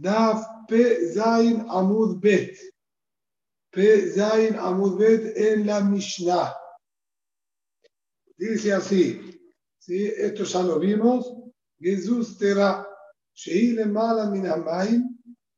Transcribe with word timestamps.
Daf 0.00 0.66
P 0.68 1.12
Zain 1.12 1.68
Amud 1.68 2.20
Bet. 2.20 2.56
P 3.72 4.10
Zain 4.10 4.54
Amud 4.54 4.98
Bet 4.98 5.36
en 5.36 5.66
la 5.66 5.80
Mishnah. 5.80 6.54
Dice 8.36 8.72
así, 8.72 9.38
¿sí? 9.78 10.06
esto 10.16 10.44
ya 10.44 10.62
lo 10.62 10.78
vimos. 10.78 11.26
Jesús 11.78 12.38
tera, 12.38 12.86
Shehi 13.34 13.72
le 13.72 13.86
mala 13.86 14.30
min 14.30 14.44
hamayim, 14.44 15.02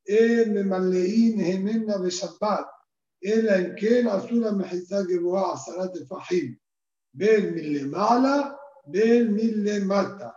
el 0.05 0.49
ממלאים 0.49 1.39
המנה 1.39 1.97
בשבת, 1.97 2.65
אלא 3.25 3.51
אם 3.51 3.75
כן 3.77 4.07
עשו 4.07 4.39
לה 4.39 4.51
מחיצה 4.51 5.01
גבוהה 5.03 5.53
עשרה 5.53 5.87
טפחים, 5.87 6.55
בין 7.13 7.53
מלמעלה 7.53 8.49
בין 8.85 9.33
מלמטה. 9.33 10.29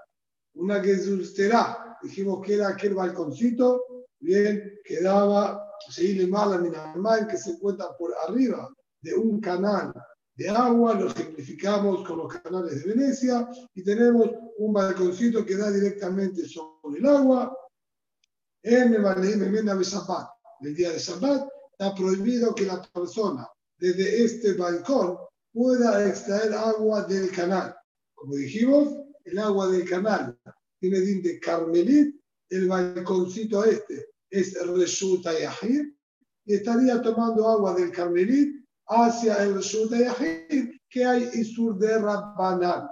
Una 0.57 0.79
gesulsterá, 0.79 1.85
dijimos 2.07 2.45
que 2.45 2.55
era 2.55 2.69
aquel 2.69 2.95
balconcito, 2.95 4.07
bien, 4.21 4.79
quedaba 4.85 5.67
Shehi 5.91 6.27
mala 6.27 6.59
min 6.59 6.75
hamayim, 6.75 7.29
que 7.29 7.37
se 7.37 7.51
encuentra 7.51 7.97
por 7.97 8.13
arriba 8.27 8.69
de 9.03 9.15
un 9.15 9.41
canal 9.41 9.93
de 10.37 10.51
agua, 10.51 10.95
lo 10.95 11.09
ejemplificamos 11.09 12.07
con 12.07 12.19
los 12.19 12.33
canales 12.35 12.85
de 12.85 12.95
Venecia 12.95 13.49
y 13.75 13.83
tenemos 13.83 14.31
un 14.59 14.73
balconcito 14.73 15.45
que 15.45 15.57
da 15.57 15.71
directamente 15.71 16.47
sobre 16.47 16.99
el 16.99 17.07
agua. 17.07 17.57
En 18.63 18.95
el 18.95 19.03
Shabbat, 19.03 20.29
el 20.61 20.75
día 20.75 20.91
de 20.91 20.99
Shabbat, 20.99 21.49
está 21.73 21.95
prohibido 21.95 22.55
que 22.55 22.67
la 22.67 22.83
persona 22.83 23.49
desde 23.79 24.25
este 24.25 24.55
balcón 24.55 25.17
pueda 25.53 26.07
extraer 26.07 26.53
agua 26.53 27.05
del 27.05 27.31
canal. 27.31 27.75
Como 28.15 28.35
dijimos, 28.35 28.95
el 29.25 29.39
agua 29.39 29.69
del 29.69 29.89
canal 29.89 30.39
tiene 30.91 31.23
de 31.23 31.41
Carmelit, 31.41 32.15
el 32.51 32.69
balconcito 32.69 33.65
este 33.65 34.09
es 34.31 34.55
Reshuta 34.67 35.33
Yahir, 35.39 35.95
y 36.45 36.55
estaría 36.55 37.01
tomando 37.03 37.49
agua 37.49 37.75
del 37.75 37.91
Carmelit 37.91 38.65
hacia 38.89 39.43
el 39.43 39.55
de 39.55 40.05
Yahid, 40.05 40.71
que 40.89 41.05
hay 41.05 41.29
Isur 41.35 41.77
de 41.79 41.99
Rabbanan. 41.99 42.89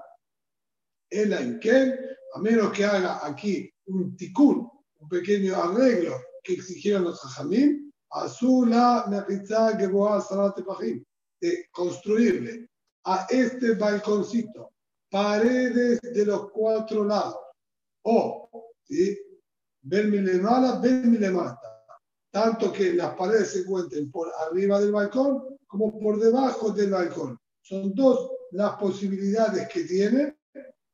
El 1.10 1.32
Ainken, 1.32 1.94
a 2.34 2.40
menos 2.40 2.72
que 2.72 2.84
haga 2.84 3.24
aquí 3.24 3.70
un 3.86 4.16
tikun, 4.16 4.68
un 4.98 5.08
pequeño 5.08 5.54
arreglo 5.54 6.16
que 6.42 6.54
exigieron 6.54 7.04
los 7.04 7.20
Jajamim, 7.20 7.92
Azula 8.10 9.06
Mechitza 9.08 9.76
Geboa 9.78 10.24
Pajim, 10.66 11.04
de 11.40 11.66
construirle 11.70 12.68
a 13.04 13.26
este 13.30 13.74
balconcito 13.74 14.72
paredes 15.10 16.00
de 16.00 16.26
los 16.26 16.50
cuatro 16.50 17.04
lados, 17.04 17.43
o, 18.04 18.48
¿sí? 18.84 19.18
Ben 19.82 20.10
Milemala, 20.10 20.78
Ben 20.80 21.10
Milemata, 21.10 21.84
tanto 22.30 22.72
que 22.72 22.94
las 22.94 23.14
paredes 23.14 23.52
se 23.52 23.60
encuentren 23.60 24.10
por 24.10 24.32
arriba 24.46 24.80
del 24.80 24.92
balcón 24.92 25.58
como 25.66 25.98
por 25.98 26.18
debajo 26.18 26.70
del 26.70 26.90
balcón. 26.90 27.38
Son 27.60 27.94
dos 27.94 28.30
las 28.52 28.76
posibilidades 28.76 29.68
que 29.68 29.84
tiene, 29.84 30.36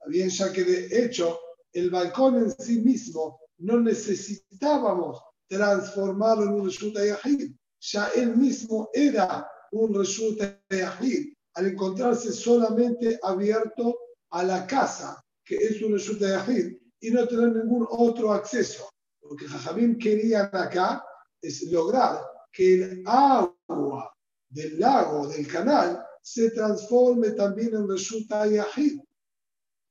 bien 0.07 0.29
ya 0.31 0.53
que 0.53 0.65
de 0.65 1.05
hecho 1.05 1.39
el 1.73 1.91
balcón 1.91 2.37
en 2.39 2.51
sí 2.51 2.81
mismo 2.81 3.41
no 3.59 3.79
necesitábamos 3.81 5.23
transformarlo 5.47 6.45
en 6.45 6.53
un 6.53 6.67
resulta 6.67 7.05
yahid, 7.05 7.53
ya 7.81 8.09
él 8.17 8.37
mismo 8.37 8.89
era 8.93 9.47
un 9.73 9.95
resulta 9.95 10.61
yahid, 10.71 11.35
al 11.55 11.67
encontrarse 11.67 12.33
solamente 12.33 13.19
abierto 13.23 13.99
a 14.31 14.43
la 14.43 14.67
casa, 14.67 15.23
que 15.45 15.57
es 15.57 15.83
un 15.83 15.93
resulta 15.93 16.29
yahid, 16.29 16.77
y 17.01 17.11
no 17.11 17.27
tener 17.27 17.57
ningún 17.57 17.87
otro 17.91 18.33
acceso. 18.33 18.91
Lo 19.23 19.35
que 19.37 19.49
Jajamín 19.49 19.99
querían 19.99 20.51
acá 20.53 21.05
es 21.41 21.63
lograr 21.71 22.21
que 22.53 22.75
el 22.75 23.03
agua 23.07 24.15
del 24.49 24.79
lago, 24.79 25.29
del 25.29 25.47
canal, 25.47 26.05
se 26.23 26.51
transforme 26.51 27.31
también 27.31 27.75
en 27.75 27.89
resulta 27.89 28.47
Yahid. 28.47 29.01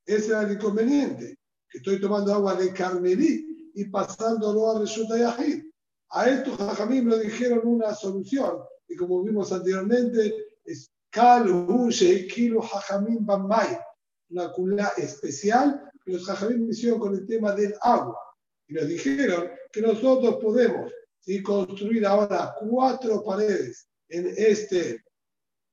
Ese 0.06 0.30
era 0.30 0.44
el 0.44 0.54
inconveniente, 0.54 1.40
que 1.70 1.80
estoy 1.80 2.00
tomando 2.00 2.34
agua 2.34 2.56
de 2.56 2.74
Carmelí 2.74 3.72
y 3.74 3.86
pasándolo 3.86 4.72
a 4.72 4.80
resulta 4.80 5.18
Yahid. 5.18 5.64
A 6.10 6.30
esto 6.30 6.56
Jajamim 6.58 7.08
lo 7.08 7.18
dijeron 7.18 7.62
una 7.64 7.94
solución, 7.94 8.60
y 8.88 8.96
como 8.96 9.24
vimos 9.24 9.52
anteriormente, 9.52 10.58
es 10.66 10.92
Kal 11.10 11.46
Kilo 12.34 12.62
Jajamim 12.62 13.26
Bamay, 13.26 13.80
una 14.30 14.52
culá 14.52 14.92
especial 14.98 15.89
los 16.06 16.26
Jajamim 16.26 16.70
hicieron 16.70 17.00
con 17.00 17.16
el 17.16 17.26
tema 17.28 17.54
del 17.54 17.76
agua. 17.82 18.18
Y 18.68 18.74
nos 18.74 18.88
dijeron 18.88 19.50
que 19.72 19.82
nosotros 19.82 20.38
podemos 20.42 20.92
construir 21.44 22.06
ahora 22.06 22.56
cuatro 22.60 23.24
paredes 23.24 23.88
en 24.08 24.34
este 24.36 25.04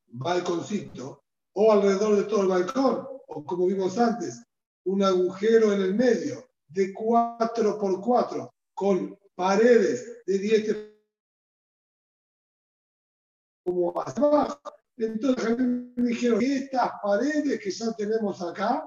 balconcito 0.09 1.25
o 1.55 1.73
alrededor 1.73 2.17
de 2.17 2.25
todo 2.25 2.43
el 2.43 2.49
balcón, 2.49 3.07
o 3.29 3.45
como 3.45 3.67
vimos 3.67 3.97
antes, 3.97 4.43
un 4.85 5.03
agujero 5.03 5.73
en 5.73 5.81
el 5.81 5.95
medio 5.95 6.47
de 6.69 6.93
4 6.93 7.79
por 7.79 8.01
4 8.01 8.55
con 8.75 9.19
paredes 9.35 10.23
de 10.27 10.39
10 10.39 10.77
como 13.65 13.93
hacia 14.01 14.23
abajo. 14.23 14.61
Entonces 14.99 15.59
me 15.59 16.09
dijeron 16.09 16.43
estas 16.43 16.93
paredes 17.03 17.61
que 17.61 17.71
ya 17.71 17.93
tenemos 17.95 18.41
acá 18.43 18.87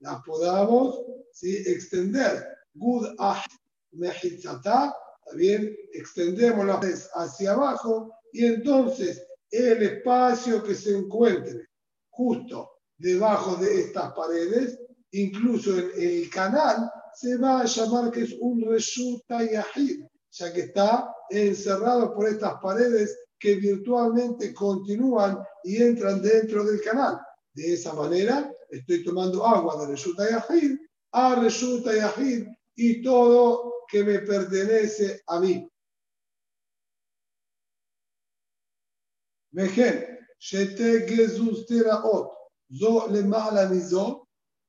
las 0.00 0.22
podamos 0.24 1.02
¿sí? 1.32 1.62
extender. 1.66 2.46
Good 2.74 3.14
ah 3.18 3.44
mehitzata, 3.92 4.94
bien, 5.34 5.76
extendemos 5.92 6.66
las 6.66 7.10
hacia 7.14 7.52
abajo 7.52 8.14
y 8.32 8.44
entonces 8.46 9.26
el 9.50 9.82
espacio 9.82 10.62
que 10.62 10.74
se 10.74 10.96
encuentre 10.96 11.66
justo 12.10 12.70
debajo 12.96 13.56
de 13.56 13.80
estas 13.80 14.12
paredes, 14.12 14.78
incluso 15.12 15.76
en 15.76 15.90
el 15.96 16.30
canal, 16.30 16.90
se 17.14 17.36
va 17.36 17.60
a 17.60 17.64
llamar 17.64 18.10
que 18.10 18.22
es 18.22 18.36
un 18.40 18.62
resulta 18.62 19.42
yahid, 19.42 20.04
ya 20.30 20.52
que 20.52 20.60
está 20.60 21.12
encerrado 21.30 22.14
por 22.14 22.28
estas 22.28 22.54
paredes 22.62 23.18
que 23.38 23.56
virtualmente 23.56 24.54
continúan 24.54 25.38
y 25.64 25.82
entran 25.82 26.22
dentro 26.22 26.64
del 26.64 26.80
canal. 26.82 27.18
De 27.52 27.72
esa 27.72 27.94
manera, 27.94 28.52
estoy 28.70 29.04
tomando 29.04 29.46
agua 29.46 29.80
de 29.80 29.92
resulta 29.92 30.28
yahid 30.28 30.78
a 31.12 31.34
resulta 31.36 31.94
yahid 31.94 32.46
y 32.76 33.02
todo 33.02 33.84
que 33.88 34.04
me 34.04 34.20
pertenece 34.20 35.22
a 35.26 35.40
mí. 35.40 35.68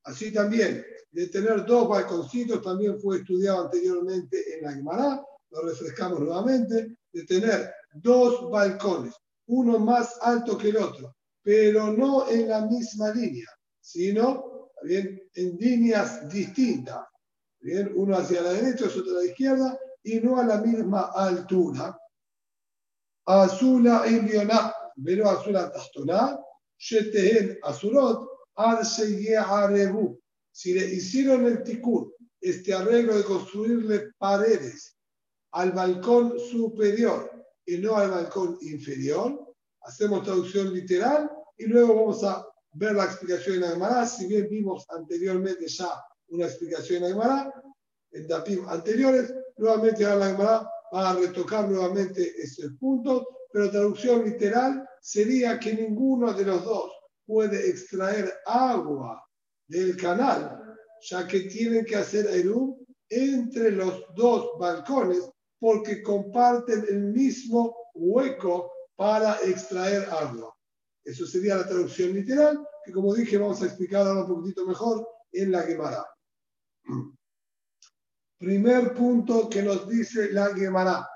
Así 0.04 0.34
también, 0.34 0.84
de 1.12 1.28
tener 1.28 1.66
dos 1.66 1.88
balconcitos, 1.88 2.64
también 2.64 3.00
fue 3.00 3.20
estudiado 3.20 3.66
anteriormente 3.66 4.58
en 4.58 4.64
la 4.64 4.74
Gemara, 4.74 5.24
lo 5.52 5.62
refrescamos 5.62 6.20
nuevamente, 6.20 6.98
de 7.12 7.24
tener 7.26 7.72
dos 7.94 8.50
balcones, 8.50 9.14
uno 9.48 9.78
más 9.78 10.18
alto 10.22 10.58
que 10.58 10.70
el 10.70 10.78
otro, 10.78 11.16
pero 11.44 11.92
no 11.92 12.28
en 12.30 12.48
la 12.50 12.66
misma 12.66 13.14
línea, 13.14 13.48
sino 13.92 14.72
bien, 14.84 15.22
en 15.34 15.58
líneas 15.58 16.30
distintas. 16.30 17.06
Bien, 17.60 17.92
uno 17.96 18.18
hacia 18.18 18.42
la 18.42 18.54
derecha, 18.54 18.86
otro 18.86 19.18
a 19.18 19.22
la 19.22 19.26
izquierda, 19.26 19.80
y 20.04 20.20
no 20.20 20.40
a 20.40 20.46
la 20.46 20.58
misma 20.62 21.12
altura. 21.14 21.98
Azula 23.26 24.04
Elioná, 24.08 24.74
Velo 24.96 25.30
Azula 25.30 25.72
Tastoná, 25.72 26.40
Shetehen 26.78 27.60
Azurot, 27.64 28.28
Arebu. 28.56 30.20
Si 30.52 30.74
le 30.74 30.86
hicieron 30.86 31.46
el 31.46 31.64
tikur, 31.64 32.16
este 32.40 32.74
arreglo 32.74 33.16
de 33.16 33.24
construirle 33.24 34.12
paredes 34.18 34.98
al 35.52 35.72
balcón 35.72 36.40
superior 36.40 37.30
y 37.66 37.78
no 37.78 37.96
al 37.96 38.10
balcón 38.10 38.58
inferior, 38.62 39.54
hacemos 39.82 40.24
traducción 40.24 40.74
literal 40.74 41.30
y 41.58 41.66
luego 41.66 41.96
vamos 41.96 42.24
a 42.24 42.51
ver 42.74 42.96
la 42.96 43.06
explicación 43.06 43.58
en 43.58 43.64
Aymara. 43.64 44.06
Si 44.06 44.28
bien 44.28 44.48
vimos 44.50 44.86
anteriormente 44.90 45.68
ya 45.68 45.90
una 46.30 46.46
explicación 46.46 47.04
en 47.04 47.12
Aymara, 47.12 47.54
en 48.12 48.28
Dapim 48.28 48.68
anteriores, 48.68 49.34
nuevamente 49.58 50.06
ahora 50.06 50.18
la 50.18 50.26
Aymara 50.28 50.70
va 50.94 51.10
a 51.10 51.16
retocar 51.16 51.70
nuevamente 51.70 52.34
ese 52.38 52.70
punto, 52.80 53.26
pero 53.52 53.72
traducción 53.72 54.24
literal 54.24 54.88
sería 55.02 55.60
que 55.60 55.74
ninguno 55.74 56.34
de 56.34 56.46
los 56.46 56.64
dos 56.64 56.92
puede 57.26 57.70
extraer 57.70 58.34
agua 58.46 59.24
del 59.68 59.96
canal, 59.96 60.62
ya 61.10 61.28
que 61.28 61.42
tienen 61.42 61.86
que 61.86 61.96
hacer 61.96 62.28
Erum 62.28 62.78
entre 63.10 63.72
los 63.72 64.06
dos 64.16 64.52
balcones 64.60 65.30
porque 65.60 66.02
comparten 66.02 66.86
el 66.90 67.04
mismo 67.14 67.76
hueco 67.94 68.72
para 68.96 69.38
extraer 69.44 70.08
agua. 70.10 70.54
Eso 71.04 71.26
sería 71.26 71.58
la 71.58 71.68
traducción 71.68 72.14
literal, 72.14 72.60
que 72.84 72.92
como 72.92 73.14
dije 73.14 73.38
vamos 73.38 73.62
a 73.62 73.66
explicar 73.66 74.06
ahora 74.06 74.22
un 74.22 74.28
poquitito 74.28 74.66
mejor 74.66 75.08
en 75.32 75.52
la 75.52 75.64
Gemara. 75.64 76.06
Primer 78.38 78.94
punto 78.94 79.50
que 79.50 79.62
nos 79.62 79.88
dice 79.88 80.32
la 80.32 80.54
Gemara, 80.54 81.08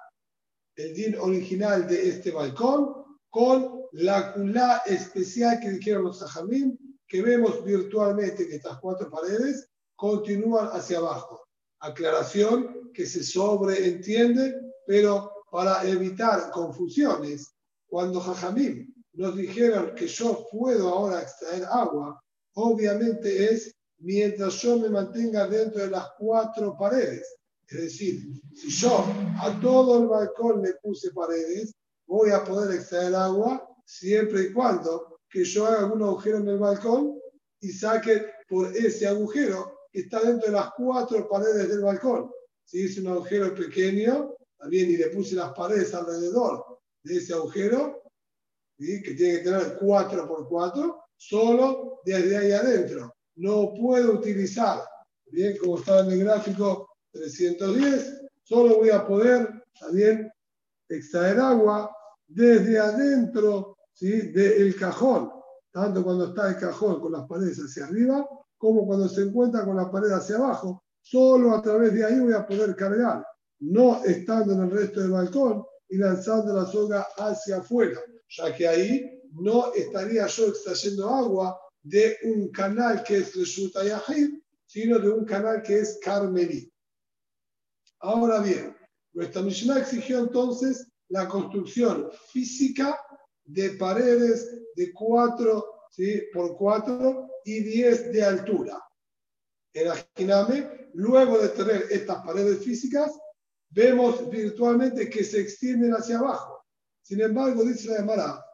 el 0.75 0.93
din 0.93 1.17
original 1.17 1.87
de 1.87 2.09
este 2.09 2.31
balcón, 2.31 3.03
con 3.29 3.83
la 3.93 4.33
culá 4.33 4.81
especial 4.85 5.59
que 5.59 5.71
dijeron 5.71 6.03
los 6.03 6.19
sajamín, 6.19 6.99
que 7.07 7.21
vemos 7.21 7.63
virtualmente 7.63 8.47
que 8.47 8.55
estas 8.55 8.79
cuatro 8.79 9.09
paredes 9.09 9.69
continúan 9.95 10.67
hacia 10.67 10.97
abajo. 10.97 11.47
Aclaración 11.79 12.91
que 12.93 13.05
se 13.05 13.23
sobreentiende, 13.23 14.55
pero 14.87 15.31
para 15.51 15.87
evitar 15.87 16.51
confusiones, 16.51 17.55
cuando 17.87 18.19
Jajamim 18.19 18.94
nos 19.15 19.35
dijeron 19.35 19.93
que 19.95 20.07
yo 20.07 20.45
puedo 20.51 20.89
ahora 20.89 21.21
extraer 21.21 21.63
agua, 21.65 22.21
obviamente 22.53 23.53
es 23.53 23.75
mientras 23.99 24.61
yo 24.61 24.77
me 24.77 24.89
mantenga 24.89 25.47
dentro 25.47 25.81
de 25.81 25.89
las 25.89 26.07
cuatro 26.17 26.75
paredes. 26.77 27.35
Es 27.67 27.81
decir, 27.81 28.21
si 28.53 28.69
yo 28.69 29.05
a 29.41 29.59
todo 29.59 30.01
el 30.01 30.07
balcón 30.07 30.61
le 30.61 30.73
puse 30.75 31.11
paredes, 31.11 31.73
voy 32.05 32.29
a 32.31 32.43
poder 32.43 32.75
extraer 32.75 33.15
agua 33.15 33.67
siempre 33.85 34.43
y 34.43 34.53
cuando 34.53 35.19
que 35.29 35.43
yo 35.43 35.65
haga 35.65 35.91
un 35.91 36.03
agujero 36.03 36.37
en 36.37 36.47
el 36.49 36.59
balcón 36.59 37.19
y 37.59 37.69
saque 37.69 38.25
por 38.47 38.75
ese 38.75 39.07
agujero 39.07 39.79
que 39.91 40.01
está 40.01 40.21
dentro 40.21 40.47
de 40.47 40.53
las 40.53 40.71
cuatro 40.77 41.27
paredes 41.27 41.69
del 41.69 41.81
balcón. 41.81 42.31
Si 42.63 42.85
es 42.85 42.97
un 42.99 43.07
agujero 43.07 43.53
pequeño, 43.55 44.35
también 44.57 44.91
y 44.91 44.97
le 44.97 45.07
puse 45.07 45.35
las 45.35 45.53
paredes 45.53 45.93
alrededor 45.93 46.79
de 47.03 47.17
ese 47.17 47.33
agujero, 47.33 48.04
que 48.77 49.13
tiene 49.13 49.37
que 49.37 49.43
tener 49.43 49.77
4 49.79 50.27
por 50.27 50.47
4, 50.47 51.03
solo 51.15 52.01
desde 52.05 52.37
ahí 52.37 52.51
adentro. 52.51 53.15
No 53.35 53.73
puedo 53.73 54.13
utilizar, 54.13 54.81
bien 55.27 55.57
como 55.57 55.77
está 55.77 55.99
en 55.99 56.11
el 56.11 56.19
gráfico 56.19 56.89
310, 57.11 58.21
solo 58.43 58.77
voy 58.77 58.89
a 58.89 59.05
poder 59.05 59.63
también 59.79 60.31
extraer 60.89 61.39
agua 61.39 61.91
desde 62.27 62.79
adentro 62.79 63.77
¿sí? 63.93 64.31
del 64.31 64.75
cajón, 64.75 65.31
tanto 65.71 66.03
cuando 66.03 66.27
está 66.27 66.49
el 66.49 66.57
cajón 66.57 66.99
con 66.99 67.13
las 67.13 67.27
paredes 67.27 67.57
hacia 67.57 67.85
arriba, 67.85 68.27
como 68.57 68.85
cuando 68.85 69.07
se 69.07 69.23
encuentra 69.23 69.65
con 69.65 69.75
la 69.75 69.91
pared 69.91 70.11
hacia 70.11 70.37
abajo. 70.37 70.83
Solo 71.01 71.53
a 71.53 71.61
través 71.61 71.93
de 71.93 72.03
ahí 72.03 72.19
voy 72.19 72.33
a 72.33 72.47
poder 72.47 72.75
cargar, 72.75 73.25
no 73.59 74.03
estando 74.03 74.53
en 74.53 74.61
el 74.61 74.71
resto 74.71 75.01
del 75.01 75.11
balcón 75.11 75.63
y 75.87 75.97
lanzando 75.97 76.53
la 76.53 76.65
soga 76.65 77.05
hacia 77.17 77.57
afuera, 77.57 77.99
ya 78.29 78.55
que 78.55 78.67
ahí 78.67 79.21
no 79.31 79.73
estaría 79.73 80.27
yo 80.27 80.47
extrayendo 80.47 81.09
agua 81.09 81.59
de 81.83 82.17
un 82.23 82.49
canal 82.49 83.03
que 83.03 83.17
es 83.17 83.35
Reshuta 83.35 83.83
Yahid, 83.83 84.39
sino 84.65 84.99
de 84.99 85.09
un 85.09 85.25
canal 85.25 85.61
que 85.61 85.79
es 85.79 85.99
Carmelí. 86.01 86.71
Ahora 87.99 88.39
bien, 88.39 88.75
nuestra 89.13 89.41
Mishnah 89.41 89.79
exigió 89.79 90.19
entonces 90.19 90.87
la 91.09 91.27
construcción 91.27 92.09
física 92.31 92.99
de 93.43 93.71
paredes 93.71 94.49
de 94.75 94.91
4 94.93 95.75
¿sí? 95.91 96.23
por 96.33 96.57
4 96.57 97.29
y 97.45 97.61
10 97.61 98.11
de 98.11 98.23
altura. 98.23 98.81
En 99.73 99.89
Ajiname, 99.89 100.89
luego 100.93 101.37
de 101.37 101.49
tener 101.49 101.87
estas 101.91 102.23
paredes 102.25 102.63
físicas, 102.63 103.11
vemos 103.69 104.29
virtualmente 104.29 105.09
que 105.09 105.23
se 105.23 105.41
extienden 105.41 105.91
hacia 105.91 106.17
abajo. 106.17 106.54
Sin 107.04 107.20
embargo, 107.20 107.64
dice 107.64 107.88
la 107.88 107.96
Gemara, 107.96 108.44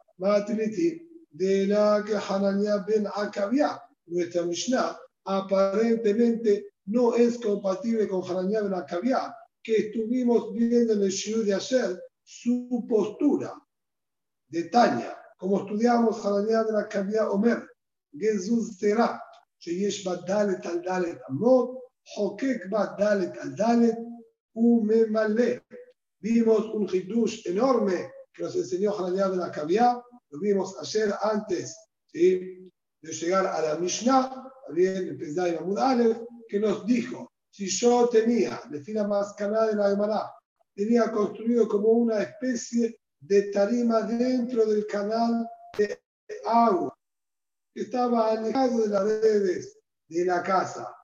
de 1.31 1.67
la 1.67 2.03
que 2.05 2.15
Hanania 2.15 2.77
ben 2.87 3.07
Akavia, 3.13 3.79
nuestra 4.07 4.43
Mishnah, 4.43 4.97
aparentemente 5.25 6.73
no 6.85 7.13
es 7.13 7.37
compatible 7.37 8.07
con 8.07 8.23
Hanania 8.23 8.61
ben 8.61 8.73
Akavia, 8.73 9.35
que 9.61 9.75
estuvimos 9.75 10.53
viendo 10.53 10.93
en 10.93 11.03
el 11.03 11.11
Shiur 11.11 11.45
de 11.45 11.53
ayer 11.53 12.01
su 12.23 12.85
postura 12.89 13.53
de 14.47 14.63
Tanya, 14.69 15.15
como 15.37 15.59
estudiamos 15.59 16.25
Hanania 16.25 16.63
ben 16.63 16.77
Akavia 16.77 17.29
Omer, 17.29 17.67
Gezuz 18.11 18.77
Terah, 18.79 19.21
שיש 19.59 20.07
בה 20.07 20.15
דלת 20.15 20.65
על 20.65 20.79
דלת 20.79 21.17
אמות, 21.29 21.79
חוקק 22.15 22.65
בה 22.69 22.85
דלת 22.97 23.37
על 23.37 23.49
דלת 23.49 23.97
וממלא. 24.55 25.51
Vimos 26.21 26.65
un 26.73 26.87
hidush 26.87 27.45
enorme 27.45 28.09
que 28.34 28.42
nos 28.42 28.54
enseñó 28.56 28.98
Hananiah 28.98 29.28
de 29.28 29.36
la 29.36 29.50
Kavia, 29.50 30.02
lo 30.30 30.40
vimos 30.40 30.76
ayer 30.80 31.12
antes 31.22 31.76
de 32.12 32.70
llegar 33.02 33.46
a 33.46 33.60
la 33.62 33.76
Mishnah, 33.76 34.50
también 34.66 35.08
en 35.08 35.18
Pesday 35.18 35.56
Amud 35.56 35.78
Aleph, 35.78 36.18
que 36.48 36.60
nos 36.60 36.86
dijo, 36.86 37.32
si 37.50 37.68
yo 37.68 38.08
tenía, 38.08 38.60
de 38.70 39.04
más 39.04 39.34
canal 39.34 39.68
de 39.68 39.76
la 39.76 39.90
Gemara, 39.90 40.32
tenía 40.74 41.10
construido 41.10 41.68
como 41.68 41.88
una 41.88 42.22
especie 42.22 42.98
de 43.20 43.42
tarima 43.50 44.02
dentro 44.02 44.64
del 44.64 44.86
canal 44.86 45.46
de 45.76 46.00
agua, 46.46 46.96
que 47.74 47.82
estaba 47.82 48.32
alejado 48.32 48.82
de 48.82 48.88
las 48.88 49.04
redes 49.04 49.78
de 50.08 50.24
la 50.24 50.42
casa. 50.42 50.94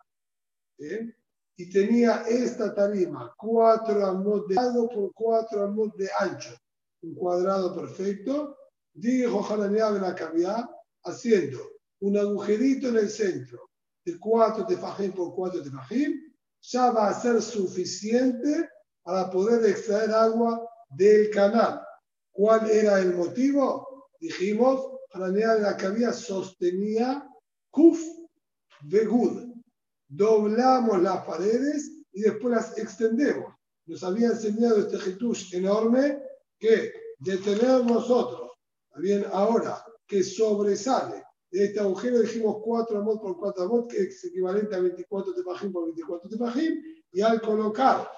Y 1.56 1.70
tenía 1.70 2.22
esta 2.28 2.74
tarima, 2.74 3.34
cuatro 3.36 4.06
amos 4.06 4.46
de 4.48 4.54
lado 4.54 4.88
por 4.88 5.12
cuatro 5.12 5.64
amos 5.64 5.94
de 5.96 6.08
ancho, 6.18 6.56
un 7.02 7.14
cuadrado 7.14 7.74
perfecto. 7.74 8.56
Dijo 8.92 9.46
Hananiah 9.48 9.90
ben 9.90 10.04
Akavia, 10.04 10.68
haciendo 11.04 11.58
un 12.00 12.16
agujerito 12.16 12.88
en 12.88 12.96
el 12.96 13.08
centro 13.08 13.70
de 14.04 14.18
cuatro 14.18 14.66
tefajim 14.66 15.12
por 15.12 15.34
cuatro 15.34 15.62
tefajim, 15.62 16.32
ya 16.60 16.90
va 16.90 17.08
a 17.08 17.20
ser 17.20 17.40
suficiente 17.40 18.68
para 19.02 19.30
poder 19.30 19.64
extraer 19.70 20.10
agua 20.10 20.68
del 20.90 21.30
canal. 21.30 21.80
¿Cuál 22.32 22.70
era 22.70 23.00
el 23.00 23.14
motivo? 23.14 24.08
Dijimos, 24.20 24.98
Hananiah 25.12 25.54
ben 25.54 25.64
Akavia 25.66 26.12
sostenía 26.12 27.28
Kuf 27.70 28.00
Begud. 28.82 29.54
Doblamos 30.08 31.02
las 31.02 31.24
paredes 31.24 31.92
y 32.12 32.22
después 32.22 32.54
las 32.54 32.78
extendemos. 32.78 33.54
Nos 33.86 34.02
había 34.02 34.28
enseñado 34.28 34.78
este 34.78 34.98
Jitush 34.98 35.54
enorme 35.54 36.20
que 36.58 36.92
de 37.18 37.36
tener 37.38 37.84
nosotros, 37.84 38.50
bien 38.96 39.24
ahora 39.32 39.84
que 40.06 40.22
sobresale 40.22 41.22
de 41.50 41.64
este 41.64 41.80
agujero, 41.80 42.20
dijimos 42.20 42.56
4 42.62 42.98
amot 42.98 43.20
por 43.20 43.38
4 43.38 43.64
amot, 43.64 43.90
que 43.90 44.02
es 44.02 44.24
equivalente 44.24 44.74
a 44.74 44.80
24 44.80 45.34
tefajim 45.34 45.72
por 45.72 45.84
24 45.84 46.28
tefajim, 46.28 46.82
y 47.12 47.20
al 47.20 47.40
colocar 47.40 48.08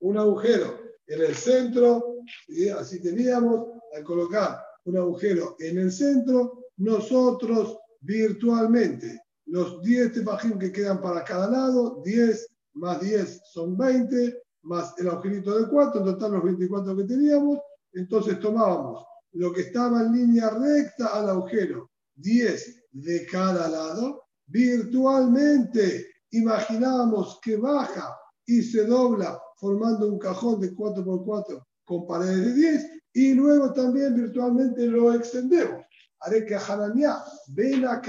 un 0.00 0.18
agujero 0.18 0.78
en 1.06 1.20
el 1.22 1.34
centro, 1.34 2.16
y 2.48 2.68
así 2.68 3.00
teníamos, 3.00 3.68
al 3.94 4.04
colocar 4.04 4.62
un 4.84 4.98
agujero 4.98 5.56
en 5.58 5.78
el 5.78 5.92
centro, 5.92 6.66
nosotros 6.76 7.78
virtualmente 8.00 9.20
los 9.46 9.82
10 9.82 10.12
tefajim 10.12 10.58
que 10.58 10.72
quedan 10.72 11.00
para 11.00 11.24
cada 11.24 11.50
lado, 11.50 12.02
10 12.04 12.48
más 12.74 13.00
10 13.00 13.42
son 13.44 13.76
20, 13.76 14.41
más 14.62 14.94
el 14.98 15.08
agujerito 15.08 15.58
de 15.58 15.68
4, 15.68 16.00
en 16.00 16.06
total 16.06 16.32
los 16.32 16.44
24 16.44 16.96
que 16.96 17.04
teníamos, 17.04 17.58
entonces 17.92 18.40
tomábamos 18.40 19.04
lo 19.32 19.52
que 19.52 19.62
estaba 19.62 20.02
en 20.02 20.12
línea 20.12 20.50
recta 20.50 21.06
al 21.08 21.30
agujero, 21.30 21.90
10 22.16 22.88
de 22.92 23.26
cada 23.26 23.68
lado, 23.68 24.24
virtualmente 24.46 26.06
imaginábamos 26.30 27.40
que 27.42 27.56
baja 27.56 28.16
y 28.46 28.62
se 28.62 28.84
dobla 28.84 29.40
formando 29.56 30.08
un 30.08 30.18
cajón 30.18 30.60
de 30.60 30.74
4x4 30.74 31.64
con 31.84 32.06
paredes 32.06 32.46
de 32.46 32.54
10 32.54 32.90
y 33.14 33.34
luego 33.34 33.72
también 33.72 34.14
virtualmente 34.14 34.86
lo 34.86 35.12
extendemos. 35.12 35.82
Haré 36.20 36.44
que 36.44 36.54
Hananiah, 36.56 37.22
ven 37.48 37.84
a 37.86 38.00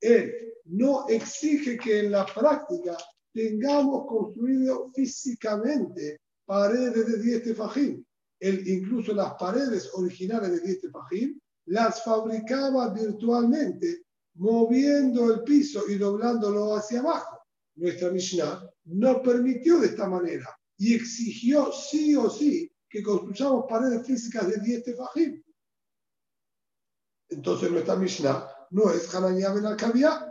él 0.00 0.34
no 0.64 1.06
exige 1.08 1.76
que 1.76 2.00
en 2.00 2.12
la 2.12 2.26
práctica 2.26 2.96
tengamos 3.32 4.06
construido 4.06 4.90
físicamente 4.94 6.20
paredes 6.44 7.06
de 7.06 7.22
10 7.22 7.44
tefajim 7.44 8.04
él 8.42 8.66
incluso 8.66 9.14
las 9.14 9.34
paredes 9.34 9.88
originales 9.94 10.50
de 10.50 10.72
este 10.72 10.88
Tefajim 10.88 11.38
las 11.66 12.02
fabricaba 12.02 12.92
virtualmente, 12.92 14.02
moviendo 14.34 15.32
el 15.32 15.44
piso 15.44 15.88
y 15.88 15.94
doblándolo 15.94 16.74
hacia 16.74 16.98
abajo. 16.98 17.38
Nuestra 17.76 18.10
Mishnah 18.10 18.68
no 18.86 19.22
permitió 19.22 19.78
de 19.78 19.86
esta 19.86 20.08
manera 20.08 20.48
y 20.76 20.94
exigió 20.94 21.70
sí 21.72 22.16
o 22.16 22.28
sí 22.28 22.68
que 22.88 23.00
construyamos 23.00 23.66
paredes 23.68 24.04
físicas 24.04 24.48
de 24.48 24.56
10 24.56 24.82
tefajim. 24.82 25.40
Entonces 27.28 27.70
nuestra 27.70 27.94
Mishnah 27.94 28.48
no 28.70 28.90
es 28.90 29.14
Hananiah 29.14 29.52
ben 29.52 29.66
Akavia. 29.66 30.28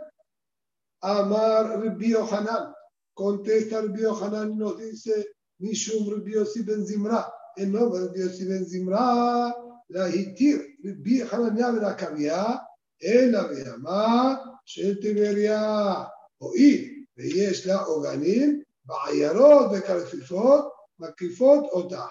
Amar 1.00 1.82
Hanan. 2.30 2.74
Contesta 3.13 3.81
Rbio 3.81 4.15
Hanan 4.15 4.51
y 4.51 4.55
nos 4.55 4.77
dice 4.77 5.27
Mishum 5.59 6.09
Rbio 6.09 6.45
Si 6.45 6.63
Ben 6.63 6.85
Zimra 6.85 7.33
en 7.57 7.71
no 7.71 7.89
Dios 8.09 8.45
ben 8.47 8.65
Zimra, 8.65 9.55
la 9.89 10.09
hitir, 10.09 10.77
Rabbi 10.83 11.21
Hanania 11.21 11.71
ben 11.71 11.85
Akavia, 11.85 12.61
el 12.99 13.35
Aviyama, 13.35 14.37
של 14.69 15.01
טבריה, 15.01 15.93
הואיל 16.37 17.03
ויש 17.17 17.67
לה 17.67 17.81
עוגנים, 17.81 18.61
בעיירות 18.85 19.71
וכרפיפות, 19.71 20.65
מקריפות 20.99 21.63
אותה. 21.71 22.05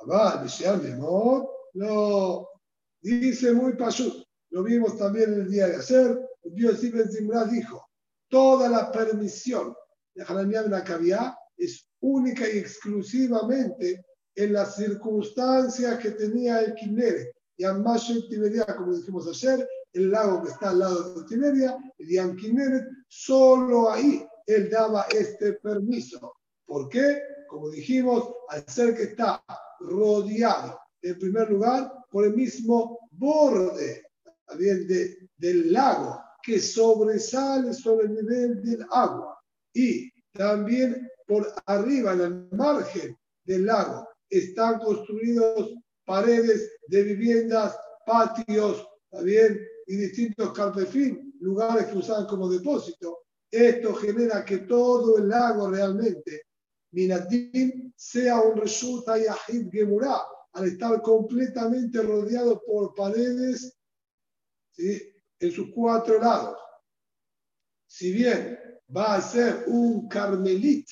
אבל 0.00 0.44
בשאר 0.44 0.76
מימות, 0.82 1.44
לא. 1.74 2.44
Dice 3.02 3.52
muy 3.52 3.72
pashut, 3.72 4.24
lo 4.50 4.62
vimos 4.62 4.98
también 4.98 5.32
el 5.32 5.48
día 5.50 5.66
de 5.66 5.76
ayer, 5.76 6.18
Dios 6.44 6.84
Ibn 6.84 7.10
Zimra 7.10 7.44
dijo, 7.44 7.86
toda 8.28 8.68
la 8.68 8.92
permisión 8.92 9.74
de 10.15 10.23
Hananiah 10.27 10.63
Ben 10.63 10.73
Akavia 10.73 11.37
es 11.57 11.87
única 12.01 12.47
y 12.49 12.57
exclusivamente 12.57 14.03
en 14.35 14.53
las 14.53 14.75
circunstancias 14.75 15.99
que 15.99 16.11
tenía 16.11 16.61
el 16.61 16.73
Kinneret. 16.75 17.33
Y 17.57 17.65
en 17.65 17.83
Tiberia, 18.29 18.65
como 18.65 18.95
dijimos 18.95 19.27
ayer, 19.27 19.67
el 19.91 20.11
lago 20.11 20.41
que 20.43 20.49
está 20.49 20.69
al 20.69 20.79
lado 20.79 21.21
de 21.21 21.27
Tiberia, 21.27 21.77
el 21.97 22.07
Yam 22.07 22.35
Kinneret, 22.37 22.85
solo 23.09 23.91
ahí 23.91 24.25
él 24.45 24.69
daba 24.69 25.05
este 25.11 25.53
permiso. 25.53 26.35
¿Por 26.65 26.87
qué? 26.87 27.21
Como 27.49 27.69
dijimos, 27.69 28.31
al 28.49 28.65
ser 28.67 28.95
que 28.95 29.03
está 29.03 29.43
rodeado, 29.79 30.79
en 31.01 31.19
primer 31.19 31.49
lugar, 31.49 31.91
por 32.09 32.25
el 32.25 32.33
mismo 32.33 32.99
borde 33.11 34.03
del 35.37 35.73
lago 35.73 36.21
que 36.41 36.59
sobresale 36.59 37.73
sobre 37.73 38.07
el 38.07 38.13
nivel 38.13 38.63
del 38.63 38.85
agua 38.89 39.38
y 39.73 40.11
también 40.33 41.09
por 41.27 41.47
arriba, 41.65 42.13
en 42.13 42.21
el 42.21 42.49
margen 42.51 43.17
del 43.43 43.65
lago, 43.65 44.07
están 44.29 44.79
construidos 44.79 45.75
paredes 46.05 46.71
de 46.87 47.03
viviendas, 47.03 47.77
patios, 48.05 48.87
también 49.11 49.59
y 49.85 49.95
distintos 49.95 50.53
carpefín, 50.53 51.35
lugares 51.39 51.85
que 51.87 51.97
usaban 51.97 52.25
como 52.25 52.49
depósito. 52.49 53.19
Esto 53.51 53.93
genera 53.95 54.43
que 54.45 54.59
todo 54.59 55.17
el 55.17 55.29
lago 55.29 55.69
realmente, 55.69 56.43
Minatín, 56.91 57.93
sea 57.95 58.41
un 58.41 58.57
resulta 58.57 59.15
gemurá, 59.71 60.19
al 60.53 60.67
estar 60.67 61.01
completamente 61.01 62.01
rodeado 62.01 62.61
por 62.65 62.93
paredes 62.95 63.77
en 64.77 65.51
sus 65.51 65.71
cuatro 65.73 66.19
lados. 66.19 66.57
Si 67.87 68.11
bien 68.11 68.68
va 68.95 69.15
a 69.15 69.21
ser 69.21 69.65
un 69.67 70.07
carmelit, 70.07 70.87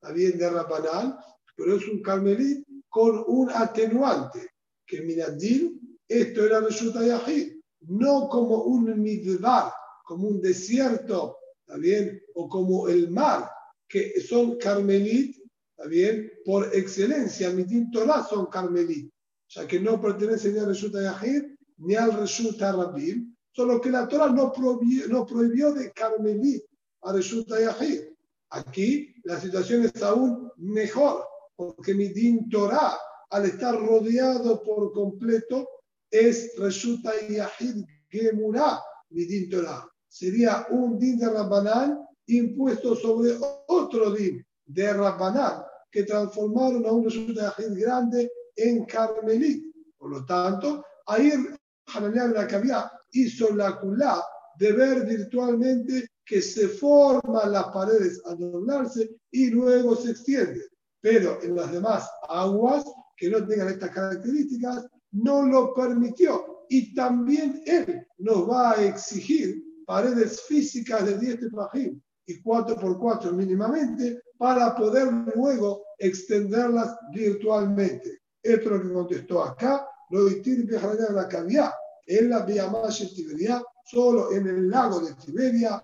también 0.00 0.38
de 0.38 0.50
Rabanal, 0.50 1.18
pero 1.56 1.76
es 1.76 1.88
un 1.88 2.02
carmelit 2.02 2.66
con 2.88 3.24
un 3.26 3.50
atenuante, 3.50 4.50
que 4.86 5.02
Minadil, 5.02 5.78
esto 6.06 6.44
era 6.44 6.60
resulta 6.60 7.04
Yahid, 7.04 7.54
no 7.80 8.28
como 8.28 8.62
un 8.62 9.00
midbar, 9.00 9.72
como 10.04 10.28
un 10.28 10.40
desierto, 10.40 11.36
bien? 11.78 12.22
O 12.34 12.48
como 12.48 12.88
el 12.88 13.10
mar, 13.10 13.50
que 13.86 14.20
son 14.20 14.56
carmelit, 14.56 15.36
bien? 15.88 16.30
Por 16.44 16.74
excelencia, 16.74 17.50
Mitin 17.50 17.90
Torah 17.90 18.26
son 18.28 18.46
carmelit, 18.46 19.12
ya 19.48 19.66
que 19.66 19.80
no 19.80 20.00
pertenecen 20.00 20.54
ni 20.54 20.60
al 20.60 20.66
resulta 20.66 21.02
Yahid 21.02 21.44
ni 21.78 21.94
al 21.94 22.12
resulta 22.14 22.72
Rabim, 22.72 23.34
solo 23.52 23.80
que 23.80 23.90
la 23.90 24.08
Torah 24.08 24.30
no 24.30 24.52
prohibió, 24.52 25.08
no 25.08 25.26
prohibió 25.26 25.72
de 25.72 25.92
carmelit 25.92 26.67
a 27.02 27.12
resulta 27.12 27.60
Yahid. 27.60 28.02
Aquí 28.50 29.14
la 29.24 29.40
situación 29.40 29.84
es 29.84 30.02
aún 30.02 30.50
mejor, 30.56 31.24
porque 31.56 31.94
mi 31.94 32.08
din 32.08 32.48
Torah, 32.48 32.96
al 33.30 33.44
estar 33.44 33.74
rodeado 33.78 34.62
por 34.62 34.92
completo, 34.92 35.68
es 36.10 36.52
resulta 36.56 37.12
Yahid 37.28 37.84
Gemurah, 38.08 38.80
mi 39.10 39.24
din 39.24 39.50
Torah. 39.50 39.86
Sería 40.08 40.66
un 40.70 40.98
din 40.98 41.18
de 41.18 41.28
Rabbanán 41.28 41.98
impuesto 42.26 42.94
sobre 42.94 43.36
otro 43.66 44.12
din 44.12 44.44
de 44.64 44.92
Rabbanán, 44.92 45.62
que 45.90 46.04
transformaron 46.04 46.86
a 46.86 46.92
un 46.92 47.04
resulta 47.04 47.54
Yahid 47.56 47.78
grande 47.78 48.30
en 48.56 48.84
Carmelit. 48.86 49.64
Por 49.98 50.10
lo 50.10 50.24
tanto, 50.24 50.84
ahí 51.06 51.32
Hananiah 51.94 52.46
Ben 52.46 52.72
hizo 53.12 53.54
la 53.54 53.78
culá 53.78 54.22
de 54.58 54.72
ver 54.72 55.06
virtualmente 55.06 56.08
que 56.28 56.42
se 56.42 56.68
forman 56.68 57.52
las 57.52 57.68
paredes 57.68 58.20
al 58.26 58.38
doblarse 58.38 59.08
y 59.30 59.48
luego 59.48 59.96
se 59.96 60.10
extienden. 60.10 60.62
Pero 61.00 61.42
en 61.42 61.56
las 61.56 61.72
demás 61.72 62.08
aguas 62.28 62.84
que 63.16 63.30
no 63.30 63.44
tengan 63.46 63.68
estas 63.68 63.90
características, 63.90 64.86
no 65.12 65.46
lo 65.46 65.72
permitió. 65.74 66.66
Y 66.68 66.94
también 66.94 67.62
él 67.64 68.06
nos 68.18 68.48
va 68.48 68.72
a 68.72 68.84
exigir 68.84 69.64
paredes 69.86 70.42
físicas 70.42 71.06
de 71.06 71.18
10 71.18 71.40
tetrajim 71.40 71.98
y 72.26 72.42
4 72.42 72.76
por 72.76 72.98
4 72.98 73.32
mínimamente 73.32 74.20
para 74.36 74.76
poder 74.76 75.10
luego 75.34 75.82
extenderlas 75.96 76.94
virtualmente. 77.14 78.20
Esto 78.42 78.74
es 78.76 78.82
lo 78.82 78.82
que 78.82 78.92
contestó 78.92 79.42
acá, 79.42 79.88
lo 80.10 80.28
la 80.28 81.26
cavidad. 81.26 81.72
En 82.06 82.30
la 82.30 82.42
de 82.42 82.60
Tiberia, 83.14 83.62
solo 83.84 84.30
en 84.32 84.46
el 84.46 84.68
lago 84.68 85.00
de 85.00 85.14
Tiberia, 85.14 85.82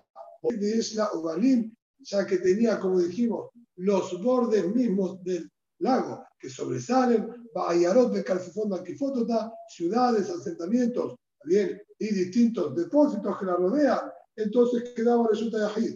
de 0.53 0.77
Isla 0.77 1.09
Ubalim, 1.13 1.73
ya 1.99 2.25
que 2.25 2.37
tenía, 2.37 2.79
como 2.79 2.99
dijimos, 2.99 3.49
los 3.77 4.21
bordes 4.21 4.73
mismos 4.73 5.23
del 5.23 5.49
lago 5.79 6.25
que 6.39 6.49
sobresalen, 6.49 7.27
Bayarot 7.53 8.13
de 8.13 8.23
Calcifón 8.23 8.83
Kifotota, 8.83 9.53
ciudades, 9.69 10.29
asentamientos, 10.29 11.15
bien, 11.43 11.81
y 11.99 12.13
distintos 12.13 12.75
depósitos 12.75 13.37
que 13.39 13.45
la 13.45 13.55
rodean, 13.55 13.99
entonces 14.35 14.93
quedaba 14.95 15.27
resulta 15.29 15.59
Yahid. 15.59 15.95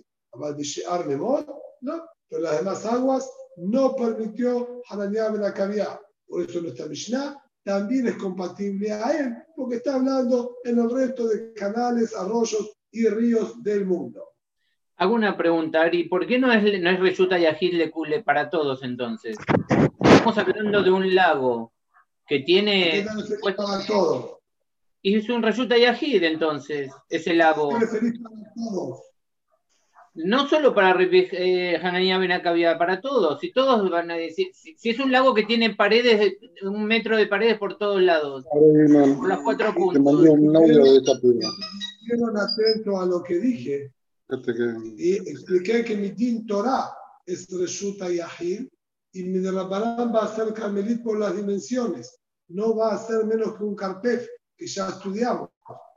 No, 1.82 2.04
pero 2.30 2.42
las 2.42 2.58
demás 2.60 2.86
aguas 2.86 3.30
no 3.58 3.96
permitió 3.96 4.82
Hananiah 4.90 5.30
Ben 5.30 5.44
Por 6.28 6.44
eso 6.44 6.62
nuestra 6.62 6.86
Mishnah 6.86 7.44
también 7.64 8.08
es 8.08 8.16
compatible 8.16 8.92
a 8.92 9.12
él, 9.20 9.36
porque 9.56 9.78
está 9.78 9.96
hablando 9.96 10.58
en 10.64 10.80
el 10.80 10.90
resto 10.90 11.28
de 11.28 11.54
canales, 11.54 12.16
arroyos 12.16 12.78
y 12.92 13.08
ríos 13.08 13.62
del 13.64 13.86
mundo. 13.86 14.29
Hago 15.00 15.16
una 15.16 15.36
pregunta, 15.38 15.84
Ari, 15.84 16.10
¿por 16.10 16.28
qué 16.28 16.40
no 16.40 16.52
es, 16.52 16.62
no 16.82 16.90
es 16.90 17.00
Reshuta 17.00 17.40
Yahid 17.40 17.74
Lekule 17.74 18.22
para 18.22 18.50
todos 18.50 18.84
entonces? 18.84 19.38
Estamos 20.04 20.38
hablando 20.38 20.84
de 20.84 20.92
un 20.92 21.16
lago 21.16 21.72
que 22.28 22.40
tiene... 22.40 23.06
para 23.42 23.86
todo? 23.88 24.42
Y 25.02 25.16
es 25.16 25.30
un 25.30 25.42
Reshuta 25.42 25.78
Yahid 25.78 26.22
entonces, 26.24 26.92
ese 27.10 27.34
lago. 27.34 27.80
No 30.16 30.50
solo 30.50 30.76
para 30.76 31.02
eh, 31.02 31.80
Hananiah 31.82 32.78
para 32.78 33.00
todos. 33.00 33.40
Si 33.40 33.54
todos 33.54 33.90
van 33.90 34.12
a 34.12 34.16
decir, 34.16 34.48
si, 34.54 34.76
es 34.84 35.00
un 35.00 35.14
lago 35.14 35.34
que 35.34 35.44
tiene 35.44 35.76
paredes, 35.76 36.40
un 36.62 36.84
metro 36.84 37.16
de 37.16 37.28
paredes 37.28 37.58
por 37.58 37.78
todos 37.78 38.02
lados, 38.02 38.46
por 38.52 39.30
las 39.30 39.40
cuatro 39.40 39.74
puntos. 39.74 40.26
Estuvieron 40.26 40.58
atentos 42.36 43.00
a 43.00 43.06
lo 43.06 43.24
que 43.24 43.40
dije 43.40 43.94
y 44.30 45.16
expliqué 45.28 45.84
que 45.84 45.98
mi 45.98 46.12
din 46.12 46.46
Torah 46.46 46.94
es 47.26 47.48
Reshuta 47.50 48.12
Yahid 48.12 48.68
y 49.14 49.24
mi 49.24 49.40
Rabbanán 49.44 50.14
va 50.14 50.26
a 50.26 50.36
ser 50.36 50.54
Carmelit 50.54 51.02
por 51.02 51.18
las 51.18 51.36
dimensiones. 51.36 52.20
No 52.50 52.76
va 52.76 52.94
a 52.94 52.98
ser 53.00 53.26
menos 53.26 53.58
que 53.58 53.64
un 53.64 53.76
Carpef, 53.76 54.28
que 54.56 54.68
ya 54.68 54.90
estudiamos. 54.90 55.50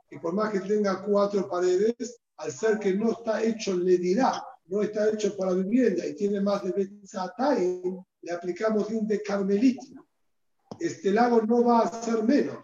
Y 0.09 0.17
por 0.17 0.33
más 0.33 0.51
que 0.51 0.61
tenga 0.61 1.03
cuatro 1.03 1.47
paredes, 1.47 2.21
al 2.37 2.51
ser 2.51 2.79
que 2.79 2.95
no 2.95 3.11
está 3.11 3.43
hecho, 3.43 3.75
le 3.75 3.97
dirá, 3.99 4.43
no 4.65 4.81
está 4.81 5.11
hecho 5.11 5.37
para 5.37 5.53
vivienda 5.53 6.05
y 6.05 6.15
tiene 6.15 6.41
más 6.41 6.63
de 6.63 6.71
Betzatay, 6.71 7.81
le 8.21 8.31
aplicamos 8.31 8.87
din 8.87 9.05
de 9.05 9.21
Carmelit. 9.21 9.79
Este 10.79 11.11
lago 11.11 11.41
no 11.43 11.63
va 11.63 11.81
a 11.81 12.03
ser 12.03 12.23
menos. 12.23 12.57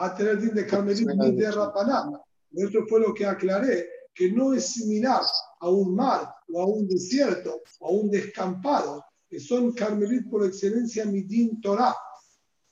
Va 0.00 0.06
a 0.06 0.14
tener 0.16 0.40
din 0.40 0.54
de 0.54 0.66
Carmelit 0.66 1.06
de 1.06 1.50
Rabbanán. 1.50 2.14
Esto 2.52 2.86
fue 2.86 3.00
lo 3.00 3.12
que 3.12 3.26
aclaré 3.26 3.93
que 4.14 4.30
no 4.30 4.54
es 4.54 4.66
similar 4.66 5.22
a 5.60 5.68
un 5.68 5.94
mar 5.94 6.32
o 6.52 6.62
a 6.62 6.66
un 6.66 6.86
desierto 6.86 7.62
o 7.80 7.88
a 7.88 7.90
un 7.90 8.10
descampado, 8.10 9.04
que 9.28 9.40
son 9.40 9.72
Carmelit 9.72 10.30
por 10.30 10.44
excelencia 10.44 11.04
Midin 11.04 11.60
Torah. 11.60 11.94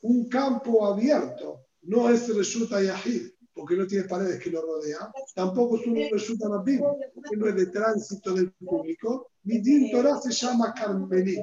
Un 0.03 0.29
campo 0.29 0.87
abierto 0.87 1.67
no 1.83 2.09
es 2.09 2.35
Reshuta 2.35 2.81
Yahid, 2.81 3.31
porque 3.55 3.77
no 3.77 3.87
tiene 3.87 4.05
paredes 4.05 4.41
que 4.43 4.51
lo 4.51 4.63
rodean. 4.63 5.11
Tampoco 5.35 5.77
es 5.77 5.87
un 5.87 5.97
Reshuta 6.11 6.49
Rabim, 6.49 6.81
porque 7.15 7.37
no 7.37 7.49
es 7.49 7.57
de 7.57 7.67
tránsito 7.67 8.33
del 8.35 8.53
público. 8.53 9.29
Midin 9.45 9.91
Torah 9.91 10.21
se 10.21 10.31
llama 10.31 10.73
Carmelit. 10.73 11.41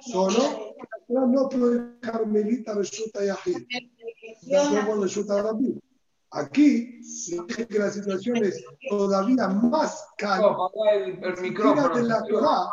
Solo 0.00 0.74
no 1.08 1.48
puede 1.48 1.98
Carmelita 2.00 2.74
Reshuta 2.74 3.24
Yahid. 3.24 3.66
No 4.50 5.02
Reshuta 5.02 5.42
Rabim. 5.42 5.78
Aquí, 6.34 7.00
que 7.68 7.78
la 7.78 7.90
situación 7.90 8.38
es 8.38 8.64
todavía 8.88 9.48
más 9.48 10.06
cálida. 10.16 10.56
de 11.94 12.02
la 12.04 12.24
Torah, 12.24 12.70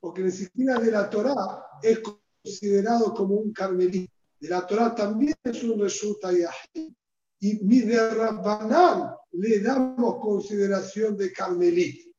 porque 0.00 0.22
ni 0.22 0.30
siquiera 0.30 0.78
de 0.78 0.90
la 0.90 1.10
Torah 1.10 1.62
es 1.82 2.00
considerado 2.42 3.12
como 3.12 3.34
un 3.34 3.52
carmelita. 3.52 4.12
De 4.40 4.48
la 4.48 4.66
Torah 4.66 4.94
también 4.94 5.34
es 5.44 5.62
un 5.62 5.78
resulta 5.78 6.32
yahid. 6.32 6.92
Y 7.38 7.62
mi 7.64 7.80
de 7.80 8.14
Rabbanán 8.14 9.14
le 9.32 9.60
damos 9.60 10.16
consideración 10.22 11.18
de 11.18 11.32
carmelita. 11.32 12.10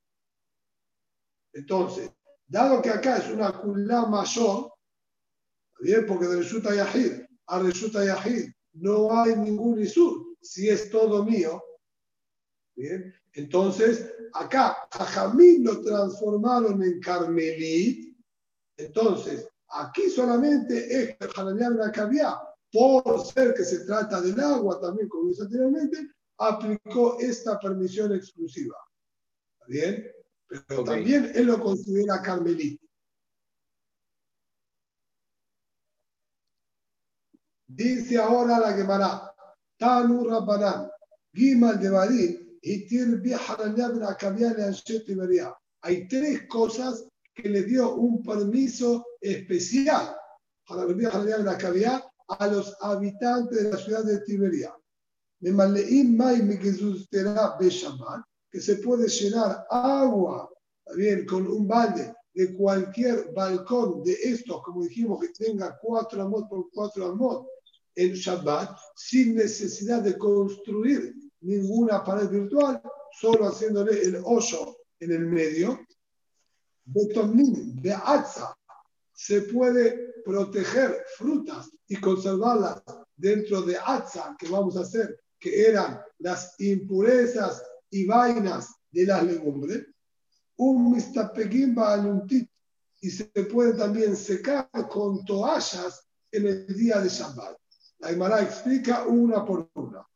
Entonces, 1.53 2.11
dado 2.45 2.83
que 2.83 2.91
acá 2.91 3.17
es 3.17 3.29
una 3.31 3.51
culá 3.51 4.05
mayor, 4.05 4.73
bien, 5.79 6.05
porque 6.05 6.27
de 6.27 6.37
Resulta 6.37 6.75
Yahid 6.75 7.23
a 7.47 7.59
Resulta 7.59 8.05
Yahid 8.05 8.51
no 8.79 9.11
hay 9.19 9.35
ningún 9.35 9.79
Isur, 9.79 10.35
si 10.41 10.69
es 10.69 10.89
todo 10.89 11.23
mío, 11.23 11.61
bien, 12.75 13.13
entonces 13.33 14.11
acá 14.33 14.77
Jajamín 14.91 15.63
lo 15.63 15.81
transformaron 15.81 16.81
en 16.83 16.99
Carmelit, 16.99 18.15
entonces 18.77 19.47
aquí 19.69 20.09
solamente 20.09 20.77
es 20.91 21.17
la 21.37 21.91
Caviar, 21.91 22.35
por 22.71 23.25
ser 23.25 23.53
que 23.53 23.63
se 23.63 23.85
trata 23.85 24.21
del 24.21 24.39
agua, 24.39 24.79
también 24.79 25.07
como 25.09 25.29
dije 25.29 25.43
anteriormente, 25.43 26.09
aplicó 26.37 27.17
esta 27.19 27.59
permisión 27.59 28.13
exclusiva. 28.13 28.75
bien? 29.67 30.11
Pero 30.67 30.83
también 30.83 31.31
él 31.35 31.47
lo 31.47 31.59
considera 31.59 32.21
carmelita. 32.21 32.86
Dice 37.67 38.17
ahora 38.17 38.59
la 38.59 38.71
Gemara, 38.73 39.33
Tanu 39.77 40.23
Rabbanan, 40.23 40.89
Gimal 41.33 41.79
de 41.79 41.89
Badim, 41.89 42.47
y 42.61 42.87
Hay 45.81 46.07
tres 46.07 46.47
cosas 46.47 47.05
que 47.35 47.49
le 47.49 47.63
dio 47.63 47.95
un 47.95 48.23
permiso 48.23 49.05
especial 49.21 50.15
a 50.67 52.47
los 52.47 52.75
habitantes 52.81 53.63
de 53.63 53.71
la 53.71 53.77
ciudad 53.77 54.03
de 54.03 54.19
Tiberia. 54.21 54.73
Que 58.49 58.61
se 58.61 58.75
puede 58.77 59.07
llenar 59.07 59.67
agua 59.69 60.49
bien, 60.95 61.25
con 61.25 61.47
un 61.47 61.67
balde 61.67 62.13
de 62.33 62.55
cualquier 62.55 63.33
balcón 63.33 64.03
de 64.03 64.13
estos, 64.13 64.63
como 64.63 64.83
dijimos, 64.83 65.19
que 65.19 65.29
tenga 65.29 65.77
cuatro 65.81 66.21
amot 66.23 66.47
por 66.49 66.69
cuatro 66.71 67.07
amot 67.07 67.45
en 67.97 68.13
Shabbat, 68.13 68.77
sin 68.95 69.35
necesidad 69.35 70.03
de 70.03 70.17
construir 70.17 71.15
ninguna 71.41 72.03
pared 72.03 72.29
virtual, 72.29 72.79
solo 73.19 73.47
haciéndole 73.47 73.99
el 74.03 74.21
hoyo 74.23 74.77
en 74.99 75.11
el 75.11 75.25
medio. 75.25 75.79
de 76.85 77.91
Atza, 77.91 78.55
se 79.13 79.41
puede 79.41 80.13
proteger 80.23 81.03
frutas 81.17 81.69
y 81.87 81.95
conservarlas 81.95 82.83
dentro 83.15 83.63
de 83.63 83.77
Atza, 83.83 84.35
que 84.37 84.47
vamos 84.47 84.77
a 84.77 84.81
hacer, 84.81 85.19
que 85.39 85.67
eran 85.67 85.99
las 86.19 86.53
impurezas 86.59 87.63
y 87.89 88.05
vainas 88.05 88.75
de 88.91 89.05
las 89.05 89.23
legumbres. 89.23 89.87
Un 90.57 90.91
mistapeguim 90.91 91.73
ba'aluntit, 91.73 92.47
y 93.01 93.09
se 93.09 93.25
puede 93.25 93.73
también 93.73 94.15
secar 94.15 94.69
con 94.89 95.25
toallas 95.25 96.07
en 96.31 96.45
el 96.47 96.67
día 96.75 96.99
de 96.99 97.09
Shabbat. 97.09 97.57
La 97.99 98.11
Imara 98.11 98.41
explica 98.41 99.05
una 99.05 99.43
por 99.43 99.69
una. 99.75 100.07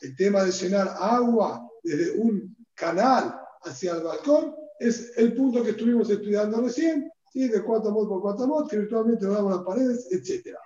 El 0.00 0.16
tema 0.16 0.42
de 0.42 0.50
llenar 0.52 0.96
agua 0.98 1.68
desde 1.82 2.18
un 2.18 2.56
canal 2.74 3.40
hacia 3.62 3.92
el 3.92 4.02
balcón 4.02 4.54
es 4.78 5.16
el 5.16 5.34
punto 5.34 5.62
que 5.62 5.70
estuvimos 5.70 6.10
estudiando 6.10 6.60
recién, 6.60 7.10
¿sí? 7.32 7.48
de 7.48 7.62
cuatro 7.62 7.92
mod 7.92 8.08
por 8.08 8.20
cuatro 8.20 8.46
mod, 8.46 8.68
que 8.68 8.78
virtualmente 8.78 9.26
damos 9.26 9.52
las 9.52 9.64
paredes, 9.64 10.08
etc. 10.10 10.56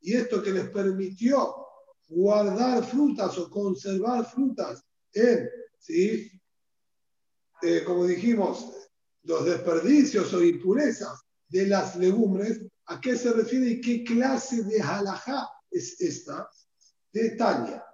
Y 0.00 0.14
esto 0.14 0.42
que 0.42 0.52
les 0.52 0.70
permitió 0.70 1.56
guardar 2.08 2.84
frutas 2.84 3.36
o 3.38 3.50
conservar 3.50 4.24
frutas 4.24 4.84
en, 5.12 5.48
¿sí? 5.78 6.41
Eh, 7.62 7.84
como 7.84 8.04
dijimos, 8.06 8.66
los 9.22 9.44
desperdicios 9.44 10.34
o 10.34 10.42
impurezas 10.42 11.22
de 11.48 11.66
las 11.68 11.94
legumbres, 11.94 12.60
¿a 12.86 13.00
qué 13.00 13.16
se 13.16 13.32
refiere 13.32 13.70
y 13.70 13.80
qué 13.80 14.02
clase 14.02 14.64
de 14.64 14.82
halajá 14.82 15.48
es 15.70 16.00
esta? 16.00 16.48
De 17.12 17.36
Tania. 17.36 17.84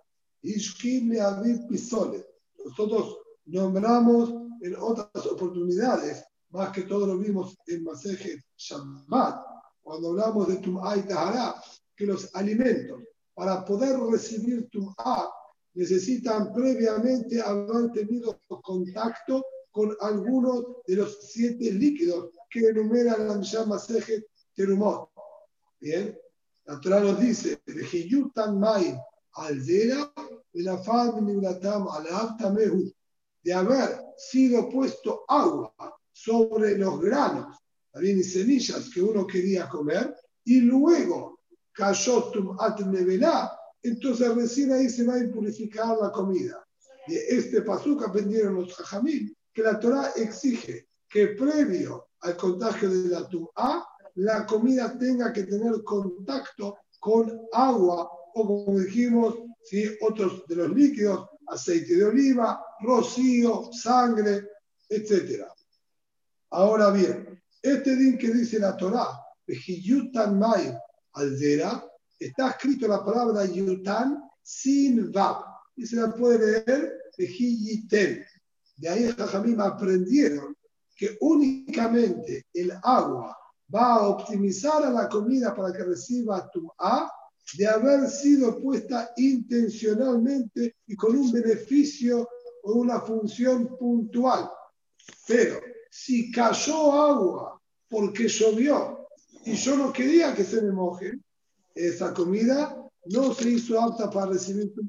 Nosotros 2.65 3.19
nombramos 3.45 4.33
en 4.63 4.77
otras 4.77 5.27
oportunidades, 5.27 6.25
más 6.49 6.73
que 6.73 6.83
todo 6.83 7.07
lo 7.07 7.19
vimos 7.19 7.55
en 7.67 7.85
Masejet 7.85 8.41
Shabbat, 8.57 9.45
cuando 9.83 10.09
hablamos 10.11 10.49
de 10.49 10.57
Tum'a 10.57 11.07
Tahara, 11.07 11.63
que 11.95 12.07
los 12.07 12.35
alimentos, 12.35 13.03
para 13.35 13.65
poder 13.67 13.99
recibir 13.99 14.67
Tum'a, 14.71 15.29
necesitan 15.75 16.53
previamente 16.55 17.43
haber 17.43 17.91
tenido 17.93 18.41
contacto 18.63 19.45
con 19.79 19.97
algunos 20.01 20.85
de 20.89 20.97
los 20.97 21.19
siete 21.21 21.71
líquidos 21.71 22.31
que 22.51 22.67
enumeran 22.67 23.29
la 23.29 23.65
Masejet 23.65 24.27
Terumot. 24.53 25.09
Bien, 25.79 26.19
la 26.65 26.81
Torah 26.81 26.99
nos 26.99 27.21
dice, 27.21 27.63
Mai 28.59 29.01
Aldera 29.35 30.13
de 33.45 33.53
haber 33.55 34.01
sido 34.17 34.69
puesto 34.69 35.25
agua 35.29 35.73
sobre 36.11 36.77
los 36.77 37.01
granos 37.01 37.57
también 37.93 38.19
y 38.19 38.25
semillas 38.25 38.91
que 38.93 39.01
uno 39.01 39.29
quería 39.29 39.69
comer 39.69 40.13
y 40.43 40.61
luego 40.63 41.39
cayó 41.71 42.33
entonces 43.81 44.35
recién 44.35 44.73
ahí 44.73 44.91
se 44.91 45.07
va 45.07 45.15
a 45.15 45.21
impurificar 45.21 45.97
la 46.03 46.11
comida. 46.11 46.67
De 47.07 47.17
este 47.29 47.63
pasuk 47.63 48.03
aprendieron 48.03 48.57
los 48.57 48.75
jajamim 48.75 49.33
que 49.53 49.63
la 49.63 49.79
Torah 49.79 50.13
exige 50.17 50.89
que 51.09 51.29
previo 51.29 52.09
al 52.21 52.37
contagio 52.37 52.91
de 52.91 53.09
la 53.09 53.29
tum'a, 53.29 53.87
la 54.17 54.45
comida 54.47 54.97
tenga 54.99 55.33
que 55.33 55.45
tener 55.45 55.83
contacto 55.85 56.79
con 56.99 57.47
agua 57.53 58.11
o 58.35 58.47
como 58.47 58.79
dijimos, 58.79 59.35
¿sí? 59.65 59.97
otros 60.01 60.45
de 60.47 60.57
los 60.57 60.71
líquidos, 60.71 61.29
aceite 61.47 61.97
de 61.97 62.05
oliva, 62.05 62.63
rocío, 62.81 63.71
sangre, 63.73 64.49
etc. 64.89 65.45
Ahora 66.51 66.91
bien, 66.91 67.43
este 67.63 67.97
din 67.97 68.19
que 68.19 68.33
dice 68.33 68.59
la 68.59 68.77
Torah, 68.77 69.21
Yutan 69.47 70.39
Mai 70.39 70.77
Aldera, 71.13 71.85
está 72.19 72.51
escrito 72.51 72.87
la 72.87 73.05
palabra 73.05 73.45
Yutan 73.47 74.23
sin 74.43 75.11
Vav. 75.11 75.45
Y 75.77 75.87
se 75.87 75.97
la 75.97 76.13
puede 76.13 76.65
leer 76.67 76.99
Yiten. 77.17 78.25
De 78.79 78.89
ahí 78.89 79.13
Jajamim 79.13 79.61
aprendieron 79.61 80.57
que 80.97 81.19
únicamente 81.21 82.47
el 82.55 82.73
agua 82.83 83.37
va 83.75 83.95
a 83.95 84.09
optimizar 84.09 84.85
a 84.85 84.91
la 84.91 85.09
comida 85.09 85.55
para 85.55 85.73
que 85.73 85.85
reciba 85.85 86.49
tu 86.51 86.71
A 86.79 87.11
de 87.57 87.67
haber 87.67 88.09
sido 88.09 88.61
puesta 88.61 89.13
intencionalmente 89.17 90.77
y 90.87 90.97
con 90.97 91.17
un 91.17 91.33
beneficio 91.33 92.29
o 92.63 92.73
una 92.75 93.01
función 93.01 93.77
puntual. 93.77 94.49
Pero 95.27 95.61
si 95.91 96.31
cayó 96.31 96.93
agua 96.93 97.61
porque 97.89 98.29
llovió 98.29 99.09
y 99.45 99.55
yo 99.55 99.77
no 99.77 99.93
quería 99.93 100.35
que 100.35 100.45
se 100.45 100.63
me 100.63 100.73
moje, 100.73 101.19
esa 101.75 102.15
comida 102.15 102.77
no 103.07 103.35
se 103.35 103.51
hizo 103.51 103.81
apta 103.81 104.11
para 104.11 104.33
recibir 104.33 104.73
tu 104.75 104.83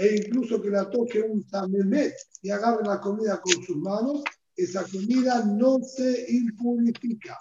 E 0.00 0.16
incluso 0.16 0.62
que 0.62 0.70
la 0.70 0.88
toque 0.88 1.20
un 1.20 1.46
tamemet 1.46 2.14
y 2.40 2.48
agarre 2.48 2.82
la 2.84 2.98
comida 2.98 3.38
con 3.38 3.62
sus 3.62 3.76
manos, 3.76 4.22
esa 4.56 4.82
comida 4.84 5.44
no 5.44 5.78
se 5.82 6.24
impurifica. 6.30 7.38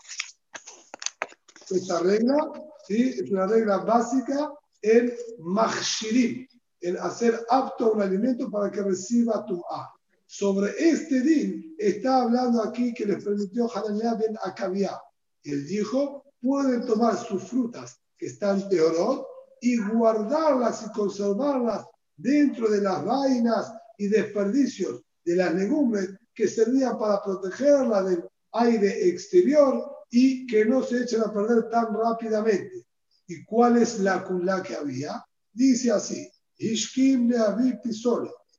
Esta 1.69 1.99
regla 2.01 2.51
¿sí? 2.85 3.15
es 3.17 3.31
una 3.31 3.47
regla 3.47 3.77
básica 3.77 4.51
en 4.81 5.13
machshirim, 5.39 6.45
en 6.81 6.97
hacer 6.97 7.39
apto 7.49 7.93
un 7.93 8.01
alimento 8.01 8.51
para 8.51 8.69
que 8.69 8.81
reciba 8.81 9.45
tu 9.45 9.63
A. 9.69 9.93
Sobre 10.25 10.71
este 10.77 11.21
din 11.21 11.75
está 11.77 12.23
hablando 12.23 12.61
aquí 12.61 12.93
que 12.93 13.05
les 13.05 13.23
permitió 13.23 13.69
Hananiah 13.73 14.15
ben 14.15 14.37
Akavia. 14.43 14.99
Él 15.43 15.65
dijo, 15.65 16.25
pueden 16.41 16.85
tomar 16.85 17.15
sus 17.17 17.41
frutas 17.41 18.01
que 18.17 18.25
están 18.25 18.67
teorot 18.67 19.25
y 19.61 19.77
guardarlas 19.77 20.85
y 20.85 20.91
conservarlas 20.91 21.85
dentro 22.19 22.69
de 22.69 22.81
las 22.81 23.03
vainas 23.03 23.73
y 23.97 24.07
desperdicios 24.07 25.01
de 25.23 25.35
las 25.35 25.53
legumbres 25.53 26.09
que 26.33 26.47
servían 26.47 26.97
para 26.97 27.21
protegerla 27.21 28.03
del 28.03 28.23
aire 28.53 29.09
exterior 29.09 29.89
y 30.09 30.47
que 30.47 30.65
no 30.65 30.83
se 30.83 31.03
echen 31.03 31.21
a 31.21 31.33
perder 31.33 31.69
tan 31.69 31.93
rápidamente. 31.93 32.85
¿Y 33.27 33.43
cuál 33.45 33.77
es 33.77 33.99
la 33.99 34.23
culá 34.23 34.63
que 34.63 34.75
había? 34.75 35.23
Dice 35.53 35.91
así, 35.91 36.29
Ishkim. 36.57 37.31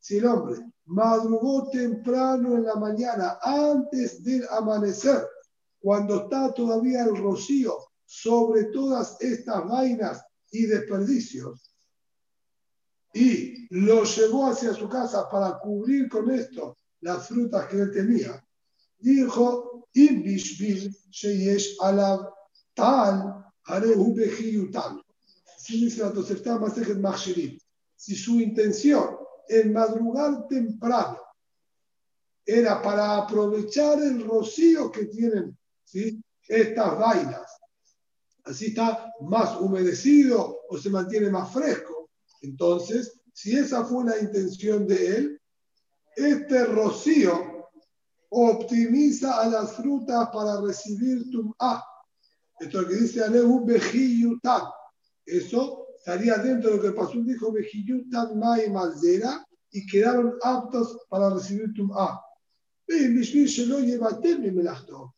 Si 0.00 0.16
el 0.16 0.26
hombre 0.26 0.60
madrugó 0.86 1.68
temprano 1.70 2.56
en 2.56 2.64
la 2.64 2.74
mañana, 2.76 3.38
antes 3.42 4.22
del 4.22 4.46
amanecer, 4.50 5.26
cuando 5.80 6.22
está 6.22 6.52
todavía 6.54 7.04
el 7.04 7.16
rocío 7.16 7.76
sobre 8.06 8.64
todas 8.66 9.16
estas 9.20 9.66
vainas 9.68 10.22
y 10.50 10.66
desperdicios, 10.66 11.69
y 13.12 13.66
lo 13.70 14.04
llevó 14.04 14.46
hacia 14.46 14.72
su 14.74 14.88
casa 14.88 15.28
para 15.28 15.58
cubrir 15.58 16.08
con 16.08 16.30
esto 16.30 16.76
las 17.00 17.28
frutas 17.28 17.66
que 17.66 17.80
él 17.80 17.90
tenía, 17.92 18.44
dijo, 18.98 19.88
Ibishbil 19.92 20.94
Sheyesh 21.10 21.76
Alav 21.80 22.32
Tal 22.74 23.44
Bejiyutal. 24.14 25.02
Así 25.56 25.84
dice 25.84 26.02
la 26.02 26.12
Tosefta 26.12 26.58
Masejet 26.58 26.98
Machshirim. 26.98 27.58
Si 27.96 28.16
su 28.16 28.40
intención 28.40 29.16
en 29.48 29.72
madrugar 29.72 30.46
temprano 30.48 31.20
era 32.46 32.80
para 32.80 33.18
aprovechar 33.18 34.00
el 34.02 34.24
rocío 34.26 34.90
que 34.90 35.06
tienen 35.06 35.56
¿sí? 35.84 36.22
estas 36.48 36.98
vainas, 36.98 37.60
así 38.44 38.66
está 38.66 39.12
más 39.20 39.60
humedecido 39.60 40.60
o 40.68 40.78
se 40.78 40.90
mantiene 40.90 41.30
más 41.30 41.52
fresco. 41.52 41.99
Entonces, 42.40 43.20
si 43.32 43.56
esa 43.56 43.84
fue 43.84 44.04
la 44.04 44.18
intención 44.18 44.86
de 44.86 45.16
él, 45.16 45.40
este 46.16 46.64
rocío 46.64 47.68
optimiza 48.30 49.40
a 49.40 49.48
las 49.48 49.72
frutas 49.72 50.28
para 50.32 50.60
recibir 50.60 51.24
A. 51.58 51.84
Esto 52.58 52.86
que 52.86 52.94
dice 52.94 53.24
Alehu 53.24 53.64
Bejiyutan. 53.64 54.62
Eso 55.24 55.86
estaría 55.96 56.36
dentro 56.38 56.70
de 56.70 56.76
lo 56.76 56.82
que 56.82 56.92
pasó 56.92 57.12
dijo 57.22 57.52
Bejiyutan 57.52 58.38
Mai 58.38 58.70
Malzera 58.70 59.46
y 59.70 59.86
quedaron 59.86 60.34
aptos 60.42 60.98
para 61.08 61.30
recibir 61.30 61.72
A. 61.96 62.20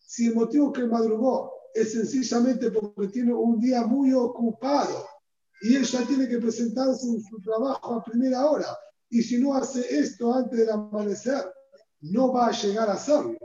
Si 0.07 0.27
el 0.27 0.35
motivo 0.35 0.73
que 0.73 0.87
madrugó 0.87 1.53
es 1.75 1.93
sencillamente 1.93 2.71
porque 2.71 3.09
tiene 3.09 3.33
un 3.33 3.59
día 3.59 3.87
muy 3.87 4.13
ocupado 4.13 5.12
y 5.63 5.77
ella 5.77 6.05
tiene 6.07 6.29
que 6.29 6.39
presentarse 6.39 7.07
en 7.07 7.23
su 7.23 7.41
trabajo 7.41 7.95
a 7.95 8.05
primera 8.05 8.47
hora, 8.47 8.67
y 9.09 9.23
si 9.23 9.39
no 9.39 9.55
hace 9.55 9.81
esto 9.97 10.35
antes 10.35 10.59
del 10.59 10.71
amanecer, 10.71 11.45
no 12.01 12.33
va 12.33 12.49
a 12.49 12.53
llegar 12.53 12.91
a 12.91 12.95
hacerlo. 12.95 13.39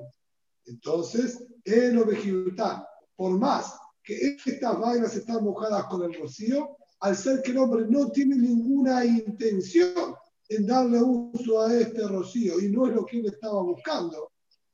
Entonces, 0.66 1.44
el 1.64 1.98
ovejilutá, 1.98 2.88
por 3.16 3.38
más 3.38 3.74
que 4.04 4.38
estas 4.46 4.80
vainas 4.80 5.16
están 5.16 5.44
mojadas 5.44 5.86
con 5.86 6.04
el 6.04 6.14
rocío, 6.20 6.78
al 7.02 7.16
ser 7.16 7.42
que 7.44 7.52
el 7.52 7.60
hombre 7.60 7.86
no 7.88 8.10
tiene 8.10 8.36
ninguna 8.36 9.06
intención 9.06 10.16
en 10.50 10.66
darle 10.66 11.02
uso 11.02 11.62
a 11.62 11.74
este 11.74 12.08
rocío 12.08 12.60
y 12.60 12.70
no 12.70 12.88
es 12.88 12.96
lo 12.96 13.06
que 13.06 13.20
él 13.20 13.28
estaba 13.28 13.62
buscando, 13.62 14.32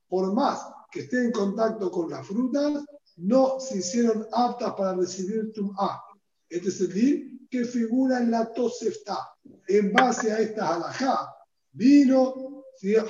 por 0.08 0.32
más 0.32 0.60
que 0.90 1.00
esté 1.00 1.24
en 1.24 1.32
contacto 1.32 1.90
con 1.90 2.08
las 2.08 2.26
frutas, 2.26 2.84
no 3.16 3.58
se 3.60 3.78
hicieron 3.78 4.26
aptas 4.32 4.72
para 4.74 4.94
recibir 4.94 5.52
A. 5.78 6.00
Este 6.48 6.68
es 6.68 6.80
el 6.80 7.33
que 7.54 7.64
figura 7.64 8.18
en 8.18 8.32
la 8.32 8.52
Tosefta. 8.52 9.16
En 9.68 9.92
base 9.92 10.32
a 10.32 10.40
esta 10.40 10.74
halajá, 10.74 11.32
vino 11.72 12.64
que 12.80 13.00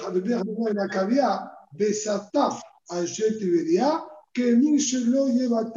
lo 5.06 5.28
lleva 5.28 5.72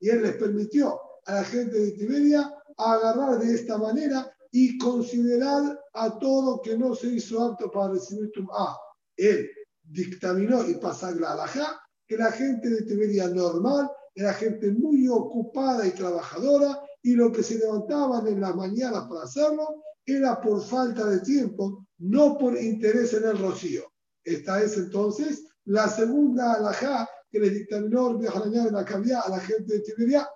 Y 0.00 0.08
él 0.08 0.22
les 0.22 0.36
permitió 0.36 1.00
a 1.26 1.34
la 1.34 1.44
gente 1.44 1.78
de 1.78 1.90
Tiberia 1.92 2.54
agarrar 2.76 3.40
de 3.40 3.52
esta 3.52 3.78
manera 3.78 4.32
y 4.52 4.78
considerar 4.78 5.80
a 5.94 6.18
todo 6.20 6.62
que 6.62 6.78
no 6.78 6.94
se 6.94 7.08
hizo 7.08 7.42
apto 7.42 7.68
para 7.72 7.94
recibir 7.94 8.30
A. 8.52 8.78
Él 9.16 9.50
dictaminó 9.82 10.68
y 10.68 10.74
pasó 10.74 11.10
la 11.10 11.32
alajá 11.32 11.80
que 12.06 12.16
la 12.16 12.30
gente 12.30 12.68
de 12.70 12.82
Tiberia 12.82 13.26
normal 13.28 13.90
era 14.14 14.32
gente 14.34 14.70
muy 14.70 15.08
ocupada 15.08 15.84
y 15.86 15.90
trabajadora 15.90 16.80
y 17.02 17.14
lo 17.14 17.32
que 17.32 17.42
se 17.42 17.58
levantaban 17.58 18.26
en 18.28 18.40
las 18.40 18.54
mañanas 18.54 19.06
para 19.08 19.24
hacerlo 19.24 19.82
era 20.06 20.40
por 20.40 20.62
falta 20.62 21.06
de 21.06 21.20
tiempo, 21.20 21.86
no 21.98 22.38
por 22.38 22.56
interés 22.56 23.12
en 23.14 23.24
el 23.24 23.38
rocío. 23.38 23.92
Esta 24.24 24.62
es 24.62 24.76
entonces 24.76 25.44
la 25.64 25.88
segunda 25.88 26.54
alajá 26.54 27.08
que 27.30 27.40
le 27.40 27.50
dictaminó 27.50 28.10
el 28.10 28.54
en 28.54 28.74
la 28.74 28.84
cabía 28.84 29.20
a 29.20 29.30
la 29.30 29.40
gente 29.40 29.74
de 29.74 29.80
Tiberia. 29.80 30.28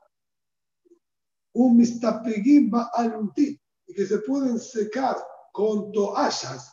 Un 1.53 1.77
mistapegim 1.77 2.71
aluntit, 2.95 3.61
y 3.87 3.95
que 3.95 4.07
se 4.07 4.19
pueden 4.19 4.59
secar 4.59 5.17
con 5.53 5.93
toallas. 5.93 6.73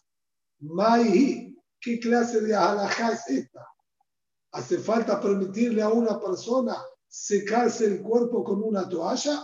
Mai, 0.60 1.56
¿qué 1.79 1.99
clase 1.99 2.41
de 2.41 2.56
alajá 2.56 3.13
es 3.13 3.27
esta? 3.29 3.67
¿Hace 4.51 4.77
falta 4.77 5.19
permitirle 5.19 5.82
a 5.82 5.89
una 5.89 6.19
persona 6.19 6.77
secarse 7.08 7.86
el 7.86 8.01
cuerpo 8.01 8.43
con 8.43 8.63
una 8.63 8.88
toalla? 8.88 9.43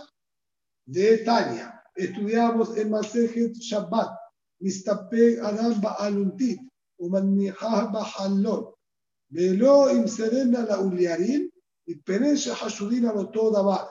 De 0.90 1.18
Tania, 1.18 1.80
estudiamos 1.94 2.76
en 2.76 2.90
Masejet 2.90 3.54
Shabbat, 3.54 4.10
Mistapeg 4.58 5.38
Adam 5.38 5.80
Ba'aluntit, 5.80 6.58
Umanihah 6.98 7.92
Ba'halon, 7.92 8.74
Velo 9.30 9.88
Im 9.90 10.08
Serena 10.08 10.66
la 10.66 10.80
Uliarin, 10.80 11.48
y 11.86 11.94
Peresha 11.94 12.56
Hashudina 12.56 13.12
lo 13.12 13.30
Todabar. 13.30 13.88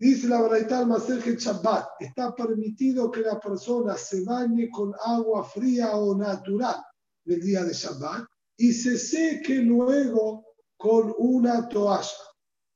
Dice 0.00 0.26
la 0.26 0.40
Baraital 0.40 0.88
Masejet 0.88 1.38
Shabbat, 1.38 1.86
está 2.00 2.34
permitido 2.34 3.08
que 3.08 3.20
la 3.20 3.38
persona 3.38 3.96
se 3.96 4.24
bañe 4.24 4.68
con 4.70 4.92
agua 5.04 5.44
fría 5.44 5.96
o 5.96 6.16
natural 6.16 6.82
del 7.24 7.40
día 7.40 7.62
de 7.62 7.72
Shabbat 7.72 8.26
y 8.56 8.72
se 8.72 8.98
seque 8.98 9.58
luego 9.58 10.44
con 10.76 11.14
una 11.18 11.68
toalla. 11.68 12.08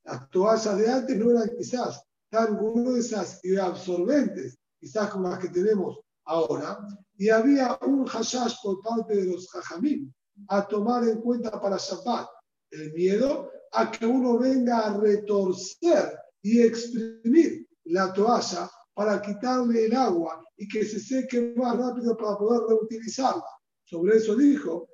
Las 0.04 0.30
toallas 0.30 0.78
de 0.78 0.88
antes 0.88 1.16
no 1.16 1.32
eran 1.32 1.50
quizás 1.58 2.00
tan 2.32 2.56
gruesas 2.56 3.40
y 3.44 3.56
absorbentes, 3.56 4.58
quizás 4.80 5.10
como 5.10 5.28
las 5.28 5.38
que 5.38 5.50
tenemos 5.50 6.00
ahora, 6.24 6.78
y 7.18 7.28
había 7.28 7.78
un 7.86 8.06
hashash 8.06 8.54
por 8.62 8.82
parte 8.82 9.14
de 9.14 9.26
los 9.26 9.54
hajamim 9.54 10.10
a 10.48 10.66
tomar 10.66 11.06
en 11.06 11.20
cuenta 11.20 11.60
para 11.60 11.76
Shabbat, 11.76 12.26
el 12.70 12.94
miedo 12.94 13.50
a 13.72 13.90
que 13.90 14.06
uno 14.06 14.38
venga 14.38 14.78
a 14.78 14.98
retorcer 14.98 16.18
y 16.40 16.62
exprimir 16.62 17.68
la 17.84 18.10
toalla 18.14 18.70
para 18.94 19.20
quitarle 19.20 19.86
el 19.86 19.94
agua 19.94 20.42
y 20.56 20.66
que 20.66 20.84
se 20.86 21.00
seque 21.00 21.52
más 21.54 21.76
rápido 21.76 22.16
para 22.16 22.38
poder 22.38 22.62
reutilizarla. 22.66 23.44
Sobre 23.84 24.16
eso 24.16 24.34
dijo, 24.36 24.88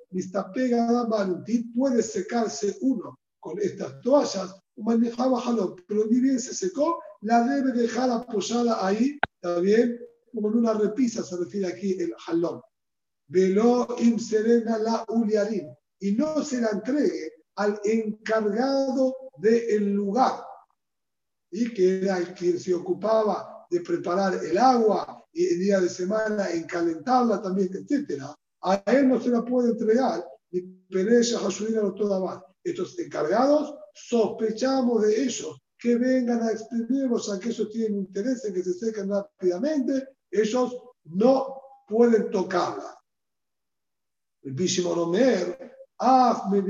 pega 0.53 1.05
Barutit 1.05 1.73
puede 1.73 2.03
secarse 2.03 2.77
uno 2.81 3.17
con 3.39 3.57
estas 3.59 4.01
toallas, 4.01 4.59
pero 5.87 6.05
ni 6.09 6.19
bien 6.19 6.39
se 6.39 6.53
secó, 6.53 6.99
la 7.21 7.43
debe 7.43 7.71
dejar 7.73 8.09
apoyada 8.09 8.85
ahí, 8.85 9.19
también 9.41 9.99
como 10.33 10.49
en 10.49 10.57
una 10.59 10.73
repisa 10.73 11.23
se 11.23 11.37
refiere 11.37 11.67
aquí 11.67 11.99
el 11.99 12.13
jalón. 12.15 12.61
Velo 13.27 13.95
im 13.99 14.17
serena 14.19 14.77
la 14.77 15.05
uliarim, 15.09 15.67
y 15.99 16.13
no 16.13 16.43
se 16.43 16.61
la 16.61 16.69
entregue 16.69 17.31
al 17.55 17.79
encargado 17.83 19.15
del 19.37 19.93
lugar, 19.93 20.43
y 21.51 21.73
que 21.73 22.01
era 22.01 22.17
el 22.17 22.33
quien 22.33 22.59
se 22.59 22.73
ocupaba 22.73 23.67
de 23.69 23.81
preparar 23.81 24.43
el 24.43 24.57
agua 24.57 25.23
y 25.31 25.45
el 25.45 25.59
día 25.59 25.79
de 25.79 25.89
semana 25.89 26.49
en 26.49 26.63
calentarla 26.63 27.41
también, 27.41 27.69
etcétera. 27.73 28.33
A 28.61 28.83
él 28.87 29.07
no 29.07 29.21
se 29.21 29.29
la 29.29 29.43
puede 29.43 29.71
entregar, 29.71 30.25
ni 30.51 30.61
Pereya, 30.61 31.39
Hashudina, 31.39 31.81
toda 31.95 32.19
más. 32.19 32.41
Estos 32.63 32.97
encargados, 32.99 33.73
sospechamos 33.93 35.03
de 35.03 35.23
ellos 35.23 35.61
que 35.79 35.95
vengan 35.95 36.43
a 36.43 36.51
exprimirlos 36.51 37.31
a 37.31 37.39
que 37.39 37.49
ellos 37.49 37.69
tienen 37.69 37.99
interés 37.99 38.43
en 38.45 38.53
que 38.53 38.63
se 38.63 38.73
sequen 38.73 39.09
rápidamente, 39.09 40.09
ellos 40.29 40.75
no 41.05 41.61
pueden 41.87 42.29
tocarla. 42.29 42.99
El 44.43 44.53
Bishimon 44.53 44.99
Omer, 44.99 45.73
Af 45.97 46.43
El 46.53 46.61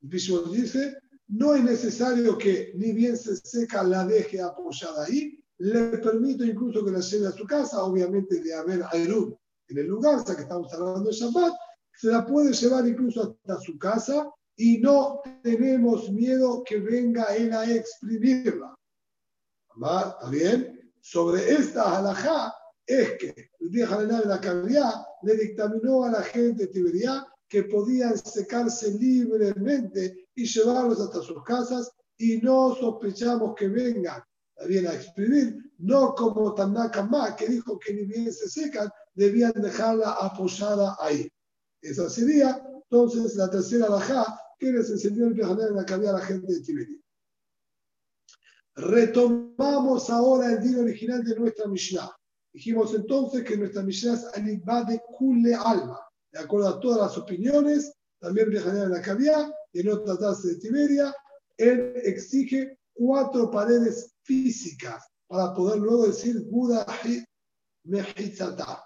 Bishimon 0.00 0.52
dice, 0.52 0.96
no 1.28 1.54
es 1.54 1.64
necesario 1.64 2.38
que 2.38 2.72
ni 2.76 2.92
bien 2.92 3.16
se 3.16 3.36
seca 3.36 3.82
la 3.82 4.06
deje 4.06 4.40
apoyada 4.40 5.04
ahí, 5.04 5.42
le 5.58 5.98
permito 5.98 6.44
incluso 6.44 6.84
que 6.84 6.92
la 6.92 7.00
lleve 7.00 7.26
a 7.26 7.32
su 7.32 7.44
casa, 7.46 7.82
obviamente 7.82 8.40
de 8.40 8.54
haber 8.54 8.84
Aerun 8.92 9.36
en 9.68 9.78
el 9.78 9.86
lugar, 9.86 10.16
hasta 10.16 10.36
que 10.36 10.42
estamos 10.42 10.72
hablando 10.72 11.10
de 11.10 11.16
Shabbat, 11.16 11.52
se 11.98 12.08
la 12.08 12.24
puede 12.24 12.52
llevar 12.52 12.86
incluso 12.86 13.36
hasta 13.44 13.60
su 13.60 13.76
casa 13.78 14.30
y 14.56 14.78
no 14.78 15.20
tenemos 15.42 16.10
miedo 16.10 16.64
que 16.64 16.80
venga 16.80 17.24
él 17.36 17.52
a 17.52 17.70
exprimirla. 17.70 18.74
¿Está 19.76 20.30
bien? 20.30 20.92
Sobre 21.00 21.52
esta 21.52 21.98
halajá 21.98 22.54
es 22.86 23.12
que 23.18 23.50
el 23.60 23.70
día 23.70 23.86
de 23.86 24.26
la 24.26 24.40
Cabriá 24.40 25.06
le 25.22 25.36
dictaminó 25.36 26.04
a 26.04 26.10
la 26.10 26.22
gente 26.22 26.66
de 26.66 26.72
Tiberia 26.72 27.26
que 27.48 27.64
podían 27.64 28.16
secarse 28.16 28.92
libremente 28.92 30.28
y 30.34 30.46
llevarlos 30.46 31.00
hasta 31.00 31.20
sus 31.20 31.42
casas 31.44 31.90
y 32.16 32.38
no 32.38 32.74
sospechamos 32.74 33.54
que 33.54 33.68
vengan 33.68 34.22
bien 34.66 34.86
a 34.86 34.94
exprimir, 34.94 35.58
no 35.78 36.14
como 36.14 36.54
Tanaka 36.54 37.36
que 37.36 37.46
dijo 37.46 37.78
que 37.78 37.92
ni 37.92 38.06
bien 38.06 38.32
se 38.32 38.48
secan, 38.48 38.88
debían 39.14 39.52
dejarla 39.52 40.12
apoyada 40.12 40.96
ahí. 40.98 41.30
Esa 41.82 42.08
sería 42.08 42.66
entonces 42.90 43.36
la 43.36 43.50
tercera 43.50 43.88
bajá 43.88 44.40
que 44.58 44.72
les 44.72 44.90
enseñó 44.90 45.26
el 45.26 45.40
en 45.40 45.76
la 45.76 45.84
que 45.84 45.94
había 45.94 46.12
la 46.12 46.20
gente 46.20 46.52
de 46.52 46.60
Tiberia. 46.60 46.98
Retomamos 48.76 50.10
ahora 50.10 50.52
el 50.52 50.62
día 50.62 50.80
original 50.80 51.24
de 51.24 51.34
nuestra 51.36 51.66
Mishnah. 51.66 52.10
Dijimos 52.52 52.94
entonces 52.94 53.44
que 53.44 53.56
nuestra 53.56 53.82
Mishnah 53.82 54.14
es 54.14 54.24
Alibá 54.34 54.84
de 54.84 55.00
Kule 55.16 55.54
Alma, 55.54 56.00
de 56.32 56.40
acuerdo 56.40 56.68
a 56.68 56.80
todas 56.80 57.00
las 57.00 57.18
opiniones, 57.18 57.92
también 58.18 58.54
en 58.54 58.90
la 58.90 59.02
Caviar 59.02 59.52
y 59.72 59.80
en 59.80 59.90
otra 59.90 60.16
taza 60.16 60.48
de 60.48 60.56
Tiberia, 60.56 61.14
él 61.56 61.92
exige 62.04 62.78
cuatro 62.92 63.50
paredes 63.50 64.14
físicas 64.22 65.06
para 65.26 65.54
poder 65.54 65.78
luego 65.78 66.06
decir 66.06 66.42
Buda 66.50 66.86
Mehizata. 67.84 68.84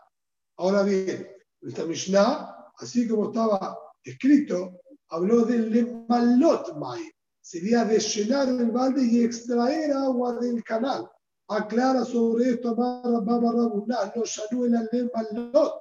Ahora 0.56 0.82
bien, 0.82 1.28
nuestra 1.60 1.84
Mishnah, 1.84 2.72
así 2.76 3.08
como 3.08 3.28
estaba 3.28 3.76
escrito, 4.04 4.80
habló 5.10 5.44
del 5.44 5.70
Lemalot 5.70 6.76
Mai, 6.76 7.10
sería 7.40 7.84
de 7.84 7.98
llenar 7.98 8.48
el 8.48 8.70
balde 8.70 9.04
y 9.04 9.24
extraer 9.24 9.92
agua 9.92 10.36
del 10.38 10.62
canal. 10.64 11.08
Aclara 11.48 12.04
sobre 12.04 12.50
esto 12.50 12.70
Amara 12.70 13.20
Baba 13.20 13.52
no 13.52 14.64
el 14.64 14.88
Lemalot. 14.92 15.74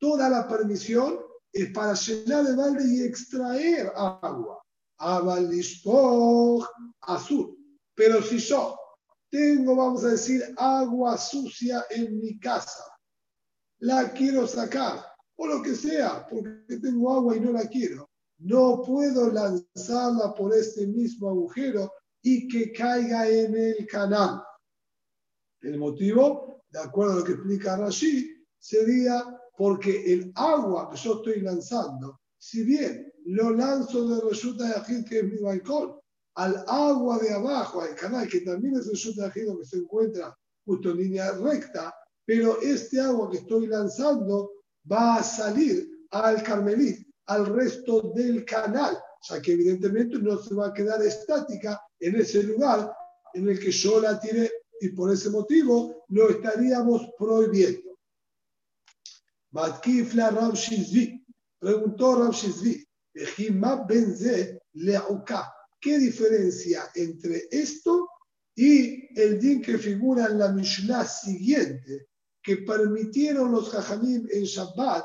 Toda 0.00 0.28
la 0.28 0.46
permisión 0.46 1.18
es 1.52 1.70
para 1.72 1.94
llenar 1.94 2.46
el 2.46 2.56
balde 2.56 2.84
y 2.86 3.02
extraer 3.02 3.92
agua. 3.96 4.62
Abalishpoch 4.98 6.66
azul. 7.02 7.56
Pero 7.94 8.22
si 8.22 8.38
yo 8.38 8.78
tengo, 9.30 9.76
vamos 9.76 10.04
a 10.04 10.10
decir, 10.10 10.42
agua 10.56 11.18
sucia 11.18 11.84
en 11.90 12.20
mi 12.20 12.38
casa, 12.38 12.84
la 13.80 14.12
quiero 14.12 14.46
sacar, 14.46 15.04
o 15.36 15.46
lo 15.46 15.62
que 15.62 15.74
sea, 15.74 16.26
porque 16.28 16.78
tengo 16.80 17.12
agua 17.12 17.36
y 17.36 17.40
no 17.40 17.52
la 17.52 17.66
quiero, 17.68 18.07
no 18.38 18.82
puedo 18.82 19.30
lanzarla 19.32 20.34
por 20.34 20.54
este 20.54 20.86
mismo 20.86 21.28
agujero 21.28 21.92
y 22.22 22.48
que 22.48 22.72
caiga 22.72 23.28
en 23.28 23.54
el 23.56 23.86
canal. 23.86 24.42
El 25.60 25.78
motivo, 25.78 26.62
de 26.70 26.80
acuerdo 26.80 27.14
a 27.14 27.16
lo 27.16 27.24
que 27.24 27.32
explica 27.32 27.76
Rashi, 27.76 28.44
sería 28.58 29.24
porque 29.56 30.12
el 30.12 30.32
agua 30.36 30.88
que 30.90 30.96
yo 30.96 31.14
estoy 31.14 31.40
lanzando, 31.40 32.20
si 32.38 32.62
bien 32.62 33.12
lo 33.24 33.50
lanzo 33.50 34.08
de 34.08 34.28
resulta 34.28 34.68
de 34.68 34.74
Ajid, 34.74 35.04
que 35.04 35.18
es 35.18 35.24
mi 35.24 35.38
balcón, 35.38 35.98
al 36.34 36.64
agua 36.68 37.18
de 37.18 37.34
abajo, 37.34 37.80
al 37.80 37.96
canal, 37.96 38.28
que 38.28 38.40
también 38.42 38.76
es 38.76 38.86
resulta 38.86 39.22
de 39.22 39.28
Ajid, 39.28 39.58
que 39.58 39.64
se 39.64 39.78
encuentra 39.78 40.36
justo 40.64 40.90
en 40.90 40.98
línea 40.98 41.32
recta, 41.32 41.92
pero 42.24 42.60
este 42.60 43.00
agua 43.00 43.30
que 43.30 43.38
estoy 43.38 43.66
lanzando 43.66 44.52
va 44.90 45.16
a 45.16 45.22
salir 45.22 45.88
al 46.10 46.42
Carmelit, 46.42 47.07
al 47.28 47.46
resto 47.46 48.12
del 48.14 48.44
canal, 48.44 48.98
ya 49.28 49.40
que 49.40 49.52
evidentemente 49.52 50.18
no 50.18 50.38
se 50.38 50.54
va 50.54 50.68
a 50.68 50.74
quedar 50.74 51.02
estática 51.02 51.80
en 52.00 52.16
ese 52.16 52.42
lugar 52.42 52.92
en 53.34 53.48
el 53.48 53.58
que 53.58 53.70
yo 53.70 54.00
la 54.00 54.18
tiré 54.18 54.50
y 54.80 54.88
por 54.90 55.12
ese 55.12 55.30
motivo 55.30 56.04
lo 56.08 56.30
estaríamos 56.30 57.10
prohibiendo. 57.18 57.98
Matkifla 59.50 60.30
Rav 60.30 60.54
Shizvi, 60.54 61.24
preguntó 61.58 62.16
Rav 62.16 62.32
Shizvi, 62.32 62.86
¿qué 65.80 65.98
diferencia 65.98 66.90
entre 66.94 67.48
esto 67.50 68.08
y 68.54 69.20
el 69.20 69.38
din 69.38 69.62
que 69.62 69.78
figura 69.78 70.26
en 70.26 70.38
la 70.38 70.52
Mishnah 70.52 71.04
siguiente, 71.04 72.08
que 72.42 72.58
permitieron 72.58 73.52
los 73.52 73.70
Jajamim 73.70 74.26
en 74.30 74.44
Shabbat 74.44 75.04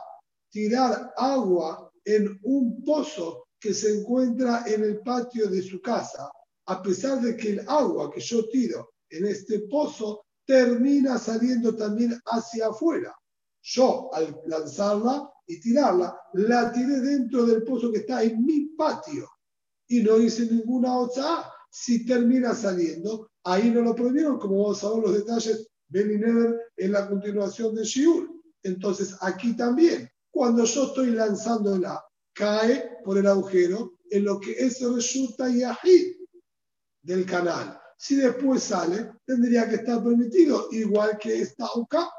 tirar 0.50 1.14
agua 1.18 1.83
en 2.06 2.40
un 2.44 2.84
pozo 2.84 3.46
que 3.60 3.74
se 3.74 4.00
encuentra 4.00 4.64
en 4.68 4.84
el 4.84 5.00
patio 5.00 5.48
de 5.50 5.62
su 5.62 5.82
casa, 5.82 6.30
a 6.66 6.82
pesar 6.82 7.22
de 7.22 7.36
que 7.36 7.52
el 7.52 7.66
agua 7.68 8.12
que 8.12 8.20
yo 8.20 8.48
tiro 8.50 8.94
en 9.10 9.26
este 9.28 9.60
pozo 9.70 10.26
termina 10.46 11.18
saliendo 11.18 11.76
también 11.76 12.20
hacia 12.26 12.68
afuera. 12.68 13.16
Yo, 13.62 14.10
al 14.14 14.38
lanzarla 14.48 15.30
y 15.48 15.60
tirarla, 15.60 16.18
la 16.34 16.72
tiré 16.72 17.00
dentro 17.00 17.46
del 17.46 17.64
pozo 17.64 17.92
que 17.92 18.00
está 18.00 18.24
en 18.24 18.44
mi 18.46 18.66
patio 18.78 19.30
y 19.88 20.02
no 20.02 20.18
hice 20.18 20.46
ninguna 20.46 20.98
otra. 20.98 21.50
Si 21.72 22.06
termina 22.06 22.54
saliendo, 22.54 23.32
ahí 23.44 23.70
no 23.70 23.82
lo 23.82 23.96
prohibieron, 23.96 24.38
como 24.38 24.64
vamos 24.64 24.84
a 24.84 24.90
ver 24.90 25.00
los 25.00 25.14
detalles 25.14 25.68
Never 25.90 26.60
en 26.78 26.92
la 26.92 27.08
continuación 27.08 27.76
de 27.76 27.84
Shiur. 27.84 28.30
Entonces, 28.64 29.16
aquí 29.22 29.56
también, 29.56 30.10
cuando 30.34 30.66
yo 30.66 30.86
estoy 30.86 31.12
lanzándola, 31.12 32.04
cae 32.34 32.98
por 33.06 33.20
el 33.20 33.28
agujero 33.28 34.00
en 34.10 34.26
lo 34.26 34.40
que 34.40 34.54
es 34.54 34.82
resulta 34.82 35.48
yahid 35.48 36.16
del 37.04 37.24
canal. 37.28 37.80
Si 37.96 38.16
después 38.16 38.64
sale, 38.64 39.12
tendría 39.28 39.70
que 39.70 39.76
estar 39.76 40.04
permitido, 40.04 40.70
igual 40.72 41.20
que 41.20 41.40
esta 41.40 41.66
acá. 41.66 42.10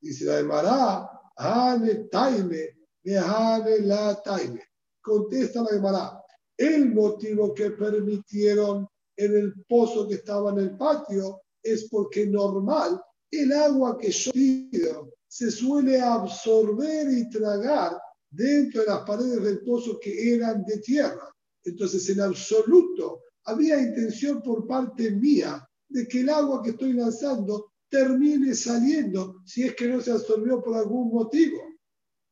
Dice 0.00 0.24
la 0.24 0.36
de 0.36 0.42
Mará, 0.42 1.10
Hane 1.36 2.08
Taime, 2.10 2.76
Hane 3.06 3.78
la 3.82 4.20
Taime. 4.20 4.64
Contesta 5.00 5.62
la 5.62 5.70
de 5.70 5.80
Mará. 5.80 6.20
El 6.56 6.92
motivo 6.92 7.54
que 7.54 7.70
permitieron 7.70 8.88
en 9.16 9.36
el 9.36 9.64
pozo 9.68 10.08
que 10.08 10.14
estaba 10.14 10.50
en 10.50 10.58
el 10.58 10.76
patio 10.76 11.42
es 11.62 11.88
porque 11.88 12.26
normal 12.26 13.00
el 13.30 13.52
agua 13.52 13.96
que 13.96 14.10
yo 14.10 14.32
pido 14.32 15.12
se 15.30 15.48
suele 15.48 16.00
absorber 16.00 17.08
y 17.12 17.30
tragar 17.30 17.96
dentro 18.28 18.80
de 18.80 18.88
las 18.88 19.02
paredes 19.02 19.40
del 19.40 19.60
pozo 19.60 20.00
que 20.00 20.34
eran 20.34 20.64
de 20.64 20.78
tierra. 20.78 21.32
Entonces, 21.62 22.08
en 22.08 22.20
absoluto, 22.20 23.22
había 23.44 23.80
intención 23.80 24.42
por 24.42 24.66
parte 24.66 25.12
mía 25.12 25.64
de 25.88 26.08
que 26.08 26.22
el 26.22 26.30
agua 26.30 26.62
que 26.64 26.70
estoy 26.70 26.94
lanzando 26.94 27.74
termine 27.88 28.56
saliendo 28.56 29.40
si 29.44 29.62
es 29.62 29.76
que 29.76 29.86
no 29.86 30.00
se 30.00 30.10
absorbió 30.10 30.60
por 30.60 30.76
algún 30.76 31.12
motivo. 31.12 31.62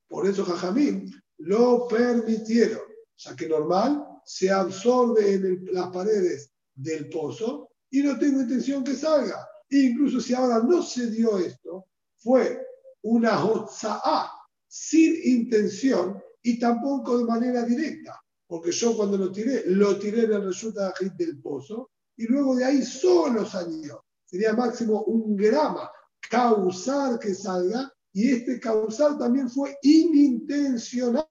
Por 0.08 0.26
eso 0.26 0.44
Jajamín 0.44 1.08
lo 1.38 1.86
permitieron, 1.86 2.82
ya 3.16 3.36
que 3.36 3.48
normal 3.48 4.04
se 4.24 4.50
absorbe 4.50 5.34
en 5.34 5.68
las 5.72 5.88
paredes 5.90 6.50
del 6.74 7.08
pozo 7.08 7.70
y 7.90 8.02
no 8.02 8.18
tengo 8.18 8.40
intención 8.40 8.82
que 8.82 8.94
salga. 8.94 9.46
incluso 9.70 10.20
si 10.20 10.34
ahora 10.34 10.60
no 10.64 10.82
se 10.82 11.08
dio 11.10 11.38
esto, 11.38 11.86
fue 12.16 12.67
una 13.02 13.44
hotza'a 13.44 14.30
sin 14.66 15.16
intención 15.24 16.20
y 16.42 16.58
tampoco 16.58 17.18
de 17.18 17.24
manera 17.24 17.64
directa, 17.64 18.20
porque 18.46 18.70
yo 18.72 18.96
cuando 18.96 19.16
lo 19.16 19.32
tiré, 19.32 19.64
lo 19.66 19.98
tiré 19.98 20.24
en 20.24 20.32
el 20.32 20.44
resultado 20.44 20.92
del 21.16 21.40
pozo 21.40 21.90
y 22.16 22.26
luego 22.26 22.56
de 22.56 22.64
ahí 22.64 22.82
solo 22.82 23.44
salió. 23.44 24.04
Sería 24.24 24.52
máximo 24.52 25.02
un 25.04 25.36
grama 25.36 25.90
causar 26.28 27.18
que 27.18 27.34
salga 27.34 27.90
y 28.12 28.30
este 28.30 28.60
causar 28.60 29.18
también 29.18 29.48
fue 29.48 29.76
inintencional, 29.82 31.26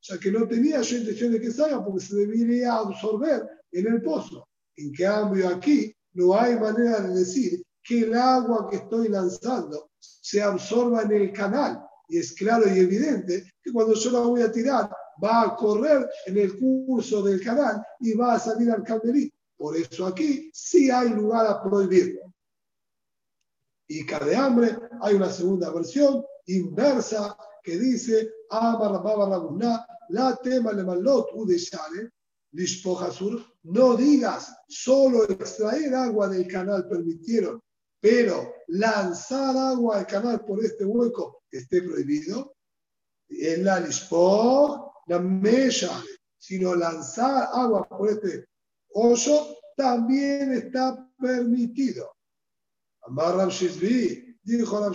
ya 0.00 0.18
que 0.20 0.32
no 0.32 0.46
tenía 0.46 0.80
yo 0.82 0.96
intención 0.96 1.32
de 1.32 1.40
que 1.40 1.52
salga 1.52 1.84
porque 1.84 2.04
se 2.04 2.16
debería 2.16 2.74
absorber 2.74 3.48
en 3.72 3.86
el 3.86 4.02
pozo. 4.02 4.48
En 4.76 4.92
cambio, 4.92 5.48
aquí 5.48 5.94
no 6.12 6.34
hay 6.38 6.58
manera 6.58 7.00
de 7.00 7.18
decir 7.18 7.62
que 7.86 8.00
el 8.00 8.14
agua 8.14 8.68
que 8.68 8.76
estoy 8.76 9.08
lanzando 9.08 9.90
se 10.00 10.42
absorba 10.42 11.02
en 11.02 11.12
el 11.12 11.32
canal. 11.32 11.82
Y 12.08 12.18
es 12.18 12.32
claro 12.32 12.66
y 12.66 12.78
evidente 12.78 13.52
que 13.62 13.72
cuando 13.72 13.94
yo 13.94 14.10
la 14.10 14.20
voy 14.20 14.42
a 14.42 14.50
tirar, 14.50 14.90
va 15.22 15.42
a 15.42 15.56
correr 15.56 16.08
en 16.26 16.36
el 16.36 16.58
curso 16.58 17.22
del 17.22 17.42
canal 17.42 17.82
y 18.00 18.14
va 18.14 18.34
a 18.34 18.38
salir 18.38 18.70
al 18.70 18.82
calderito. 18.82 19.36
Por 19.56 19.76
eso 19.76 20.06
aquí 20.06 20.50
sí 20.52 20.90
hay 20.90 21.10
lugar 21.10 21.46
a 21.46 21.62
prohibirlo. 21.62 22.34
Y 23.88 24.04
de 24.04 24.36
hambre 24.36 24.76
hay 25.00 25.14
una 25.14 25.30
segunda 25.30 25.70
versión 25.70 26.24
inversa 26.46 27.36
que 27.62 27.78
dice, 27.78 28.30
la 30.08 30.36
tema 30.36 30.72
le 30.72 30.84
malot 30.84 31.28
u 31.34 31.46
de 31.46 31.58
no 33.62 33.96
digas 33.96 34.54
solo 34.68 35.24
extraer 35.24 35.94
agua 35.94 36.28
del 36.28 36.46
canal 36.46 36.88
permitieron, 36.88 37.60
pero 38.00 38.54
lanzar 38.68 39.56
agua 39.56 39.98
al 39.98 40.06
canal 40.06 40.44
por 40.44 40.64
este 40.64 40.84
hueco 40.84 41.42
esté 41.50 41.82
prohibido. 41.82 42.54
En 43.28 43.64
la 43.64 43.80
Lishpoch, 43.80 44.92
la 45.06 45.18
Mesha, 45.18 45.90
sino 46.38 46.74
lanzar 46.74 47.48
agua 47.52 47.88
por 47.88 48.10
este 48.10 48.46
hoyo 48.92 49.56
también 49.76 50.52
está 50.52 51.08
permitido. 51.18 52.12
Amar 53.02 53.36
Ram 53.36 53.50
dijo 54.42 54.80
Ram 54.80 54.94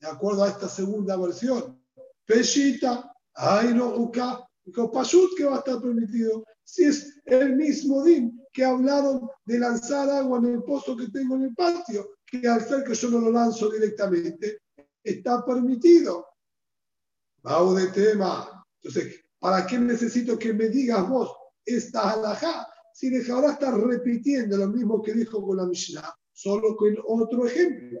de 0.00 0.06
acuerdo 0.06 0.44
a 0.44 0.48
esta 0.48 0.68
segunda 0.68 1.16
versión, 1.16 1.82
Peshita, 2.24 3.12
ay 3.34 3.74
no, 3.74 3.96
Uka, 3.96 4.48
Pashut 4.92 5.36
que 5.36 5.44
va 5.44 5.56
a 5.56 5.58
estar 5.58 5.80
permitido 5.80 6.44
si 6.64 6.84
es 6.84 7.20
el 7.24 7.56
mismo 7.56 8.04
DIN 8.04 8.37
que 8.58 8.64
hablaron 8.64 9.30
de 9.44 9.56
lanzar 9.56 10.10
agua 10.10 10.38
en 10.38 10.46
el 10.46 10.64
pozo 10.64 10.96
que 10.96 11.06
tengo 11.10 11.36
en 11.36 11.44
el 11.44 11.54
patio, 11.54 12.16
que 12.26 12.48
al 12.48 12.60
ser 12.60 12.82
que 12.82 12.92
yo 12.92 13.08
no 13.08 13.20
lo 13.20 13.30
lanzo 13.30 13.70
directamente, 13.70 14.62
está 15.00 15.44
permitido. 15.44 16.26
Vamos 17.44 17.76
de 17.76 17.86
tema. 17.86 18.66
Entonces, 18.82 19.24
¿para 19.38 19.64
qué 19.64 19.78
necesito 19.78 20.36
que 20.36 20.52
me 20.52 20.68
digas 20.70 21.08
vos 21.08 21.30
esta 21.64 22.10
alajá? 22.10 22.66
si 22.92 23.10
de 23.10 23.30
ahora 23.30 23.52
está 23.52 23.70
repitiendo 23.70 24.56
lo 24.56 24.66
mismo 24.66 25.00
que 25.00 25.12
dijo 25.12 25.40
con 25.40 25.58
la 25.58 25.64
Mishnah, 25.64 26.12
solo 26.32 26.74
con 26.74 26.96
otro 27.06 27.46
ejemplo. 27.46 28.00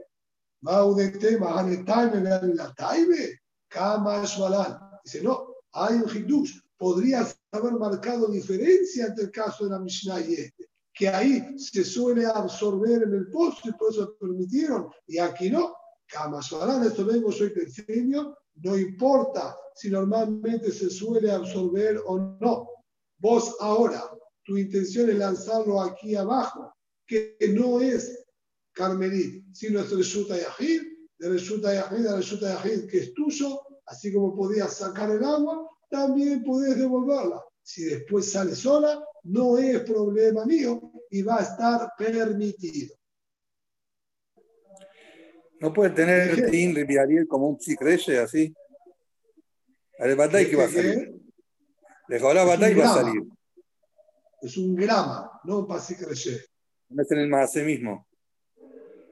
Dice, 5.04 5.22
no, 5.22 5.54
hay 5.70 5.94
un 5.94 6.10
hidush. 6.10 6.60
Podrías 6.76 7.37
haber 7.52 7.72
marcado 7.74 8.28
diferencia 8.28 9.06
entre 9.06 9.24
el 9.24 9.30
caso 9.30 9.64
de 9.64 9.70
la 9.70 9.78
Mishnah 9.78 10.20
y 10.20 10.34
este, 10.34 10.68
que 10.92 11.08
ahí 11.08 11.58
se 11.58 11.84
suele 11.84 12.26
absorber 12.26 13.02
en 13.02 13.14
el 13.14 13.30
pozo 13.30 13.68
y 13.68 13.72
por 13.72 13.90
eso 13.92 14.16
permitieron, 14.18 14.88
y 15.06 15.18
aquí 15.18 15.50
no. 15.50 15.74
Kamaswalan, 16.08 16.84
esto 16.84 17.04
vengo, 17.04 17.30
soy 17.30 17.52
te 17.52 17.64
enseño, 17.64 18.34
no 18.62 18.78
importa 18.78 19.56
si 19.74 19.90
normalmente 19.90 20.72
se 20.72 20.90
suele 20.90 21.30
absorber 21.30 22.00
o 22.06 22.18
no. 22.40 22.68
Vos 23.18 23.54
ahora, 23.60 24.02
tu 24.44 24.56
intención 24.56 25.10
es 25.10 25.18
lanzarlo 25.18 25.80
aquí 25.82 26.16
abajo, 26.16 26.72
que 27.06 27.36
no 27.52 27.80
es 27.80 28.24
Carmelit, 28.72 29.44
sino 29.54 29.80
es 29.80 29.90
Reshuta 29.90 30.36
Yahid, 30.36 30.82
de 31.18 31.28
Reshuta 31.28 31.74
Yahid 31.74 32.06
a 32.06 32.16
Reshuta 32.16 32.54
Yahid, 32.54 32.88
que 32.88 32.98
es 32.98 33.14
tuyo, 33.14 33.60
así 33.86 34.12
como 34.12 34.34
podías 34.34 34.76
sacar 34.76 35.10
el 35.10 35.22
agua, 35.22 35.67
también 35.88 36.42
podés 36.42 36.78
devolverla. 36.78 37.42
Si 37.62 37.84
después 37.84 38.30
sale 38.30 38.54
sola, 38.54 39.04
no 39.24 39.58
es 39.58 39.80
problema 39.80 40.44
mío 40.44 40.92
y 41.10 41.22
va 41.22 41.38
a 41.38 41.42
estar 41.42 41.90
permitido. 41.96 42.94
No 45.60 45.72
puede 45.72 45.90
tener 45.90 46.50
Tin 46.50 46.74
Riviariel 46.74 47.26
como 47.26 47.48
un 47.48 47.60
psicreye 47.60 48.18
así. 48.18 48.54
El 49.98 50.16
batalla 50.16 50.48
que 50.48 50.56
va 50.56 50.64
a 50.64 50.68
salir. 50.68 51.20
Le 52.08 52.18
la 52.18 52.44
batalla 52.44 52.78
va 52.78 52.90
a 52.90 52.94
salir. 52.94 53.22
Es 54.40 54.56
un 54.56 54.76
grama, 54.76 55.40
no 55.44 55.58
un 55.58 55.66
pasicreye. 55.66 56.44
No 56.90 57.02
es 57.02 57.10
en 57.10 57.18
el 57.18 57.28
más 57.28 57.54
mismo 57.56 58.08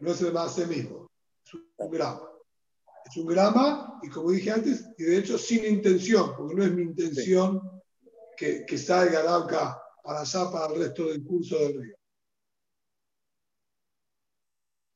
no 0.01 0.13
es 0.13 0.21
el 0.23 0.33
más 0.33 0.59
mismo, 0.69 1.11
es 1.45 1.55
un 1.55 1.91
grama. 1.91 2.31
Es 3.09 3.17
un 3.17 3.27
grama 3.27 4.01
y 4.03 4.09
como 4.09 4.33
dije 4.33 4.51
antes, 4.51 4.85
y 4.99 5.05
de 5.05 5.19
hecho 5.19 5.39
sin 5.39 5.65
intención, 5.65 6.33
porque 6.37 6.55
no 6.55 6.65
es 6.65 6.73
mi 6.73 6.83
intención 6.83 7.61
que, 8.37 8.67
que 8.67 8.77
salga 8.77 9.21
el 9.21 9.29
agua 9.29 9.81
para 10.03 10.21
allá, 10.21 10.51
para 10.51 10.75
el 10.75 10.81
resto 10.81 11.07
del 11.07 11.25
curso 11.25 11.57
del 11.59 11.83
río. 11.83 11.97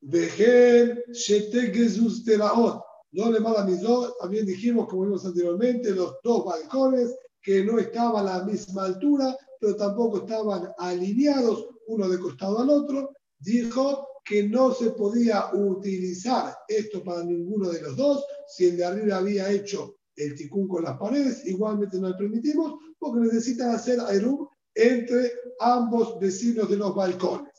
Vejen 0.01 1.03
Jesús 1.13 2.23
Teraot. 2.25 2.83
No 3.13 3.29
le 3.29 3.39
mala 3.39 3.63
dos, 3.63 4.17
también 4.19 4.45
dijimos, 4.45 4.87
como 4.87 5.03
vimos 5.03 5.25
anteriormente, 5.25 5.91
los 5.91 6.15
dos 6.23 6.45
balcones 6.45 7.13
que 7.41 7.63
no 7.63 7.77
estaban 7.77 8.25
a 8.27 8.37
la 8.37 8.43
misma 8.45 8.85
altura, 8.85 9.35
pero 9.59 9.75
tampoco 9.75 10.19
estaban 10.19 10.71
alineados 10.77 11.67
uno 11.87 12.07
de 12.07 12.19
costado 12.19 12.59
al 12.59 12.69
otro. 12.69 13.11
Dijo 13.37 14.07
que 14.23 14.47
no 14.47 14.73
se 14.73 14.91
podía 14.91 15.53
utilizar 15.53 16.55
esto 16.67 17.03
para 17.03 17.23
ninguno 17.23 17.69
de 17.69 17.81
los 17.81 17.95
dos. 17.95 18.23
Si 18.47 18.67
el 18.67 18.77
de 18.77 18.85
arriba 18.85 19.17
había 19.17 19.49
hecho 19.49 19.97
el 20.15 20.35
ticún 20.35 20.67
con 20.67 20.83
las 20.83 20.97
paredes, 20.97 21.45
igualmente 21.45 21.99
no 21.99 22.09
le 22.09 22.15
permitimos, 22.15 22.79
porque 22.99 23.21
necesitan 23.21 23.71
hacer 23.71 23.99
aerum 23.99 24.47
entre 24.75 25.31
ambos 25.59 26.19
vecinos 26.19 26.69
de 26.69 26.77
los 26.77 26.95
balcones. 26.95 27.51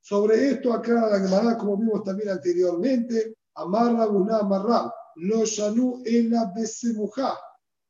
Sobre 0.00 0.50
esto 0.50 0.72
aclara 0.72 1.10
la 1.10 1.20
Gemara, 1.20 1.56
como 1.56 1.76
vimos 1.76 2.02
también 2.02 2.30
anteriormente, 2.30 3.36
amarra 3.54 4.08
una 4.08 4.38
amarra, 4.38 4.92
lo 5.16 5.44
shanu 5.44 6.02
en 6.04 6.30
la 6.30 6.52
besemuja. 6.56 7.38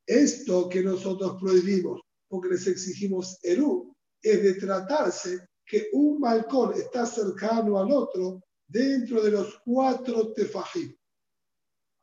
Esto 0.05 0.69
que 0.69 0.83
nosotros 0.83 1.37
prohibimos, 1.41 2.01
porque 2.27 2.49
les 2.49 2.67
exigimos 2.67 3.39
eru, 3.41 3.95
es 4.21 4.43
de 4.43 4.53
tratarse 4.55 5.39
que 5.73 5.89
un 5.93 6.19
balcón 6.19 6.75
está 6.75 7.03
cercano 7.03 7.79
al 7.79 7.91
otro 7.91 8.43
dentro 8.67 9.23
de 9.23 9.31
los 9.31 9.59
cuatro 9.65 10.31
tefajim. 10.31 10.95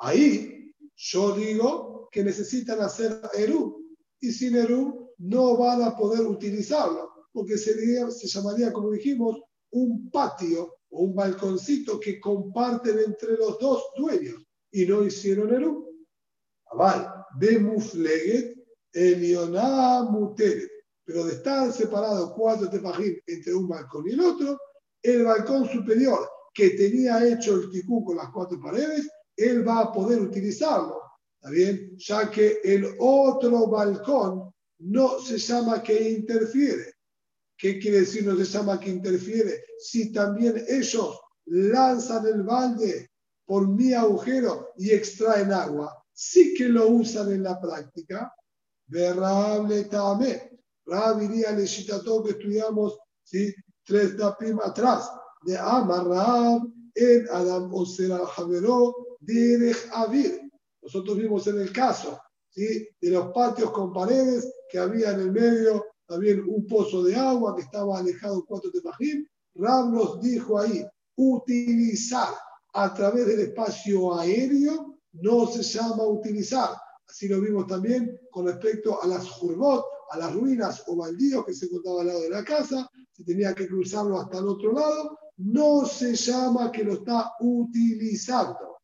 Ahí 0.00 0.74
yo 0.96 1.36
digo 1.36 2.08
que 2.10 2.24
necesitan 2.24 2.80
hacer 2.80 3.22
Eru 3.32 3.96
y 4.20 4.32
sin 4.32 4.56
Eru 4.56 5.12
no 5.18 5.56
van 5.56 5.82
a 5.82 5.96
poder 5.96 6.26
utilizarlo 6.26 7.28
porque 7.32 7.56
sería, 7.56 8.10
se 8.10 8.26
llamaría, 8.26 8.72
como 8.72 8.90
dijimos, 8.90 9.40
un 9.70 10.10
patio 10.10 10.78
o 10.88 11.02
un 11.04 11.14
balconcito 11.14 12.00
que 12.00 12.18
comparten 12.18 12.98
entre 12.98 13.36
los 13.36 13.56
dos 13.60 13.84
dueños 13.96 14.44
y 14.72 14.84
no 14.84 15.04
hicieron 15.04 15.54
Eru. 15.54 15.94
Aval, 16.72 17.24
Bemufleget, 17.38 18.56
Elioná 18.92 20.02
Muteret 20.10 20.79
pero 21.10 21.24
de 21.24 21.32
estar 21.32 21.72
separados 21.72 22.32
cuatro 22.36 22.70
tefajim 22.70 23.16
entre 23.26 23.52
un 23.52 23.66
balcón 23.66 24.06
y 24.06 24.12
el 24.12 24.20
otro, 24.20 24.60
el 25.02 25.24
balcón 25.24 25.68
superior 25.68 26.20
que 26.54 26.70
tenía 26.70 27.26
hecho 27.26 27.56
el 27.56 27.70
ticú 27.70 28.04
con 28.04 28.16
las 28.16 28.30
cuatro 28.30 28.60
paredes, 28.60 29.08
él 29.36 29.66
va 29.66 29.80
a 29.80 29.92
poder 29.92 30.20
utilizarlo, 30.20 31.00
¿está 31.34 31.50
bien? 31.50 31.96
Ya 31.98 32.30
que 32.30 32.60
el 32.62 32.94
otro 33.00 33.66
balcón 33.66 34.52
no 34.78 35.18
se 35.18 35.38
llama 35.38 35.82
que 35.82 36.10
interfiere. 36.10 36.94
¿Qué 37.58 37.80
quiere 37.80 38.00
decir 38.00 38.24
no 38.24 38.36
se 38.36 38.44
llama 38.44 38.78
que 38.78 38.90
interfiere? 38.90 39.64
Si 39.78 40.12
también 40.12 40.64
ellos 40.68 41.18
lanzan 41.46 42.24
el 42.26 42.44
balde 42.44 43.10
por 43.44 43.66
mi 43.66 43.94
agujero 43.94 44.74
y 44.76 44.90
extraen 44.90 45.52
agua, 45.52 46.04
sí 46.12 46.54
que 46.54 46.68
lo 46.68 46.86
usan 46.86 47.32
en 47.32 47.42
la 47.42 47.60
práctica. 47.60 48.32
Verrable 48.86 49.84
también 49.84 50.59
Rab 50.86 51.22
iría 51.22 51.50
al 51.50 51.56
que 51.56 52.30
estudiamos 52.30 52.98
¿sí? 53.22 53.54
tres 53.84 54.16
dapim 54.16 54.58
atrás, 54.60 55.10
de 55.42 55.56
Amar 55.56 56.06
en 56.94 57.26
Adam 57.30 57.72
Osera 57.72 58.26
Javeró, 58.26 58.94
Derech 59.20 59.88
Avir. 59.92 60.40
Nosotros 60.82 61.16
vimos 61.16 61.46
en 61.46 61.60
el 61.60 61.72
caso 61.72 62.20
¿sí? 62.50 62.88
de 63.00 63.10
los 63.10 63.32
patios 63.32 63.70
con 63.70 63.92
paredes 63.92 64.52
que 64.68 64.78
había 64.78 65.10
en 65.10 65.20
el 65.20 65.32
medio 65.32 65.84
también 66.06 66.42
un 66.46 66.66
pozo 66.66 67.04
de 67.04 67.14
agua 67.14 67.54
que 67.54 67.62
estaba 67.62 67.98
alejado 67.98 68.44
cuatro 68.44 68.70
tefajim. 68.72 69.24
Rab 69.54 69.92
nos 69.92 70.20
dijo 70.20 70.58
ahí, 70.58 70.84
utilizar 71.16 72.34
a 72.72 72.92
través 72.94 73.26
del 73.26 73.40
espacio 73.40 74.18
aéreo 74.18 74.98
no 75.12 75.46
se 75.46 75.62
llama 75.62 76.04
utilizar. 76.04 76.70
Así 77.08 77.28
lo 77.28 77.40
vimos 77.40 77.66
también 77.66 78.18
con 78.30 78.46
respecto 78.46 79.02
a 79.02 79.06
las 79.06 79.28
jurbot, 79.28 79.84
a 80.10 80.18
las 80.18 80.34
ruinas 80.34 80.82
o 80.88 80.96
baldíos 80.96 81.46
que 81.46 81.54
se 81.54 81.66
encontraban 81.66 82.00
al 82.00 82.06
lado 82.08 82.20
de 82.22 82.30
la 82.30 82.44
casa, 82.44 82.90
se 83.12 83.24
tenía 83.24 83.54
que 83.54 83.68
cruzarlo 83.68 84.20
hasta 84.20 84.38
el 84.38 84.48
otro 84.48 84.72
lado, 84.72 85.18
no 85.36 85.86
se 85.86 86.14
llama 86.14 86.72
que 86.72 86.84
lo 86.84 86.94
está 86.94 87.32
utilizando, 87.40 88.78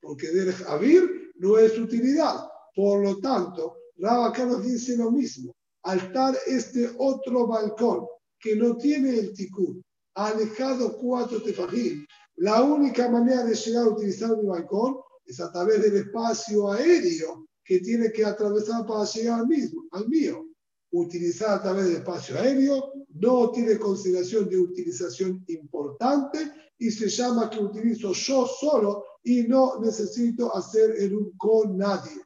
porque 0.00 0.28
del 0.28 0.52
Javir 0.52 1.32
no 1.36 1.56
es 1.56 1.78
utilidad. 1.78 2.48
Por 2.74 3.02
lo 3.04 3.18
tanto, 3.18 3.76
Rab 3.98 4.24
acá 4.24 4.44
nos 4.44 4.64
dice 4.64 4.96
lo 4.96 5.10
mismo. 5.10 5.54
Al 5.84 5.98
estar 5.98 6.36
este 6.46 6.90
otro 6.98 7.46
balcón 7.46 8.06
que 8.40 8.56
no 8.56 8.76
tiene 8.76 9.18
el 9.18 9.32
tikkun, 9.32 9.82
alejado 10.14 10.96
cuatro 10.96 11.42
tefajim, 11.42 12.04
la 12.36 12.62
única 12.62 13.08
manera 13.08 13.44
de 13.44 13.54
llegar 13.54 13.84
a 13.84 13.90
utilizar 13.90 14.36
mi 14.36 14.48
balcón 14.48 14.96
es 15.24 15.38
a 15.40 15.52
través 15.52 15.82
del 15.82 15.96
espacio 15.96 16.72
aéreo 16.72 17.46
que 17.64 17.78
tiene 17.78 18.10
que 18.10 18.24
atravesar 18.24 18.84
para 18.84 19.04
llegar 19.04 19.40
al 19.40 19.46
mismo, 19.46 19.84
al 19.92 20.08
mío 20.08 20.51
utilizada 20.92 21.56
a 21.56 21.62
través 21.62 21.84
del 21.86 21.96
espacio 21.96 22.38
aéreo, 22.38 22.92
no 23.14 23.50
tiene 23.50 23.78
consideración 23.78 24.48
de 24.48 24.58
utilización 24.58 25.44
importante 25.48 26.52
y 26.78 26.90
se 26.90 27.08
llama 27.08 27.48
que 27.48 27.58
utilizo 27.58 28.12
yo 28.12 28.46
solo 28.46 29.04
y 29.22 29.44
no 29.44 29.80
necesito 29.80 30.54
hacer 30.54 30.96
el 30.98 31.14
un 31.14 31.36
con 31.36 31.76
nadie. 31.76 32.20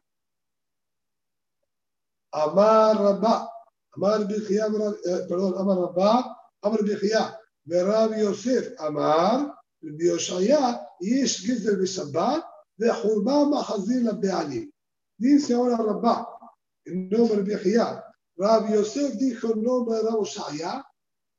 Amar 2.32 2.96
Rabba, 2.96 3.50
Amar 3.92 4.26
Bihia, 4.26 4.66
eh, 4.66 5.26
perdón, 5.28 5.54
Amar 5.58 5.78
Rabba, 5.78 6.36
Amar 6.62 6.82
Bihia, 6.82 7.38
Merab 7.66 8.16
Yosef, 8.18 8.78
Amar, 8.80 9.54
Bioshaya, 9.82 10.86
Yesh 11.00 11.42
Gizel 11.46 11.76
Bishabat, 11.76 12.44
de 12.76 12.90
Hurma 12.90 13.46
Mahazir 13.46 14.02
la 14.02 14.12
Beali. 14.12 14.70
Dice 15.18 15.54
ahora 15.54 15.76
Rabba, 15.76 16.28
el 16.84 17.08
nombre 17.08 17.42
Bihia, 17.42 18.05
Rabbi 18.36 18.74
Yosef 18.74 19.14
dijo 19.14 19.54
nombre 19.54 20.02
de 20.02 20.10
Rabbi 20.10 20.84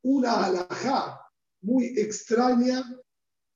una 0.03 0.45
alajá 0.45 1.21
muy 1.61 1.93
extraña, 1.97 2.83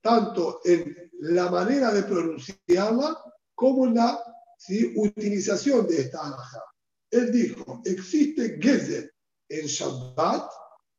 tanto 0.00 0.60
en 0.64 1.10
la 1.20 1.50
manera 1.50 1.92
de 1.92 2.02
pronunciarla 2.02 3.18
como 3.54 3.86
en 3.86 3.94
la 3.94 4.22
utilización 4.96 5.86
de 5.86 6.02
esta 6.02 6.26
alajá. 6.26 6.62
Él 7.10 7.32
dijo, 7.32 7.82
existe 7.84 8.58
Gezer 8.60 9.12
en 9.48 9.66
Shabbat 9.66 10.50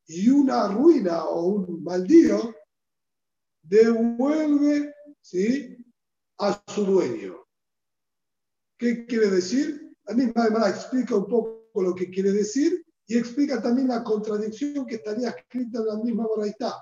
y 0.08 0.30
una 0.30 0.68
ruina 0.68 1.26
o 1.26 1.48
un 1.48 1.84
baldío 1.84 2.54
devuelve 3.62 4.94
¿sí? 5.22 5.78
a 6.39 6.62
su 6.68 6.86
dueño. 6.86 7.44
¿Qué 8.78 9.06
quiere 9.06 9.30
decir? 9.30 9.96
A 10.08 10.14
mí 10.14 10.26
me 10.26 10.70
explica 10.70 11.16
un 11.16 11.28
poco 11.28 11.62
lo 11.82 11.96
que 11.96 12.10
quiere 12.10 12.32
decir 12.32 12.86
Y 13.08 13.18
explica 13.18 13.62
también 13.62 13.88
la 13.88 14.04
contradicción 14.04 14.86
que 14.86 14.96
estaría 14.96 15.30
escrita 15.30 15.80
en 15.80 15.88
la 15.88 15.98
misma 15.98 16.28
Baraita. 16.28 16.82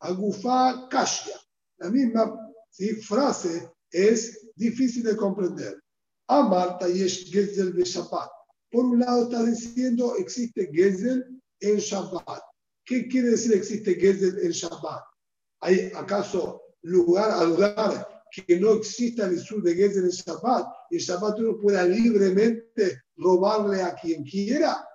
Agufá 0.00 0.88
Kashya. 0.90 1.36
La 1.78 1.90
misma 1.90 2.36
frase 3.02 3.70
es 3.90 4.50
difícil 4.56 5.04
de 5.04 5.16
comprender. 5.16 5.80
Amarta 6.28 6.88
Yesh 6.88 7.30
Gezel 7.30 7.74
Shabbat. 7.74 8.30
Por 8.70 8.86
un 8.86 9.00
lado 9.00 9.24
está 9.24 9.44
diciendo 9.44 10.16
existe 10.16 10.70
Gezel 10.72 11.40
en 11.60 11.78
Shabbat. 11.78 12.42
¿Qué 12.84 13.06
quiere 13.06 13.30
decir 13.30 13.54
existe 13.54 13.94
Gezel 13.94 14.38
en 14.38 14.50
Shabbat? 14.50 15.02
¿Hay 15.60 15.92
acaso 15.94 16.62
lugar 16.82 17.30
a 17.30 17.44
lugar 17.44 18.24
que 18.30 18.58
no 18.58 18.72
exista 18.72 19.26
el 19.26 19.38
sur 19.38 19.62
de 19.62 19.74
Gezel 19.74 20.04
en 20.04 20.10
Shabbat 20.10 20.66
y 20.90 20.98
Shabbat 20.98 21.38
uno 21.38 21.58
pueda 21.60 21.84
libremente 21.84 23.01
robarle 23.16 23.82
a 23.82 23.94
quien 23.94 24.24
quiera? 24.24 24.86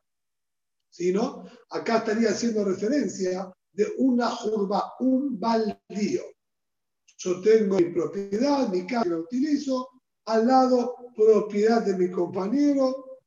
Sino, 0.89 1.45
acá 1.69 1.97
estaría 1.97 2.29
haciendo 2.29 2.63
referencia 2.63 3.51
de 3.71 3.87
una 3.97 4.29
jurba, 4.29 4.93
un 4.99 5.39
baldío. 5.39 6.23
Yo 7.17 7.41
tengo 7.41 7.77
mi 7.77 7.91
propiedad, 7.91 8.67
mi 8.69 8.85
casa 8.85 9.07
la 9.07 9.17
utilizo, 9.17 9.89
al 10.25 10.47
lado 10.47 10.95
propiedad 11.15 11.83
de 11.83 11.97
mi 11.97 12.11
compañero, 12.11 13.19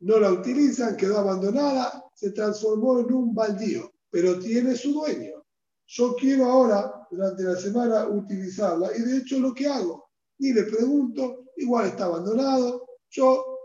no 0.00 0.18
la 0.18 0.32
utilizan, 0.32 0.96
quedó 0.96 1.18
abandonada, 1.18 2.04
se 2.14 2.32
transformó 2.32 3.00
en 3.00 3.12
un 3.12 3.34
baldío, 3.34 3.92
pero 4.10 4.38
tiene 4.38 4.74
su 4.76 4.92
dueño. 4.92 5.44
Yo 5.86 6.16
quiero 6.16 6.46
ahora, 6.46 7.06
durante 7.10 7.44
la 7.44 7.56
semana, 7.56 8.08
utilizarla 8.08 8.90
y 8.96 9.02
de 9.02 9.18
hecho 9.18 9.38
lo 9.38 9.54
que 9.54 9.68
hago, 9.68 10.10
ni 10.38 10.52
le 10.52 10.64
pregunto, 10.64 11.44
igual 11.56 11.86
está 11.88 12.06
abandonado, 12.06 12.86
yo 13.10 13.55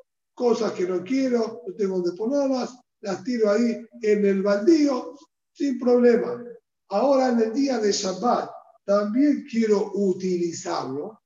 cosas 0.41 0.71
que 0.71 0.87
no 0.87 1.03
quiero, 1.03 1.61
no 1.67 1.75
tengo 1.75 1.99
donde 1.99 2.17
ponerlas, 2.17 2.75
las 3.01 3.23
tiro 3.23 3.51
ahí 3.51 3.77
en 4.01 4.25
el 4.25 4.41
baldío 4.41 5.13
sin 5.53 5.77
problema. 5.77 6.43
Ahora 6.89 7.29
en 7.29 7.41
el 7.41 7.53
día 7.53 7.77
de 7.77 7.91
Shabbat 7.91 8.49
también 8.83 9.45
quiero 9.47 9.91
utilizarlo. 9.93 11.21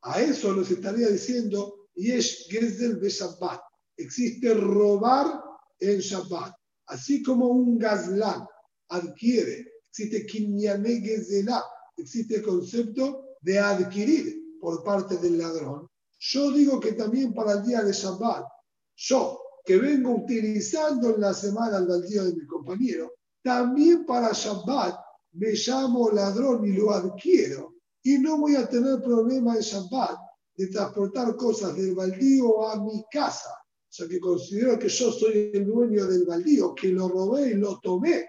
A 0.00 0.22
eso 0.22 0.54
nos 0.54 0.70
estaría 0.70 1.08
diciendo 1.08 1.88
Yesh 1.94 2.48
Gezel 2.48 2.98
de 3.00 3.10
Shabbat. 3.10 3.60
Existe 3.98 4.54
robar 4.54 5.42
en 5.78 5.98
Shabbat. 5.98 6.54
Así 6.86 7.22
como 7.22 7.48
un 7.48 7.78
gazlán 7.78 8.46
adquiere, 8.88 9.72
existe 9.90 10.24
Kinyane 10.24 11.02
Gezelá, 11.02 11.62
existe 11.98 12.36
el 12.36 12.42
concepto 12.42 13.36
de 13.42 13.58
adquirir 13.58 14.58
por 14.58 14.82
parte 14.82 15.18
del 15.18 15.36
ladrón. 15.36 15.86
Yo 16.18 16.50
digo 16.50 16.80
que 16.80 16.92
también 16.92 17.34
para 17.34 17.52
el 17.52 17.64
día 17.64 17.82
de 17.82 17.92
Shabbat, 17.92 18.53
yo 18.96 19.40
que 19.64 19.78
vengo 19.78 20.14
utilizando 20.14 21.14
en 21.14 21.20
la 21.20 21.32
semana 21.32 21.78
el 21.78 21.86
baldío 21.86 22.24
de 22.24 22.34
mi 22.34 22.46
compañero, 22.46 23.12
también 23.42 24.04
para 24.04 24.32
Shabbat 24.32 24.98
me 25.32 25.52
llamo 25.52 26.10
ladrón 26.10 26.66
y 26.66 26.72
lo 26.72 26.90
adquiero. 26.92 27.74
Y 28.02 28.18
no 28.18 28.38
voy 28.38 28.56
a 28.56 28.68
tener 28.68 29.02
problema 29.02 29.56
en 29.56 29.62
Shabbat 29.62 30.18
de 30.56 30.66
transportar 30.68 31.34
cosas 31.36 31.74
del 31.74 31.94
baldío 31.94 32.68
a 32.68 32.82
mi 32.82 33.04
casa. 33.10 33.50
O 33.50 33.96
sea 33.96 34.08
que 34.08 34.20
considero 34.20 34.78
que 34.78 34.88
yo 34.88 35.10
soy 35.12 35.50
el 35.54 35.66
dueño 35.66 36.06
del 36.06 36.24
baldío, 36.24 36.74
que 36.74 36.88
lo 36.88 37.08
robé 37.08 37.52
y 37.52 37.54
lo 37.54 37.78
tomé. 37.80 38.26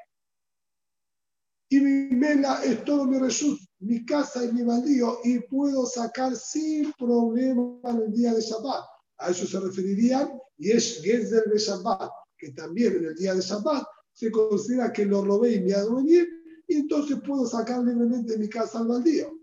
Y 1.69 1.79
mi 1.79 2.15
mela 2.15 2.63
es 2.63 2.83
todo 2.85 3.05
mi 3.05 3.17
resut, 3.17 3.59
mi 3.79 4.05
casa 4.05 4.45
y 4.45 4.53
mi 4.53 4.63
baldío, 4.63 5.19
y 5.23 5.39
puedo 5.39 5.85
sacar 5.85 6.35
sin 6.35 6.93
problema 6.93 7.79
el 8.05 8.13
día 8.13 8.33
de 8.33 8.41
Shabbat. 8.41 8.94
A 9.17 9.31
eso 9.31 9.45
se 9.45 9.59
referirían, 9.59 10.39
y 10.57 10.71
es 10.71 11.01
Gezer 11.01 11.45
de 11.45 11.57
Shabbat, 11.57 12.11
que 12.37 12.51
también 12.51 12.97
en 12.97 13.05
el 13.05 13.15
día 13.15 13.33
de 13.33 13.41
Shabbat 13.41 13.85
se 14.13 14.31
considera 14.31 14.91
que 14.91 15.05
lo 15.05 15.23
robé 15.23 15.53
y 15.53 15.61
me 15.61 15.73
adueñé, 15.73 16.25
y 16.67 16.75
entonces 16.75 17.17
puedo 17.25 17.45
sacar 17.45 17.83
libremente 17.83 18.33
de 18.33 18.39
mi 18.39 18.49
casa 18.49 18.79
al 18.79 18.87
baldío. 18.87 19.39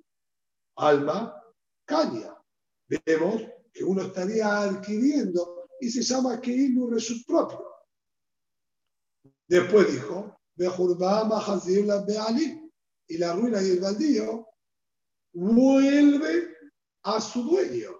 Alma, 0.76 1.34
caña. 1.84 2.34
Vemos 3.06 3.42
que 3.72 3.84
uno 3.84 4.02
estaría 4.02 4.62
adquiriendo 4.62 5.68
y 5.80 5.90
se 5.90 6.02
llama 6.02 6.40
un 6.44 6.92
resut 6.92 7.24
propio. 7.26 7.66
Después 9.48 9.92
dijo, 9.92 10.38
y 13.08 13.18
la 13.18 13.34
ruina 13.34 13.62
y 13.62 13.70
el 13.70 13.80
baldío 13.80 14.48
vuelve 15.34 16.56
a 17.02 17.20
su 17.20 17.42
dueño. 17.42 17.90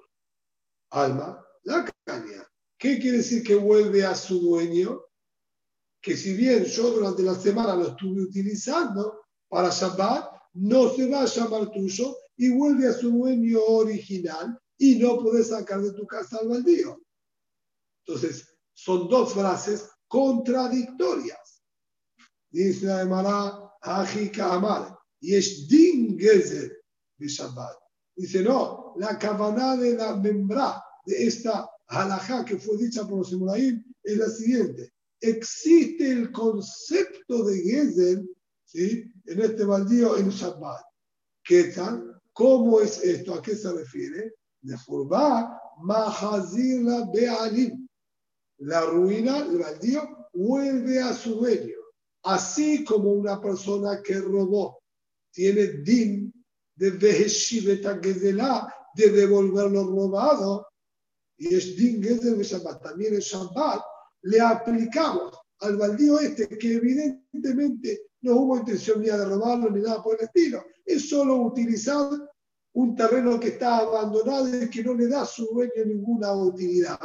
Alma, 0.91 1.42
la 1.65 1.91
caña. 2.05 2.47
¿Qué 2.79 2.99
quiere 2.99 3.19
decir 3.19 3.43
que 3.43 3.55
vuelve 3.55 4.05
a 4.05 4.15
su 4.15 4.41
dueño? 4.41 5.03
que 6.03 6.17
si 6.17 6.35
bien 6.35 6.65
yo 6.65 6.91
durante 6.91 7.23
la 7.23 7.35
semana 7.37 7.77
lo 7.77 7.89
estuve 7.89 8.23
utilizando 8.23 9.21
para 9.49 9.71
Shabbat, 9.71 10.33
no 10.55 10.91
se 10.91 11.09
va 11.09 11.23
a 11.23 11.27
llamar 11.27 11.71
tuyo 11.71 12.17
y 12.37 12.51
vuelve 12.51 12.89
a 12.89 12.93
su 12.93 13.11
dueño 13.11 13.61
original 13.61 14.59
y 14.77 14.97
no 14.97 15.21
puedes 15.21 15.49
sacar 15.49 15.81
de 15.81 15.93
tu 15.93 16.05
casa 16.07 16.39
al 16.39 16.49
baldío. 16.49 17.01
Entonces, 18.05 18.49
son 18.75 19.09
dos 19.09 19.33
frases 19.33 19.89
contradictorias. 20.09 21.63
Dice 22.51 22.87
la 22.87 23.03
Emara, 23.03 23.71
Ajika 23.81 24.55
Amar, 24.55 24.99
y 25.21 25.37
es 25.37 25.69
Din 25.69 26.17
de 26.17 27.29
Shabbat. 27.29 27.77
Dice, 28.17 28.43
no, 28.43 28.95
la 28.99 29.17
cabana 29.17 29.77
de 29.77 29.97
la 29.97 30.17
membra 30.17 30.83
de 31.07 31.27
esta 31.27 31.69
halajá 31.89 32.45
que 32.45 32.59
fue 32.59 32.77
dicha 32.77 33.07
por 33.07 33.19
los 33.19 33.33
Ibrahim 33.33 33.83
es 34.03 34.17
la 34.17 34.29
siguiente 34.29 34.93
existe 35.23 36.11
el 36.11 36.33
concepto 36.33 37.45
de 37.45 37.61
Gezel 37.63 38.29
¿sí? 38.65 39.11
en 39.27 39.41
este 39.41 39.65
baldío 39.65 40.19
en 40.19 40.29
Shabbat. 40.29 40.85
¿Qué 41.45 41.65
tal? 41.65 42.21
¿Cómo 42.33 42.81
es 42.81 43.03
esto? 43.03 43.35
¿A 43.35 43.43
qué 43.43 43.55
se 43.55 43.73
refiere? 43.73 44.35
De 44.61 44.77
Furbá, 44.77 45.59
Mahazirla 45.83 47.09
Be'alim. 47.13 47.89
La 48.59 48.83
ruina, 48.83 49.39
el 49.39 49.59
baldío, 49.59 50.29
vuelve 50.35 51.01
a 51.01 51.13
su 51.15 51.37
dueño. 51.37 51.77
Así 52.25 52.85
como 52.85 53.13
una 53.13 53.41
persona 53.41 54.01
que 54.03 54.21
robó 54.21 54.81
tiene 55.33 55.67
din 55.67 56.33
de 56.77 56.91
Beheshiveta 56.91 57.99
Gezelá, 58.01 58.73
de 58.95 59.11
devolver 59.11 59.71
lo 59.71 59.85
robado, 59.85 60.67
y 61.39 61.55
es 61.55 61.77
din 61.77 62.01
de. 62.01 62.45
También 62.83 63.15
en 63.15 63.21
Shabbat 63.21 63.83
le 64.23 64.41
aplicamos 64.41 65.39
al 65.61 65.77
baldío 65.77 66.19
este, 66.21 66.49
que 66.49 66.75
evidentemente 66.75 68.07
no 68.23 68.37
hubo 68.37 68.59
intención 68.59 69.01
mía 69.01 69.17
de 69.17 69.25
robarlo 69.25 69.71
ni 69.71 69.81
nada 69.81 70.03
por 70.03 70.17
el 70.19 70.27
estilo, 70.27 70.65
es 70.85 71.09
solo 71.09 71.37
utilizar 71.37 72.11
un 72.75 72.95
terreno 72.97 73.39
que 73.39 73.49
está 73.49 73.79
abandonado 73.79 74.63
y 74.63 74.71
que 74.71 74.83
no 74.83 74.95
le 74.95 75.09
da 75.09 75.23
a 75.23 75.27
su 75.27 75.47
dueño 75.47 75.85
ninguna 75.87 76.33
utilidad. 76.33 76.99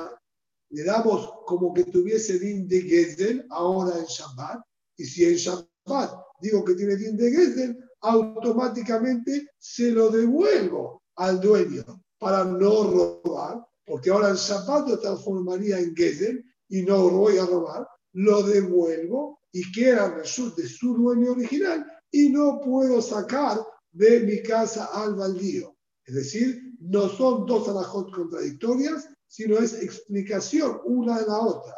Le 0.69 0.83
damos 0.83 1.29
como 1.45 1.73
que 1.73 1.85
tuviese 1.85 2.39
din 2.39 2.67
de 2.67 2.81
Gezel 2.81 3.45
ahora 3.49 3.97
en 3.97 4.05
Shabbat, 4.05 4.61
y 4.97 5.05
si 5.05 5.25
en 5.25 5.35
Shabbat 5.35 6.11
digo 6.39 6.63
que 6.63 6.75
tiene 6.75 6.95
din 6.95 7.17
de 7.17 7.31
Gezel, 7.31 7.77
automáticamente 8.01 9.49
se 9.57 9.91
lo 9.91 10.09
devuelvo 10.09 11.03
al 11.15 11.39
dueño 11.41 11.83
para 12.19 12.43
no 12.43 12.83
robar, 13.23 13.66
porque 13.87 14.09
ahora 14.09 14.33
Shabbat 14.35 14.89
lo 14.89 14.99
transformaría 14.99 15.79
en 15.79 15.95
Gezel 15.95 16.43
y 16.67 16.81
no 16.81 17.09
lo 17.09 17.17
voy 17.19 17.37
a 17.37 17.45
robar, 17.45 17.87
lo 18.11 18.43
devuelvo 18.43 19.39
y 19.53 19.71
queda 19.71 20.09
de 20.09 20.25
su 20.25 20.93
dueño 20.93 21.31
original 21.31 21.85
y 22.11 22.29
no 22.29 22.59
puedo 22.59 23.01
sacar 23.01 23.65
de 23.91 24.19
mi 24.19 24.43
casa 24.43 24.89
al 24.93 25.15
baldío. 25.15 25.73
Es 26.05 26.15
decir, 26.15 26.61
no 26.81 27.07
son 27.07 27.45
dos 27.45 27.69
alajot 27.69 28.13
contradictorias, 28.13 29.07
sino 29.25 29.57
es 29.57 29.81
explicación 29.81 30.81
una 30.83 31.21
de 31.21 31.27
la 31.27 31.39
otra. 31.39 31.73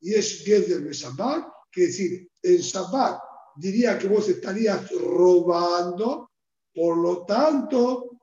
Y 0.00 0.14
es 0.14 0.42
Gezer 0.44 0.82
de 0.82 0.92
Shabbat, 0.92 1.46
que 1.70 1.82
decir, 1.82 2.28
en 2.42 2.56
Shabbat 2.56 3.20
diría 3.56 3.96
que 3.98 4.08
vos 4.08 4.28
estarías 4.28 4.90
robando, 4.90 6.28
por 6.74 6.96
lo 6.96 7.24
tanto, 7.24 8.18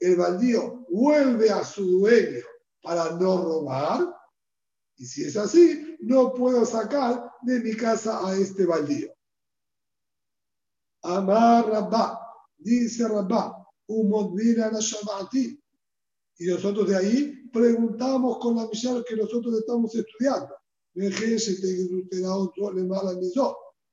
el 0.00 0.16
baldío 0.16 0.86
vuelve 0.90 1.50
a 1.50 1.64
su 1.64 1.98
dueño 1.98 2.44
para 2.82 3.10
no 3.12 3.42
robar. 3.42 4.14
Y 4.96 5.04
si 5.04 5.24
es 5.24 5.36
así, 5.36 5.96
no 6.00 6.32
puedo 6.32 6.64
sacar 6.64 7.30
de 7.42 7.60
mi 7.60 7.76
casa 7.76 8.26
a 8.26 8.36
este 8.36 8.64
baldío. 8.64 9.12
Amar 11.02 11.68
Rabba, 11.68 12.20
dice 12.58 13.06
Rabba. 13.06 13.62
Y 16.38 16.46
nosotros 16.46 16.88
de 16.88 16.96
ahí 16.96 17.48
preguntamos 17.52 18.38
con 18.38 18.56
la 18.56 18.66
misión 18.66 19.04
que 19.08 19.16
nosotros 19.16 19.58
estamos 19.58 19.94
estudiando. 19.94 20.54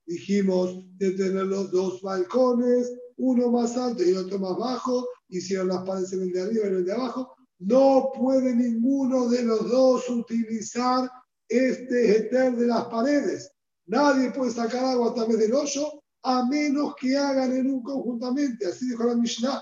Dijimos 0.05 0.97
de 0.97 1.11
tener 1.11 1.45
los 1.45 1.71
dos 1.71 2.01
balcones, 2.01 2.91
uno 3.17 3.51
más 3.51 3.77
alto 3.77 4.03
y 4.03 4.13
otro 4.13 4.39
más 4.39 4.57
bajo, 4.57 5.07
hicieron 5.37 5.69
las 5.69 5.83
paredes 5.83 6.13
en 6.13 6.21
el 6.21 6.31
de 6.31 6.41
arriba 6.41 6.65
y 6.65 6.67
en 6.67 6.75
el 6.75 6.85
de 6.85 6.93
abajo, 6.93 7.35
no 7.59 8.11
puede 8.15 8.55
ninguno 8.55 9.29
de 9.29 9.43
los 9.43 9.69
dos 9.69 10.09
utilizar 10.09 11.09
este 11.47 12.17
eter 12.17 12.55
de 12.55 12.67
las 12.67 12.85
paredes. 12.85 13.51
Nadie 13.85 14.31
puede 14.31 14.51
sacar 14.51 14.83
agua 14.85 15.11
a 15.11 15.13
través 15.13 15.39
del 15.39 15.53
hoyo 15.53 16.03
a 16.23 16.45
menos 16.45 16.95
que 16.95 17.17
hagan 17.17 17.55
en 17.55 17.69
un 17.69 17.83
conjuntamente. 17.83 18.65
Así 18.65 18.89
dijo 18.89 19.03
la 19.03 19.15
Mishnah. 19.15 19.61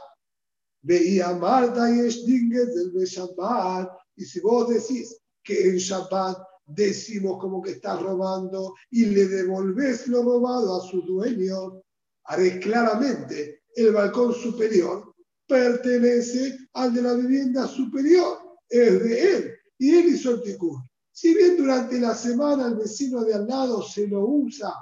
Veía 0.83 1.33
Marta 1.33 1.93
y 1.93 1.99
Estingues 2.07 2.73
del 2.73 2.91
Shabbat. 3.05 3.89
Y 4.15 4.25
si 4.25 4.39
vos 4.39 4.69
decís 4.69 5.17
que 5.43 5.69
en 5.69 5.77
Shabbat 5.77 6.37
decimos 6.65 7.39
como 7.39 7.61
que 7.61 7.71
estás 7.71 8.01
robando 8.01 8.75
y 8.89 9.05
le 9.05 9.27
devolvés 9.27 10.07
lo 10.07 10.23
robado 10.23 10.81
a 10.81 10.87
su 10.87 11.01
dueño, 11.01 11.81
haré 12.25 12.59
claramente 12.59 13.63
el 13.75 13.91
balcón 13.91 14.33
superior 14.33 15.10
pertenece 15.51 16.69
al 16.75 16.93
de 16.93 17.01
la 17.01 17.13
vivienda 17.13 17.67
superior, 17.67 18.37
es 18.69 19.03
de 19.03 19.35
él, 19.35 19.53
y 19.77 19.97
él 19.97 20.05
hizo 20.05 20.31
el 20.31 20.41
tikkun. 20.43 20.81
Si 21.11 21.35
bien 21.35 21.57
durante 21.57 21.99
la 21.99 22.15
semana 22.15 22.67
el 22.67 22.75
vecino 22.75 23.21
de 23.25 23.33
al 23.33 23.47
lado 23.47 23.83
se 23.83 24.07
lo 24.07 24.25
usa 24.25 24.73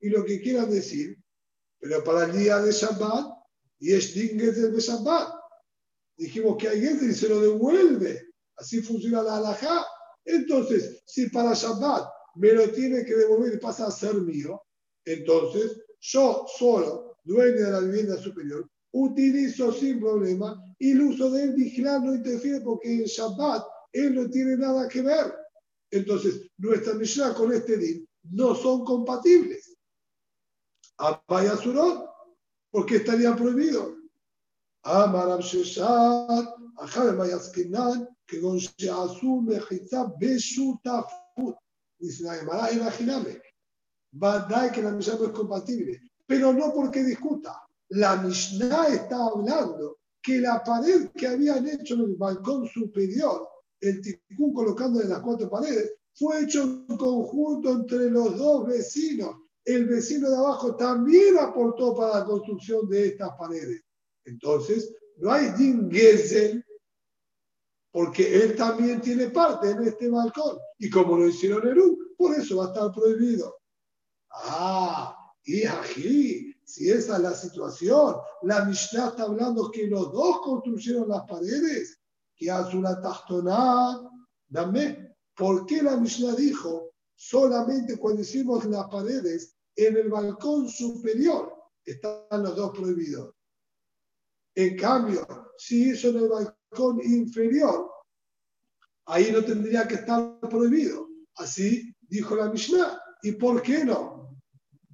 y 0.00 0.08
lo 0.08 0.24
que 0.24 0.40
quieran 0.40 0.68
decir, 0.68 1.16
pero 1.78 2.02
para 2.02 2.24
el 2.24 2.32
día 2.32 2.58
de 2.58 2.72
Shabbat, 2.72 3.24
y 3.78 3.92
es 3.92 4.12
del 4.12 4.74
de 4.74 4.80
Shabbat, 4.80 5.32
dijimos 6.16 6.56
que 6.58 6.68
hay 6.68 6.80
gente 6.80 7.06
y 7.06 7.12
se 7.14 7.28
lo 7.28 7.40
devuelve, 7.40 8.32
así 8.56 8.82
funciona 8.82 9.22
la 9.22 9.36
halajá. 9.36 9.86
Entonces, 10.24 11.02
si 11.06 11.30
para 11.30 11.54
Shabbat 11.54 12.10
me 12.34 12.52
lo 12.52 12.68
tiene 12.72 13.04
que 13.04 13.14
devolver 13.14 13.54
y 13.54 13.58
pasa 13.58 13.86
a 13.86 13.92
ser 13.92 14.16
mío, 14.16 14.60
entonces 15.04 15.80
yo 16.00 16.46
solo, 16.58 17.16
dueño 17.22 17.64
de 17.64 17.70
la 17.70 17.80
vivienda 17.80 18.16
superior, 18.16 18.68
utilizo 18.92 19.72
sin 19.72 20.00
problema 20.00 20.62
y 20.78 20.92
el 20.92 21.02
uso 21.02 21.30
de 21.30 21.44
él 21.44 21.54
vigilar 21.54 22.02
no 22.02 22.14
interfiere 22.14 22.60
porque 22.60 22.92
en 22.92 23.04
Shabbat 23.04 23.64
él 23.92 24.14
no 24.14 24.28
tiene 24.30 24.56
nada 24.56 24.88
que 24.88 25.02
ver. 25.02 25.34
Entonces, 25.90 26.48
nuestra 26.58 26.94
Mishnah 26.94 27.34
con 27.34 27.52
este 27.52 27.76
din 27.76 28.08
no 28.30 28.54
son 28.54 28.84
compatibles. 28.84 29.76
Apaya 30.98 31.56
Surot, 31.56 32.08
porque 32.70 32.96
estaría 32.96 33.34
prohibido. 33.34 33.96
Amaram 34.82 35.40
Sheshat, 35.40 36.54
Ajabe 36.78 37.12
Mayaskinan, 37.12 38.08
que 38.26 38.40
con 38.40 38.56
Sheasu 38.56 39.42
Mejitza 39.42 40.12
Beshutafut. 40.18 41.56
Dice 41.98 42.22
la 42.22 42.34
Gemara, 42.36 42.72
imagíname. 42.72 43.42
dar 44.12 44.72
que 44.72 44.82
la 44.82 44.92
Mishnah 44.92 45.16
no 45.16 45.26
es 45.26 45.32
compatible, 45.32 46.00
pero 46.26 46.52
no 46.52 46.72
porque 46.72 47.02
discuta 47.02 47.60
la 47.90 48.16
Mishnah 48.16 48.88
está 48.88 49.16
hablando 49.26 49.98
que 50.22 50.38
la 50.38 50.62
pared 50.62 51.10
que 51.10 51.26
habían 51.26 51.68
hecho 51.68 51.94
en 51.94 52.00
el 52.00 52.16
balcón 52.16 52.66
superior, 52.68 53.48
el 53.80 54.00
ticún 54.00 54.52
colocando 54.52 55.00
en 55.00 55.08
las 55.08 55.20
cuatro 55.20 55.48
paredes, 55.48 55.94
fue 56.14 56.42
hecho 56.42 56.62
en 56.62 56.96
conjunto 56.96 57.70
entre 57.70 58.10
los 58.10 58.36
dos 58.36 58.66
vecinos. 58.66 59.36
El 59.64 59.86
vecino 59.86 60.30
de 60.30 60.36
abajo 60.36 60.76
también 60.76 61.38
aportó 61.38 61.94
para 61.94 62.20
la 62.20 62.24
construcción 62.24 62.88
de 62.88 63.08
estas 63.08 63.30
paredes. 63.38 63.82
Entonces, 64.24 64.94
no 65.16 65.32
hay 65.32 65.50
Din 65.52 65.90
porque 67.92 68.42
él 68.42 68.54
también 68.56 69.00
tiene 69.00 69.30
parte 69.30 69.70
en 69.70 69.82
este 69.82 70.08
balcón. 70.08 70.58
Y 70.78 70.88
como 70.90 71.16
lo 71.16 71.28
hicieron 71.28 71.66
en 71.66 71.80
un, 71.80 71.98
por 72.16 72.34
eso 72.34 72.58
va 72.58 72.66
a 72.66 72.68
estar 72.68 72.92
prohibido. 72.92 73.56
Ah, 74.30 75.16
y 75.44 75.64
aquí 75.64 76.49
si 76.70 76.88
esa 76.88 77.16
es 77.16 77.22
la 77.22 77.34
situación, 77.34 78.16
la 78.42 78.64
Mishnah 78.64 79.08
está 79.08 79.24
hablando 79.24 79.70
que 79.72 79.88
los 79.88 80.12
dos 80.12 80.40
construyeron 80.40 81.08
las 81.08 81.22
paredes, 81.22 82.00
que 82.36 82.50
una 82.74 83.00
Tachtoná, 83.00 84.00
dame. 84.48 85.16
¿Por 85.36 85.66
qué 85.66 85.82
la 85.82 85.96
Mishnah 85.96 86.34
dijo 86.34 86.92
solamente 87.16 87.98
cuando 87.98 88.22
hicimos 88.22 88.64
las 88.66 88.86
paredes 88.88 89.56
en 89.74 89.96
el 89.96 90.08
balcón 90.08 90.68
superior 90.68 91.52
están 91.84 92.42
los 92.42 92.54
dos 92.54 92.70
prohibidos? 92.70 93.34
En 94.54 94.76
cambio, 94.76 95.26
si 95.58 95.90
hizo 95.90 96.10
en 96.10 96.16
el 96.18 96.28
balcón 96.28 97.00
inferior, 97.02 97.90
ahí 99.06 99.32
no 99.32 99.44
tendría 99.44 99.88
que 99.88 99.96
estar 99.96 100.38
prohibido. 100.40 101.08
Así 101.36 101.92
dijo 102.00 102.36
la 102.36 102.48
Mishnah. 102.48 103.00
¿Y 103.22 103.32
por 103.32 103.60
qué 103.60 103.84
no? 103.84 104.19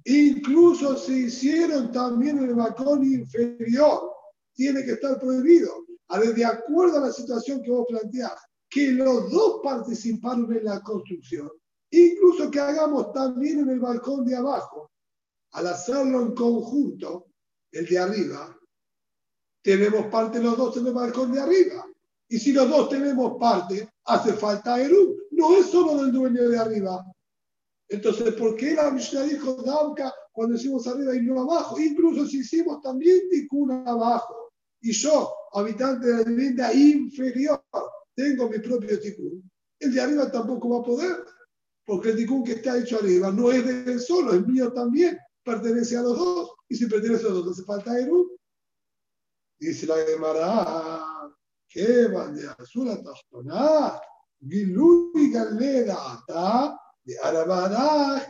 Incluso 0.09 0.95
se 0.95 1.11
hicieron 1.11 1.91
también 1.91 2.37
en 2.37 2.45
el 2.45 2.55
balcón 2.55 3.03
inferior. 3.03 4.09
Tiene 4.53 4.85
que 4.85 4.93
estar 4.93 5.19
prohibido. 5.19 5.85
A 6.07 6.19
ver, 6.19 6.33
de 6.33 6.45
acuerdo 6.45 6.97
a 6.97 7.07
la 7.07 7.11
situación 7.11 7.61
que 7.61 7.71
vos 7.71 7.85
planteás, 7.89 8.39
que 8.69 8.91
los 8.91 9.29
dos 9.29 9.59
participaron 9.61 10.51
en 10.55 10.63
la 10.63 10.81
construcción, 10.81 11.51
incluso 11.91 12.49
que 12.49 12.59
hagamos 12.59 13.11
también 13.11 13.59
en 13.59 13.69
el 13.69 13.79
balcón 13.81 14.25
de 14.25 14.37
abajo, 14.37 14.91
al 15.51 15.67
hacerlo 15.67 16.21
en 16.21 16.33
conjunto, 16.33 17.25
el 17.71 17.85
de 17.85 17.99
arriba, 17.99 18.57
tenemos 19.61 20.05
parte 20.05 20.41
los 20.41 20.55
dos 20.55 20.77
en 20.77 20.87
el 20.87 20.93
balcón 20.93 21.33
de 21.33 21.41
arriba. 21.41 21.85
Y 22.29 22.39
si 22.39 22.53
los 22.53 22.69
dos 22.69 22.87
tenemos 22.87 23.37
parte, 23.37 23.89
hace 24.05 24.31
falta 24.31 24.81
Eru. 24.81 25.17
No 25.31 25.57
es 25.57 25.65
solo 25.65 26.01
del 26.01 26.13
dueño 26.13 26.47
de 26.47 26.57
arriba, 26.57 27.05
entonces, 27.89 28.33
¿por 28.33 28.55
qué 28.55 28.73
la 28.73 28.91
Mishnah 28.91 29.23
dijo 29.23 29.53
Dauka 29.63 30.13
cuando 30.33 30.55
hicimos 30.55 30.85
arriba 30.87 31.15
y 31.15 31.21
no 31.21 31.41
abajo? 31.41 31.79
Incluso 31.79 32.25
si 32.25 32.39
hicimos 32.39 32.81
también 32.81 33.29
Tikkun 33.29 33.87
abajo, 33.87 34.51
y 34.81 34.91
yo, 34.91 35.33
habitante 35.53 36.07
de 36.07 36.13
la 36.17 36.23
vivienda 36.23 36.73
inferior, 36.73 37.63
tengo 38.15 38.49
mi 38.49 38.59
propio 38.59 38.99
Tikkun, 38.99 39.49
el 39.79 39.93
de 39.93 40.01
arriba 40.01 40.29
tampoco 40.29 40.69
va 40.69 40.79
a 40.79 40.83
poder, 40.83 41.25
porque 41.85 42.09
el 42.09 42.17
Tikkun 42.17 42.43
que 42.43 42.53
está 42.53 42.77
hecho 42.77 42.97
arriba 42.97 43.31
no 43.31 43.51
es 43.51 43.65
de 43.65 43.93
él 43.93 43.99
solo, 43.99 44.33
es 44.33 44.45
mío 44.45 44.73
también, 44.73 45.17
pertenece 45.43 45.95
a 45.95 46.01
los 46.01 46.17
dos, 46.17 46.51
y 46.67 46.75
si 46.75 46.87
pertenece 46.87 47.25
a 47.25 47.29
los 47.29 47.45
dos, 47.45 47.57
hace 47.57 47.65
falta 47.65 47.97
Eru. 47.97 48.37
Dice 49.59 49.87
la 49.87 49.95
Gemara, 50.05 51.33
¿qué 51.69 52.07
van 52.09 52.35
de 52.35 52.47
azul 52.47 52.89
a 52.89 53.01
Tachtoná? 53.01 53.99
Gilui 54.39 55.31
Galera, 55.31 56.23
de 57.07 57.17
Arabaraj, 57.19 58.27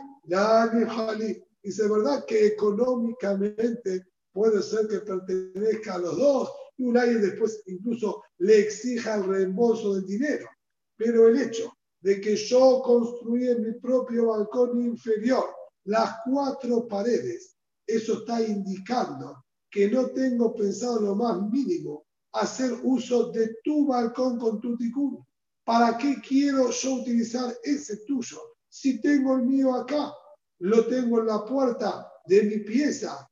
Dice, 1.60 1.88
¿verdad 1.88 2.24
que 2.26 2.46
económicamente 2.46 4.06
puede 4.32 4.62
ser 4.62 4.86
que 4.86 5.00
pertenezca 5.00 5.94
a 5.94 5.98
los 5.98 6.16
dos? 6.16 6.50
Y 6.76 6.84
un 6.84 6.96
año 6.96 7.18
después 7.18 7.60
incluso 7.66 8.22
le 8.38 8.60
exija 8.60 9.16
el 9.16 9.24
reembolso 9.24 9.94
del 9.94 10.06
dinero. 10.06 10.48
Pero 10.96 11.26
el 11.28 11.40
hecho 11.40 11.72
de 12.00 12.20
que 12.20 12.36
yo 12.36 12.80
construí 12.84 13.48
en 13.48 13.62
mi 13.62 13.72
propio 13.80 14.28
balcón 14.28 14.80
inferior 14.80 15.44
las 15.84 16.18
cuatro 16.24 16.86
paredes, 16.86 17.56
eso 17.84 18.20
está 18.20 18.40
indicando 18.40 19.44
que 19.70 19.90
no 19.90 20.10
tengo 20.10 20.54
pensado 20.54 21.00
lo 21.00 21.16
más 21.16 21.42
mínimo 21.50 22.06
hacer 22.32 22.72
uso 22.84 23.32
de 23.32 23.56
tu 23.64 23.88
balcón 23.88 24.38
con 24.38 24.60
tu 24.60 24.76
ticún. 24.76 25.24
¿Para 25.64 25.98
qué 25.98 26.16
quiero 26.26 26.70
yo 26.70 26.94
utilizar 26.94 27.52
ese 27.64 27.96
tuyo? 28.06 28.57
Si 28.68 29.00
tengo 29.00 29.36
el 29.36 29.42
mío 29.42 29.74
acá, 29.74 30.12
lo 30.60 30.86
tengo 30.86 31.20
en 31.20 31.26
la 31.26 31.44
puerta 31.44 32.10
de 32.26 32.42
mi 32.42 32.58
pieza, 32.58 33.28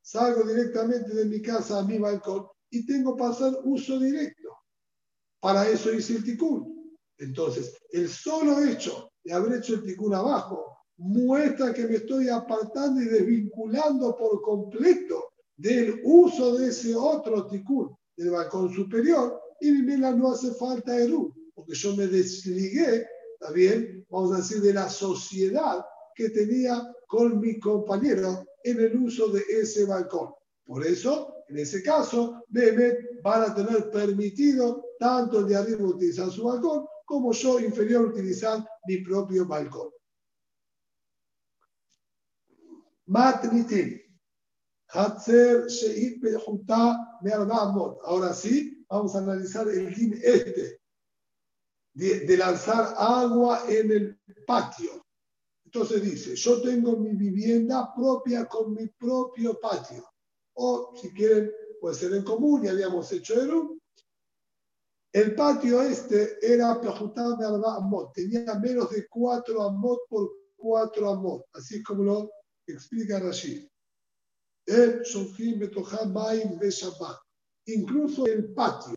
salgo 0.00 0.44
directamente 0.48 1.12
de 1.14 1.24
mi 1.24 1.42
casa 1.42 1.80
a 1.80 1.82
mi 1.82 1.98
balcón 1.98 2.46
y 2.70 2.86
tengo 2.86 3.16
para 3.16 3.30
hacer 3.30 3.58
uso 3.64 3.98
directo. 3.98 4.50
Para 5.40 5.68
eso 5.68 5.92
hice 5.92 6.16
el 6.16 6.24
ticún. 6.24 6.96
Entonces, 7.18 7.74
el 7.90 8.08
solo 8.08 8.62
hecho 8.62 9.10
de 9.24 9.32
haber 9.32 9.58
hecho 9.58 9.74
el 9.74 9.82
ticún 9.82 10.14
abajo 10.14 10.76
muestra 10.98 11.72
que 11.72 11.86
me 11.86 11.96
estoy 11.96 12.28
apartando 12.28 13.00
y 13.00 13.06
desvinculando 13.06 14.16
por 14.16 14.40
completo 14.42 15.32
del 15.56 16.00
uso 16.04 16.56
de 16.56 16.68
ese 16.68 16.94
otro 16.94 17.46
ticún 17.48 17.96
del 18.16 18.30
balcón 18.30 18.72
superior 18.72 19.40
y 19.60 19.70
mi 19.72 19.96
no 19.96 20.32
hace 20.32 20.52
falta 20.54 20.96
Eru, 20.98 21.34
porque 21.54 21.74
yo 21.74 21.96
me 21.96 22.06
desligué 22.06 23.06
¿está 23.38 23.52
bien? 23.52 24.06
Vamos 24.08 24.32
a 24.32 24.38
decir, 24.38 24.60
de 24.62 24.72
la 24.72 24.88
sociedad 24.88 25.84
que 26.14 26.30
tenía 26.30 26.82
con 27.06 27.38
mi 27.38 27.60
compañero 27.60 28.46
en 28.64 28.80
el 28.80 28.96
uso 28.96 29.28
de 29.28 29.42
ese 29.48 29.84
balcón. 29.84 30.32
Por 30.64 30.84
eso, 30.84 31.34
en 31.48 31.58
ese 31.58 31.82
caso, 31.82 32.42
Mehmet 32.48 33.22
van 33.22 33.50
a 33.50 33.54
tener 33.54 33.90
permitido 33.90 34.84
tanto 34.98 35.40
el 35.40 35.48
de 35.48 35.56
arriba 35.56 35.84
utilizar 35.84 36.30
su 36.30 36.44
balcón 36.44 36.86
como 37.04 37.32
yo 37.32 37.60
inferior 37.60 38.06
utilizar 38.06 38.66
mi 38.86 38.98
propio 38.98 39.46
balcón. 39.46 39.90
Matnitim. 43.06 44.00
Ahora 44.88 45.18
sí, 48.32 48.84
vamos 48.88 49.14
a 49.14 49.18
analizar 49.18 49.68
el 49.68 49.94
din 49.94 50.18
este 50.22 50.80
de, 51.96 52.36
lanzar 52.36 52.94
agua 52.98 53.64
en 53.68 53.90
el 53.90 54.20
patio. 54.46 55.04
Entonces 55.64 56.02
dice, 56.02 56.36
yo 56.36 56.60
tengo 56.62 56.96
mi 56.96 57.14
vivienda 57.14 57.92
propia 57.94 58.46
con 58.46 58.74
mi 58.74 58.86
propio 58.86 59.58
patio. 59.58 60.06
O 60.54 60.94
si 61.00 61.10
quieren, 61.12 61.50
puede 61.80 61.94
ser 61.94 62.12
en 62.12 62.22
común, 62.22 62.62
ya 62.62 62.72
habíamos 62.72 63.10
hecho 63.12 63.34
un 63.34 63.80
El 65.12 65.34
patio 65.34 65.82
este 65.82 66.38
era 66.42 66.74
de 66.74 67.46
Amot, 67.46 68.12
tenía 68.12 68.54
menos 68.58 68.90
de 68.90 69.06
4 69.08 69.62
Amot 69.62 70.00
por 70.08 70.30
4 70.56 71.10
Amot, 71.10 71.46
así 71.54 71.82
como 71.82 72.04
lo 72.04 72.30
explica 72.66 73.18
Rashid. 73.18 73.66
El 74.66 75.02
Incluso 77.68 78.26
el 78.26 78.52
patio 78.52 78.94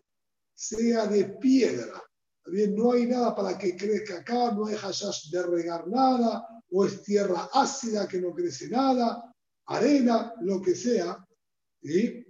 sea 0.53 1.07
de 1.07 1.25
piedra. 1.25 2.08
Bien, 2.45 2.75
no 2.75 2.93
hay 2.93 3.05
nada 3.05 3.35
para 3.35 3.57
que 3.57 3.75
crezca 3.75 4.19
acá, 4.19 4.51
no 4.51 4.65
hay 4.65 4.75
hashash 4.75 5.29
de 5.29 5.43
regar 5.43 5.87
nada, 5.87 6.47
o 6.71 6.85
es 6.85 7.03
tierra 7.03 7.49
ácida 7.53 8.07
que 8.07 8.19
no 8.19 8.33
crece 8.33 8.69
nada, 8.69 9.33
arena, 9.65 10.33
lo 10.41 10.61
que 10.61 10.75
sea. 10.75 11.25
¿sí? 11.81 12.25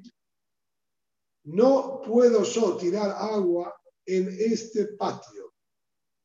No 1.43 2.01
puedo 2.05 2.43
yo 2.43 2.78
tirar 2.78 3.12
agua 3.12 3.74
en 4.05 4.28
este 4.39 4.88
patio. 4.97 5.53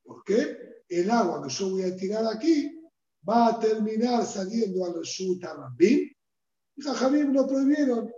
¿Por 0.03 0.25
qué? 0.25 0.83
El 0.89 1.11
agua 1.11 1.43
que 1.43 1.51
yo 1.51 1.71
voy 1.71 1.83
a 1.83 1.97
tirar 1.97 2.27
aquí 2.27 2.81
va 3.27 3.49
a 3.49 3.59
terminar 3.59 4.25
saliendo 4.27 4.85
al 4.85 4.95
resulta 4.95 5.55
Rambim. 5.55 6.11
Y 6.77 6.83
Jajamim 6.83 7.33
lo 7.33 7.47
prohibieron 7.47 8.13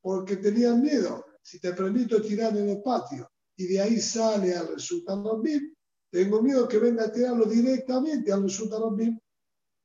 porque 0.00 0.36
tenían 0.36 0.82
miedo. 0.82 1.24
Si 1.42 1.58
te 1.58 1.72
permito 1.72 2.20
tirar 2.20 2.56
en 2.56 2.68
el 2.68 2.82
patio 2.82 3.30
y 3.56 3.66
de 3.66 3.80
ahí 3.80 4.00
sale 4.00 4.54
al 4.54 4.68
resulta 4.68 5.14
Rambim, 5.14 5.74
tengo 6.10 6.42
miedo 6.42 6.68
que 6.68 6.78
venga 6.78 7.04
a 7.04 7.12
tirarlo 7.12 7.46
directamente 7.46 8.32
al 8.32 8.42
resulta 8.42 8.78
Rambim. 8.78 9.18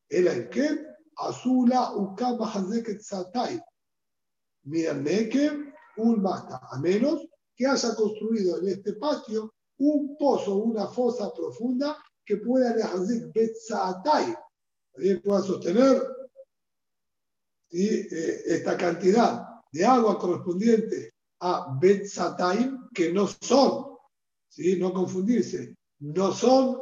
El 0.09 0.27
Enkel, 0.27 0.87
Azula, 1.17 1.95
Ukama, 1.95 2.51
Hazeket, 2.51 3.01
Satay. 3.01 3.59
Mira, 4.63 4.93
Nekem, 4.93 5.73
Ulmata. 5.97 6.59
A 6.69 6.79
menos 6.79 7.25
que 7.55 7.65
haya 7.65 7.95
construido 7.95 8.59
en 8.59 8.67
este 8.69 8.93
patio 8.93 9.53
un 9.77 10.15
pozo, 10.17 10.55
una 10.55 10.87
fosa 10.87 11.33
profunda 11.33 11.97
que 12.25 12.37
pueda 12.37 12.71
Hazek 12.71 13.33
Betzatay. 13.33 14.35
También 14.93 15.21
pueda 15.21 15.41
sostener 15.41 16.01
eh, 17.71 18.07
esta 18.45 18.77
cantidad 18.77 19.61
de 19.71 19.85
agua 19.85 20.19
correspondiente 20.19 21.10
a 21.41 21.77
Betzatay, 21.79 22.71
que 22.93 23.11
no 23.11 23.27
son, 23.27 23.97
¿sí? 24.47 24.77
no 24.77 24.93
confundirse, 24.93 25.75
no 25.99 26.31
son, 26.31 26.77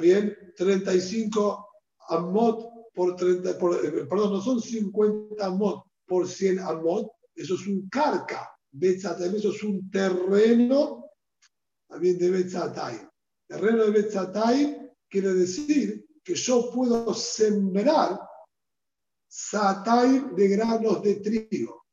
bien, 0.00 0.36
35 0.56 1.66
amot 2.08 2.70
por 2.94 3.16
30, 3.16 3.50
eh, 3.50 3.56
perdón, 4.08 4.32
no 4.32 4.40
son 4.40 4.60
50 4.60 5.44
amot 5.44 5.84
por 6.06 6.26
100 6.26 6.60
amot, 6.60 7.10
eso 7.34 7.54
es 7.54 7.66
un 7.66 7.88
carca. 7.88 8.50
Betzatay, 8.72 9.36
eso 9.36 9.50
es 9.50 9.62
un 9.64 9.90
terreno 9.90 11.10
también 11.88 12.18
de 12.18 12.30
Betzatay. 12.30 13.00
Terreno 13.48 13.84
de 13.84 13.90
Betzatay 13.90 14.90
quiere 15.08 15.34
decir 15.34 16.06
que 16.22 16.34
yo 16.34 16.70
puedo 16.72 17.12
sembrar 17.14 18.20
satay 19.28 20.24
de 20.36 20.48
granos 20.48 21.02
de 21.02 21.16
trigo. 21.16 21.84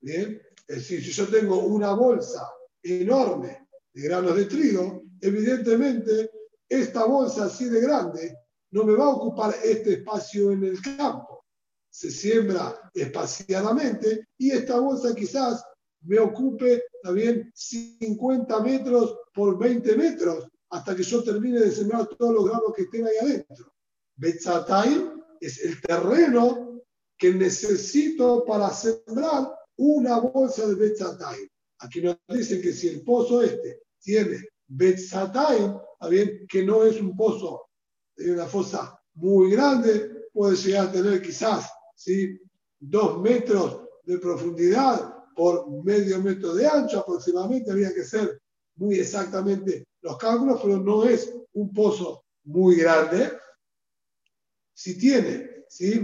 ¿Bien? 0.00 0.40
Es 0.70 0.76
decir, 0.76 1.04
si 1.04 1.10
yo 1.10 1.26
tengo 1.26 1.58
una 1.64 1.94
bolsa 1.94 2.48
enorme 2.80 3.66
de 3.92 4.02
granos 4.02 4.36
de 4.36 4.44
trigo, 4.44 5.02
evidentemente 5.20 6.30
esta 6.68 7.06
bolsa 7.06 7.46
así 7.46 7.68
de 7.68 7.80
grande 7.80 8.36
no 8.70 8.84
me 8.84 8.92
va 8.92 9.06
a 9.06 9.16
ocupar 9.16 9.52
este 9.64 9.94
espacio 9.94 10.52
en 10.52 10.62
el 10.62 10.80
campo. 10.80 11.44
Se 11.90 12.08
siembra 12.12 12.88
espaciadamente 12.94 14.28
y 14.38 14.52
esta 14.52 14.78
bolsa 14.78 15.12
quizás 15.12 15.60
me 16.02 16.20
ocupe 16.20 16.84
también 17.02 17.50
50 17.52 18.60
metros 18.60 19.18
por 19.34 19.58
20 19.58 19.96
metros 19.96 20.46
hasta 20.68 20.94
que 20.94 21.02
yo 21.02 21.24
termine 21.24 21.58
de 21.58 21.72
sembrar 21.72 22.06
todos 22.16 22.32
los 22.32 22.44
granos 22.44 22.72
que 22.76 22.82
estén 22.82 23.08
ahí 23.08 23.16
adentro. 23.20 23.72
Betzatay 24.14 25.14
es 25.40 25.64
el 25.64 25.80
terreno 25.80 26.80
que 27.18 27.34
necesito 27.34 28.44
para 28.44 28.70
sembrar 28.70 29.59
una 29.80 30.20
bolsa 30.20 30.66
de 30.66 30.74
Betzatay. 30.74 31.48
Aquí 31.78 32.02
nos 32.02 32.18
dicen 32.28 32.60
que 32.60 32.72
si 32.72 32.88
el 32.88 33.02
pozo 33.02 33.42
este 33.42 33.80
tiene 33.98 34.38
Betzatay, 34.66 35.74
bien, 36.10 36.46
que 36.46 36.62
no 36.64 36.84
es 36.84 37.00
un 37.00 37.16
pozo 37.16 37.62
de 38.14 38.32
una 38.32 38.46
fosa 38.46 39.00
muy 39.14 39.52
grande, 39.52 40.28
puede 40.34 40.54
llegar 40.56 40.88
a 40.88 40.92
tener 40.92 41.22
quizás 41.22 41.70
¿sí? 41.96 42.38
dos 42.78 43.20
metros 43.20 43.80
de 44.04 44.18
profundidad 44.18 45.14
por 45.34 45.66
medio 45.82 46.20
metro 46.20 46.54
de 46.54 46.66
ancho 46.66 47.00
aproximadamente, 47.00 47.70
habría 47.70 47.94
que 47.94 48.04
ser 48.04 48.38
muy 48.76 48.98
exactamente 48.98 49.86
los 50.02 50.18
cálculos, 50.18 50.60
pero 50.62 50.78
no 50.78 51.04
es 51.04 51.32
un 51.54 51.72
pozo 51.72 52.24
muy 52.44 52.76
grande. 52.76 53.32
Si 54.74 54.98
tiene, 54.98 55.64
¿sí? 55.68 56.02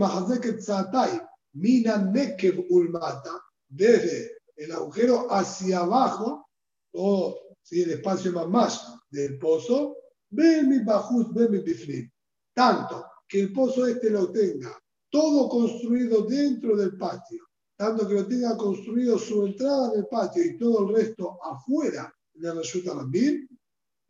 Mina 1.52 1.98
Nekev 1.98 2.66
Ulmata, 2.70 3.45
desde 3.76 4.38
el 4.56 4.72
agujero 4.72 5.26
hacia 5.30 5.80
abajo, 5.80 6.48
o 6.92 7.38
¿sí? 7.62 7.82
el 7.82 7.90
espacio 7.92 8.32
más 8.32 8.48
más 8.48 8.94
del 9.10 9.38
pozo, 9.38 9.96
mi 10.30 10.78
Bajus, 10.84 11.32
mi 11.32 11.58
Biflim. 11.58 12.10
Tanto 12.54 13.04
que 13.28 13.40
el 13.40 13.52
pozo 13.52 13.86
este 13.86 14.10
lo 14.10 14.30
tenga 14.32 14.76
todo 15.10 15.48
construido 15.48 16.22
dentro 16.22 16.76
del 16.76 16.96
patio, 16.96 17.44
tanto 17.76 18.08
que 18.08 18.14
lo 18.14 18.26
tenga 18.26 18.56
construido 18.56 19.18
su 19.18 19.46
entrada 19.46 19.92
en 19.92 20.00
el 20.00 20.06
patio 20.06 20.44
y 20.44 20.58
todo 20.58 20.88
el 20.88 20.96
resto 20.96 21.38
afuera 21.42 22.12
de 22.34 22.48
la 22.48 22.54
Resulta 22.54 22.94
Rambin, 22.94 23.48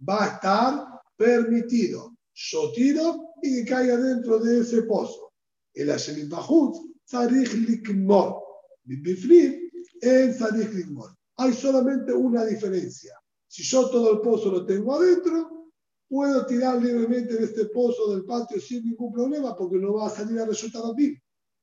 va 0.08 0.24
a 0.24 0.26
estar 0.34 1.00
permitido. 1.16 2.16
Yo 2.34 2.72
tiro 2.72 3.34
y 3.42 3.64
que 3.64 3.70
caiga 3.70 3.96
dentro 3.96 4.38
de 4.38 4.60
ese 4.60 4.82
pozo. 4.82 5.32
El 5.72 5.90
Hashem 5.90 6.28
Bahut, 6.28 6.76
Tzarich 7.04 7.52
Likmor. 7.54 8.45
En. 8.89 10.37
Hay 11.39 11.53
solamente 11.53 12.12
una 12.12 12.45
diferencia. 12.45 13.14
Si 13.47 13.62
yo 13.62 13.89
todo 13.91 14.12
el 14.12 14.20
pozo 14.20 14.51
lo 14.51 14.64
tengo 14.64 14.95
adentro, 14.95 15.70
puedo 16.09 16.47
tirar 16.47 16.80
libremente 16.82 17.34
de 17.34 17.45
este 17.45 17.66
pozo 17.66 18.11
del 18.11 18.24
patio 18.24 18.61
sin 18.61 18.84
ningún 18.84 19.12
problema 19.12 19.57
porque 19.57 19.76
no 19.76 19.95
va 19.95 20.07
a 20.07 20.11
salir 20.11 20.39
a 20.41 20.47
resultar 20.47 20.82
bien. 20.95 21.20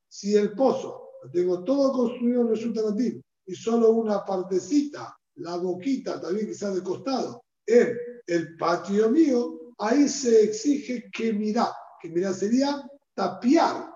Si 0.08 0.36
el 0.36 0.54
pozo 0.54 1.10
lo 1.24 1.32
tengo 1.32 1.64
todo 1.64 1.92
construido 1.92 2.42
en 2.42 2.50
resulta 2.50 2.82
bien 2.92 3.24
y 3.46 3.56
solo 3.56 3.92
una 3.92 4.24
partecita, 4.24 5.16
la 5.36 5.58
boquita 5.58 6.22
también 6.22 6.48
quizás 6.48 6.76
de 6.76 6.84
costado, 6.84 7.44
en 7.66 7.98
el 8.28 8.58
patio 8.58 9.10
mío, 9.10 9.74
ahí 9.78 10.08
se 10.08 10.44
exige 10.44 11.10
que 11.12 11.34
mira, 11.34 11.74
que 12.02 12.10
mira 12.10 12.34
sería 12.34 12.84
tapiar 13.16 13.90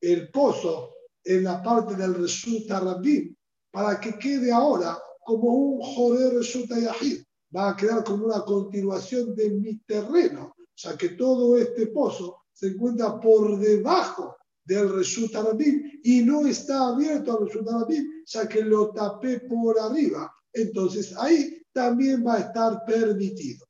el 0.00 0.30
pozo 0.30 0.93
en 1.24 1.44
la 1.44 1.62
parte 1.62 1.94
del 1.94 2.14
resulta 2.14 2.80
rabí, 2.80 3.36
para 3.70 3.98
que 3.98 4.18
quede 4.18 4.52
ahora 4.52 4.98
como 5.24 5.48
un 5.48 5.80
joré 5.80 6.30
resulta 6.30 6.78
yahid. 6.78 7.22
Va 7.54 7.70
a 7.70 7.76
quedar 7.76 8.04
como 8.04 8.26
una 8.26 8.42
continuación 8.42 9.34
de 9.34 9.50
mi 9.50 9.78
terreno. 9.80 10.54
O 10.58 10.76
sea 10.76 10.96
que 10.96 11.10
todo 11.10 11.56
este 11.56 11.86
pozo 11.88 12.42
se 12.52 12.68
encuentra 12.68 13.20
por 13.20 13.58
debajo 13.58 14.36
del 14.64 14.92
resulta 14.92 15.42
rabí 15.42 16.00
y 16.02 16.22
no 16.22 16.46
está 16.46 16.88
abierto 16.88 17.36
al 17.36 17.46
resulta 17.46 17.78
rabí, 17.78 17.98
o 17.98 18.26
sea 18.26 18.48
que 18.48 18.62
lo 18.62 18.90
tapé 18.92 19.40
por 19.40 19.78
arriba. 19.78 20.32
Entonces 20.52 21.16
ahí 21.16 21.62
también 21.72 22.24
va 22.26 22.34
a 22.34 22.40
estar 22.40 22.84
permitido. 22.84 23.66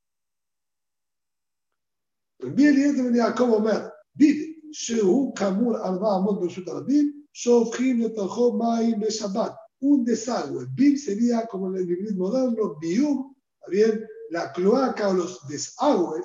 Pues 2.38 2.54
bien, 2.54 3.14
y 3.14 3.34
como 3.34 3.60
ver, 3.62 3.90
dice, 4.12 4.54
Kamur 5.34 5.80
Resulta 6.42 6.74
Rabí, 6.74 7.23
Shofhim 7.34 7.98
Netajó 7.98 8.56
Maim 8.56 9.00
Beshabat. 9.00 9.56
Un 9.80 10.04
desagüe. 10.04 10.66
Bim 10.74 10.96
sería 10.96 11.46
como 11.46 11.68
en 11.68 11.82
el 11.82 11.90
inglés 11.90 12.14
moderno, 12.16 12.76
Bium, 12.80 13.34
bien, 13.68 14.06
la 14.30 14.52
cloaca 14.52 15.08
o 15.08 15.14
los 15.14 15.46
desagües, 15.46 16.24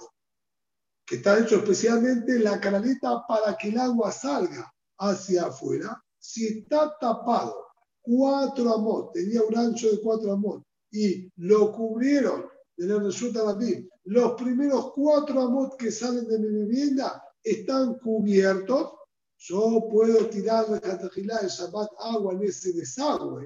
que 1.05 1.15
está 1.15 1.39
hecho 1.39 1.57
especialmente 1.57 2.39
la 2.39 2.59
canaleta 2.61 3.25
para 3.27 3.57
que 3.57 3.69
el 3.69 3.79
agua 3.79 4.11
salga 4.11 4.71
hacia 4.99 5.47
afuera. 5.47 6.01
Si 6.19 6.45
está 6.47 6.95
tapado, 6.99 7.55
cuatro 8.01 8.73
amos, 8.73 9.11
tenía 9.11 9.41
un 9.41 9.57
ancho 9.57 9.89
de 9.91 9.99
cuatro 9.99 10.31
amos, 10.31 10.63
y 10.91 11.29
lo 11.37 11.71
cubrieron 11.71 12.45
de 12.77 12.87
la 12.87 12.99
resulta 12.99 13.57
Los 14.05 14.33
primeros 14.33 14.93
cuatro 14.93 15.41
amos 15.41 15.75
que 15.75 15.91
salen 15.91 16.27
de 16.27 16.39
mi 16.39 16.47
vivienda 16.47 17.21
están 17.43 17.95
cubiertos 17.99 18.93
yo 19.39 19.87
puedo 19.89 20.27
tirar 20.27 20.67
de 20.67 20.81
Catagilá 20.81 21.39
de 21.39 21.47
Shabbat 21.47 21.89
agua 21.99 22.33
en 22.33 22.43
ese 22.43 22.73
desagüe, 22.73 23.45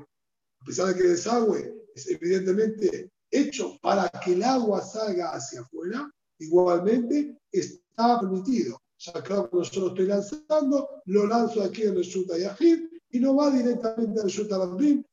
a 0.60 0.66
pesar 0.66 0.88
de 0.88 0.96
que 0.96 1.02
el 1.02 1.10
desagüe 1.10 1.74
es 1.96 2.10
evidentemente 2.10 3.12
hecho 3.30 3.78
para 3.82 4.10
que 4.10 4.34
el 4.34 4.44
agua 4.44 4.82
salga 4.82 5.34
hacia 5.34 5.62
afuera, 5.62 6.10
igualmente 6.39 7.38
está 7.52 8.20
permitido. 8.20 8.82
Ya 8.98 9.22
claro, 9.22 9.50
cuando 9.50 9.70
yo 9.70 9.82
lo 9.82 9.88
estoy 9.89 10.06
lanzando, 10.08 10.89
lo 11.06 11.28
lanzo 11.28 11.62
aquí 11.62 11.84
en 11.84 11.96
el 11.98 12.04
Shuta 12.04 12.38
Yahid 12.38 12.80
y 13.12 13.20
no 13.20 13.36
va 13.36 13.52
directamente 13.52 14.22
al 14.22 14.28
Shuta 14.28 14.58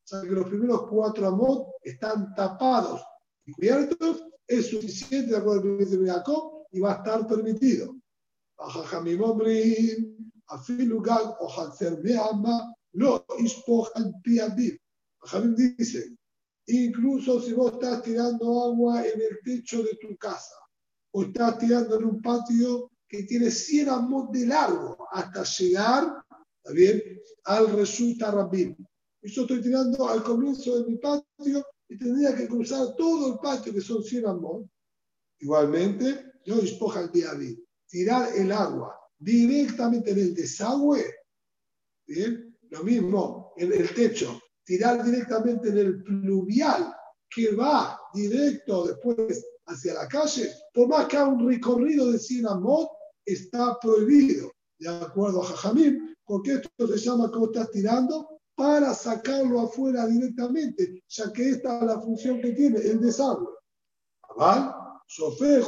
ya 0.07 0.23
que 0.23 0.29
los 0.29 0.49
primeros 0.49 0.89
cuatro 0.89 1.27
amot 1.27 1.69
están 1.83 2.35
tapados 2.35 3.03
cubiertos, 3.45 4.25
es 4.47 4.69
suficiente 4.69 5.33
de 5.33 5.37
acuerdo 5.37 5.77
al 5.79 5.91
de 5.91 6.11
Jacob 6.11 6.67
y 6.73 6.81
va 6.81 6.93
a 6.93 6.97
estar 6.97 7.27
permitido. 7.27 7.97
Jajamim 8.57 9.23
Omrim, 9.23 10.30
Afilu 10.51 11.01
Gag 11.01 11.37
o 11.41 11.49
Hatzer 11.49 12.01
Be'ama, 12.03 12.75
lo 12.95 13.25
Ispoch 13.39 13.91
al 13.95 14.13
Piadir. 14.23 14.79
Jajamim 15.23 15.55
dice, 15.55 16.17
incluso 16.67 17.41
si 17.41 17.53
vos 17.53 17.75
estás 17.75 18.03
tirando 18.03 18.65
agua 18.65 19.07
en 19.07 19.21
el 19.21 19.39
techo 19.45 19.83
de 19.83 19.97
tu 20.01 20.17
casa 20.17 20.55
o 21.13 21.23
estás 21.23 21.59
tirando 21.59 21.99
en 21.99 22.05
un 22.05 22.23
patio 22.23 22.91
que 23.09 23.25
tiene 23.25 23.51
100 23.51 23.89
amos 23.89 24.31
de 24.31 24.47
largo 24.47 25.09
hasta 25.11 25.43
llegar 25.45 26.25
¿está 26.63 26.73
bien? 26.73 27.03
al 27.45 27.73
resulta 27.73 28.31
Rabim. 28.31 28.77
Yo 29.23 29.43
estoy 29.43 29.61
tirando 29.61 30.09
al 30.09 30.23
comienzo 30.23 30.79
de 30.79 30.91
mi 30.91 30.97
patio 30.97 31.65
y 31.89 31.99
tendría 31.99 32.35
que 32.35 32.49
cruzar 32.49 32.95
todo 32.97 33.35
el 33.35 33.39
patio 33.41 33.73
que 33.73 33.81
son 33.81 34.03
100 34.03 34.27
amos. 34.27 34.67
Igualmente, 35.41 36.33
yo 36.45 36.59
espoja 36.61 37.01
el 37.01 37.13
día 37.13 37.31
tirar 37.87 38.31
el 38.37 38.53
agua 38.53 39.00
directamente 39.21 40.11
en 40.11 40.19
el 40.19 40.35
desagüe. 40.35 41.05
Lo 42.71 42.83
mismo 42.83 43.53
en 43.57 43.73
el 43.73 43.95
techo, 43.95 44.41
tirar 44.65 45.05
directamente 45.05 45.69
en 45.69 45.79
el 45.79 46.03
pluvial 46.03 46.95
que 47.29 47.55
va 47.55 48.01
directo 48.13 48.87
después 48.87 49.45
hacia 49.67 49.95
la 49.95 50.09
calle, 50.09 50.51
por 50.75 50.89
más 50.89 51.07
que 51.07 51.17
haga 51.17 51.29
un 51.29 51.49
recorrido 51.49 52.11
de 52.11 52.19
100 52.19 52.47
amos, 52.49 52.89
está 53.25 53.79
prohibido, 53.81 54.51
de 54.79 54.89
acuerdo 54.89 55.43
a 55.43 55.47
Jajamim, 55.47 56.15
porque 56.25 56.55
esto 56.55 56.89
se 56.89 56.99
llama 56.99 57.31
como 57.31 57.47
estás 57.47 57.71
tirando 57.71 58.41
para 58.57 58.93
sacarlo 58.95 59.61
afuera 59.61 60.07
directamente, 60.07 61.03
ya 61.09 61.33
que 61.33 61.51
esta 61.51 61.79
es 61.79 61.85
la 61.85 62.01
función 62.01 62.41
que 62.41 62.53
tiene, 62.53 62.79
el 62.81 63.01
desagüe. 63.01 63.49
¿Vale? 64.37 64.73
Sofé 65.07 65.61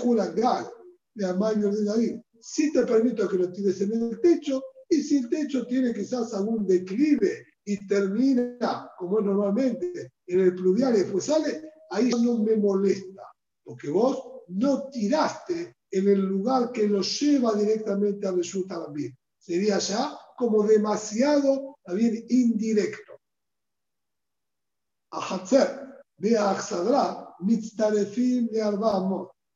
de 1.15 1.27
Amaño 1.27 1.71
de 1.71 1.85
David. 1.85 2.21
Si 2.43 2.73
te 2.73 2.85
permito 2.85 3.29
que 3.29 3.39
lo 3.39 3.53
tires 3.53 3.81
en 3.83 3.93
el 3.93 4.21
techo, 4.21 4.61
y 4.89 5.01
si 5.01 5.19
el 5.19 5.29
techo 5.31 5.65
tiene 5.65 5.95
quizás 5.95 6.35
algún 6.35 6.67
declive 6.67 7.47
y 7.65 7.87
termina, 7.87 8.91
como 8.99 9.21
es 9.21 9.25
normalmente, 9.25 10.13
en 10.27 10.41
el 10.41 10.55
pluvial 10.55 10.97
y 10.97 10.99
después 11.03 11.25
sale, 11.25 11.71
ahí 11.91 12.11
no 12.11 12.39
me 12.39 12.57
molesta, 12.57 13.23
porque 13.63 13.91
vos 13.91 14.43
no 14.49 14.89
tiraste 14.91 15.77
en 15.89 16.09
el 16.09 16.21
lugar 16.21 16.73
que 16.73 16.89
lo 16.89 17.01
lleva 17.01 17.55
directamente 17.55 18.27
a 18.27 18.33
resulta 18.33 18.83
también. 18.85 19.17
Sería 19.39 19.79
ya 19.79 20.19
como 20.37 20.65
demasiado 20.65 21.79
también 21.85 22.27
indirecto. 22.29 23.13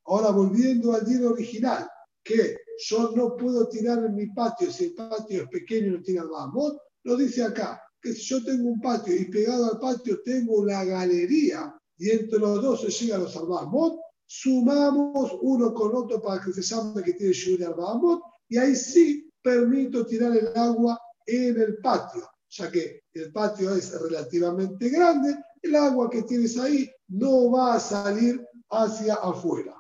Ahora 0.08 0.30
volviendo 0.30 0.92
al 0.92 1.04
día 1.04 1.28
original, 1.28 1.88
que 2.22 2.65
yo 2.78 3.12
no 3.12 3.36
puedo 3.36 3.68
tirar 3.68 4.04
en 4.04 4.14
mi 4.14 4.26
patio 4.26 4.70
si 4.70 4.86
el 4.86 4.94
patio 4.94 5.42
es 5.42 5.48
pequeño 5.48 5.92
no 5.92 6.02
tiene 6.02 6.20
Arbamot, 6.20 6.78
lo 7.04 7.16
dice 7.16 7.42
acá, 7.42 7.80
que 8.00 8.12
si 8.12 8.22
yo 8.22 8.44
tengo 8.44 8.68
un 8.68 8.80
patio 8.80 9.14
y 9.14 9.24
pegado 9.26 9.72
al 9.72 9.78
patio 9.78 10.20
tengo 10.24 10.56
una 10.56 10.84
galería 10.84 11.74
y 11.98 12.10
entre 12.10 12.38
los 12.38 12.62
dos 12.62 12.82
se 12.82 12.90
llegan 12.90 13.22
los 13.22 13.36
Arbamot, 13.36 13.98
sumamos 14.26 15.38
uno 15.40 15.72
con 15.72 15.94
otro 15.94 16.20
para 16.20 16.42
que 16.42 16.52
se 16.52 16.62
llame 16.62 17.02
que 17.02 17.14
tiene 17.14 17.32
Shuri 17.32 17.64
Arbamot, 17.64 18.20
y 18.48 18.58
ahí 18.58 18.76
sí 18.76 19.30
permito 19.42 20.04
tirar 20.04 20.36
el 20.36 20.48
agua 20.56 20.98
en 21.26 21.60
el 21.60 21.78
patio, 21.78 22.28
ya 22.50 22.70
que 22.70 23.02
el 23.14 23.32
patio 23.32 23.74
es 23.74 23.98
relativamente 24.00 24.88
grande, 24.88 25.36
el 25.62 25.74
agua 25.74 26.10
que 26.10 26.22
tienes 26.22 26.58
ahí 26.58 26.90
no 27.08 27.50
va 27.50 27.74
a 27.74 27.80
salir 27.80 28.44
hacia 28.70 29.14
afuera. 29.14 29.74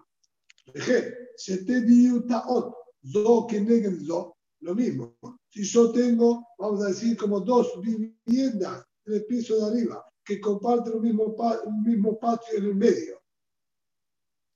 Lo 3.12 4.74
mismo. 4.74 5.16
Si 5.50 5.62
yo 5.62 5.92
tengo, 5.92 6.46
vamos 6.58 6.82
a 6.82 6.88
decir, 6.88 7.16
como 7.16 7.40
dos 7.40 7.80
viviendas 7.80 8.84
en 9.04 9.14
el 9.14 9.26
piso 9.26 9.56
de 9.56 9.64
arriba 9.66 10.04
que 10.24 10.40
comparten 10.40 10.94
un 10.94 11.02
mismo, 11.02 11.36
un 11.66 11.82
mismo 11.84 12.18
patio 12.18 12.58
en 12.58 12.64
el 12.64 12.74
medio, 12.74 13.20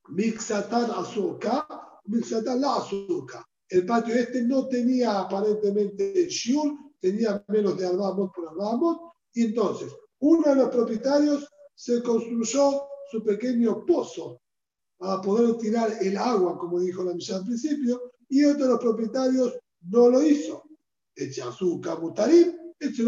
Mixatán 0.09 0.91
azúcar, 0.91 1.65
Mixatán 2.07 2.61
la 2.61 2.77
azúcar. 2.77 3.45
El 3.69 3.87
patio 3.87 4.15
este 4.15 4.43
no 4.43 4.67
tenía 4.67 5.21
aparentemente 5.21 6.27
shiur, 6.29 6.77
tenía 6.99 7.45
menos 7.47 7.79
de 7.79 7.87
albamot 7.87 8.35
por 8.35 8.49
albamot, 8.49 9.13
y 9.33 9.45
entonces 9.47 9.93
uno 10.19 10.43
de 10.49 10.57
los 10.57 10.71
propietarios 10.71 11.49
se 11.75 12.03
construyó 12.03 12.83
su 13.13 13.23
pequeño 13.23 13.87
pozo 13.87 14.41
para 14.99 15.21
poder 15.21 15.57
tirar 15.59 15.93
el 16.01 16.17
agua, 16.17 16.59
como 16.59 16.81
dijo 16.81 17.05
la 17.05 17.15
misa 17.15 17.37
al 17.37 17.45
principio, 17.45 18.11
y 18.31 18.45
otro 18.45 18.65
de 18.65 18.71
los 18.73 18.81
propietarios 18.81 19.59
no 19.89 20.09
lo 20.09 20.23
hizo. 20.23 20.65
Azúcar 21.45 22.01
mutarim, 22.01 22.53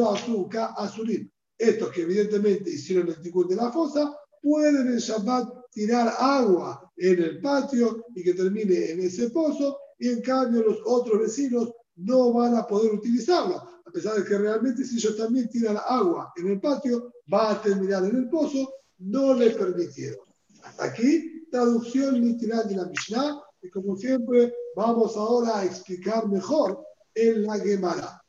azúcar 0.07 0.75
azurim. 0.77 1.31
Estos 1.57 1.91
que 1.91 2.03
evidentemente 2.03 2.71
hicieron 2.71 3.09
el 3.09 3.21
ticún 3.23 3.49
de 3.49 3.57
la 3.57 3.73
fosa, 3.73 4.15
pueden 4.43 4.89
en 4.89 4.99
Shabbat 4.99 5.49
tirar 5.71 6.13
agua 6.19 6.93
en 6.97 7.23
el 7.23 7.41
patio 7.41 8.05
y 8.15 8.23
que 8.23 8.35
termine 8.35 8.91
en 8.91 9.01
ese 9.01 9.31
pozo, 9.31 9.79
y 9.99 10.09
en 10.09 10.21
cambio 10.21 10.63
los 10.63 10.79
otros 10.85 11.21
vecinos 11.21 11.73
no 11.97 12.33
van 12.33 12.57
a 12.57 12.67
poder 12.67 12.93
utilizarlo, 12.93 13.57
a 13.57 13.91
pesar 13.93 14.17
de 14.17 14.25
que 14.25 14.37
realmente 14.37 14.85
si 14.85 14.97
ellos 14.97 15.17
también 15.17 15.49
tiran 15.49 15.79
agua 15.87 16.33
en 16.37 16.49
el 16.49 16.61
patio, 16.61 17.13
va 17.33 17.53
a 17.53 17.63
terminar 17.63 18.05
en 18.05 18.17
el 18.17 18.29
pozo, 18.29 18.69
no 18.99 19.35
les 19.35 19.55
permitieron. 19.55 20.27
Hasta 20.65 20.85
aquí, 20.85 21.47
traducción 21.51 22.21
literal 22.21 22.69
de 22.69 22.77
la 22.77 22.87
Mishnah, 22.87 23.41
y 23.63 23.71
como 23.71 23.97
siempre, 23.97 24.53
vamos 24.77 25.17
ahora 25.17 25.59
a 25.59 25.65
explicar 25.65 26.29
mejor 26.29 26.85
en 27.15 27.43
la 27.45 27.59
Gemara. 27.59 28.23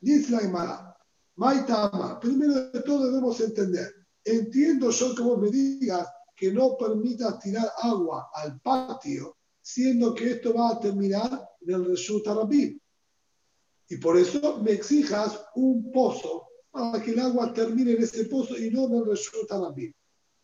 Dice 0.00 0.32
la 0.32 0.40
Gemara, 0.40 0.96
Maitama, 1.36 2.20
primero 2.20 2.70
de 2.70 2.80
todo 2.82 3.06
debemos 3.06 3.40
entender 3.40 4.04
Entiendo 4.24 4.90
yo 4.90 5.14
que 5.14 5.22
vos 5.22 5.38
me 5.38 5.50
digas 5.50 6.08
que 6.34 6.50
no 6.50 6.76
permitas 6.78 7.38
tirar 7.40 7.70
agua 7.82 8.30
al 8.32 8.58
patio, 8.60 9.36
siendo 9.60 10.14
que 10.14 10.30
esto 10.32 10.54
va 10.54 10.70
a 10.70 10.80
terminar 10.80 11.46
en 11.60 11.74
el 11.74 11.84
resulta. 11.84 12.34
Y 12.50 13.96
por 13.98 14.16
eso 14.16 14.60
me 14.62 14.72
exijas 14.72 15.44
un 15.56 15.92
pozo 15.92 16.48
para 16.70 17.02
que 17.02 17.10
el 17.10 17.20
agua 17.20 17.52
termine 17.52 17.92
en 17.92 18.02
ese 18.02 18.24
pozo 18.24 18.56
y 18.56 18.70
no 18.70 18.86
en 18.86 18.94
el 18.94 19.06
resulta. 19.06 19.60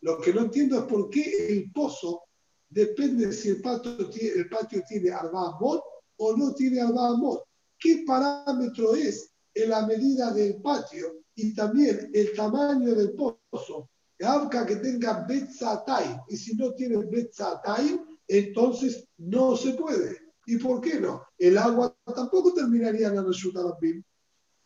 Lo 0.02 0.20
que 0.20 0.34
no 0.34 0.42
entiendo 0.42 0.78
es 0.78 0.84
por 0.84 1.08
qué 1.08 1.48
el 1.48 1.72
pozo 1.72 2.24
depende 2.70 3.32
si 3.32 3.50
el 3.50 3.60
patio, 3.60 3.92
el 3.98 4.48
patio 4.48 4.82
tiene 4.88 5.10
Arbamot 5.10 5.82
o 6.16 6.36
no 6.36 6.54
tiene 6.54 6.80
Arbamot. 6.80 7.42
¿Qué 7.78 8.04
parámetro 8.06 8.94
es 8.94 9.30
en 9.54 9.70
la 9.70 9.86
medida 9.86 10.32
del 10.32 10.60
patio 10.62 11.20
y 11.34 11.54
también 11.54 12.10
el 12.12 12.34
tamaño 12.34 12.94
del 12.94 13.12
pozo. 13.14 13.88
Aunque 14.22 14.58
que 14.66 14.76
tenga 14.76 15.24
Betzatay, 15.26 16.20
y 16.28 16.36
si 16.36 16.54
no 16.54 16.72
tiene 16.74 16.98
Betzatay, 17.06 17.98
entonces 18.28 19.08
no 19.16 19.56
se 19.56 19.72
puede. 19.72 20.18
¿Y 20.46 20.58
por 20.58 20.80
qué 20.80 21.00
no? 21.00 21.24
El 21.38 21.56
agua 21.56 21.96
tampoco 22.14 22.52
terminaría 22.52 23.08
en 23.08 23.26
resultado 23.26 23.78
BIM. 23.80 24.02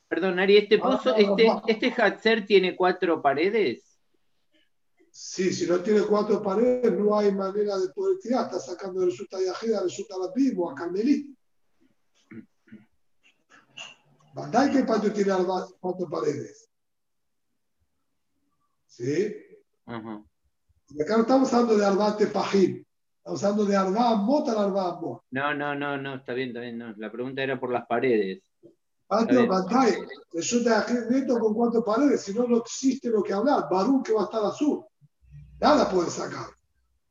Perdón, 0.08 0.38
Ari, 0.38 0.56
¿este 0.58 0.78
pozo, 0.78 1.14
este, 1.14 1.46
este 1.68 1.92
Hatzer 1.96 2.46
tiene 2.46 2.74
cuatro 2.74 3.22
paredes? 3.22 3.93
Sí, 5.16 5.52
si 5.52 5.64
no 5.68 5.80
tiene 5.80 6.00
cuatro 6.02 6.42
paredes, 6.42 6.92
no 6.92 7.16
hay 7.16 7.30
manera 7.30 7.78
de 7.78 7.88
poder 7.90 8.18
tirar. 8.18 8.46
Está 8.46 8.58
sacando 8.58 8.98
de 8.98 9.12
Ajeda, 9.48 9.78
el 9.78 9.84
resultado 9.84 10.32
BIM 10.34 10.58
o 10.58 10.72
a 10.72 10.74
Carmelí. 10.74 11.32
¿Verdad 14.34 14.72
que 14.72 14.82
patio 14.82 15.12
tiene 15.12 15.32
cuatro 15.78 16.08
paredes? 16.10 16.68
¿Sí? 18.88 19.36
Y 19.86 21.02
acá 21.02 21.16
no 21.16 21.22
estamos 21.22 21.52
hablando 21.52 21.76
de 21.76 21.86
Arbate 21.86 22.26
Pajim. 22.26 22.84
Estamos 23.18 23.44
hablando 23.44 23.66
de 23.66 23.76
Arba 23.76 24.16
Mot 24.16 24.48
al 24.48 24.58
Arba. 24.58 24.98
No, 25.30 25.54
no, 25.54 25.76
no, 25.76 25.96
no, 25.96 26.16
está 26.16 26.32
bien, 26.32 26.48
está 26.48 26.58
bien. 26.58 26.76
No. 26.76 26.92
La 26.96 27.12
pregunta 27.12 27.40
era 27.40 27.60
por 27.60 27.70
las 27.70 27.86
paredes. 27.86 28.42
Patio 29.06 29.46
Bantay, 29.46 29.94
resulta 30.32 30.84
neto 31.08 31.38
con 31.38 31.54
cuatro 31.54 31.84
paredes, 31.84 32.22
si 32.22 32.34
no, 32.34 32.48
no 32.48 32.56
existe 32.56 33.10
lo 33.10 33.22
que 33.22 33.32
hablar. 33.32 33.68
Barú 33.70 34.02
que 34.02 34.12
va 34.12 34.22
a 34.22 34.24
estar 34.24 34.44
azul. 34.44 34.84
Nada 35.64 35.88
puedes 35.88 36.12
sacar. 36.12 36.48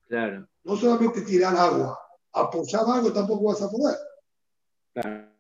Claro. 0.08 0.48
No 0.64 0.78
solamente 0.78 1.22
tirar 1.22 1.56
agua, 1.56 1.98
apoyar 2.34 2.86
algo 2.88 3.12
tampoco 3.12 3.46
vas 3.46 3.64
a 3.64 3.68
poder. 3.68 3.98
Claro. 4.94 5.34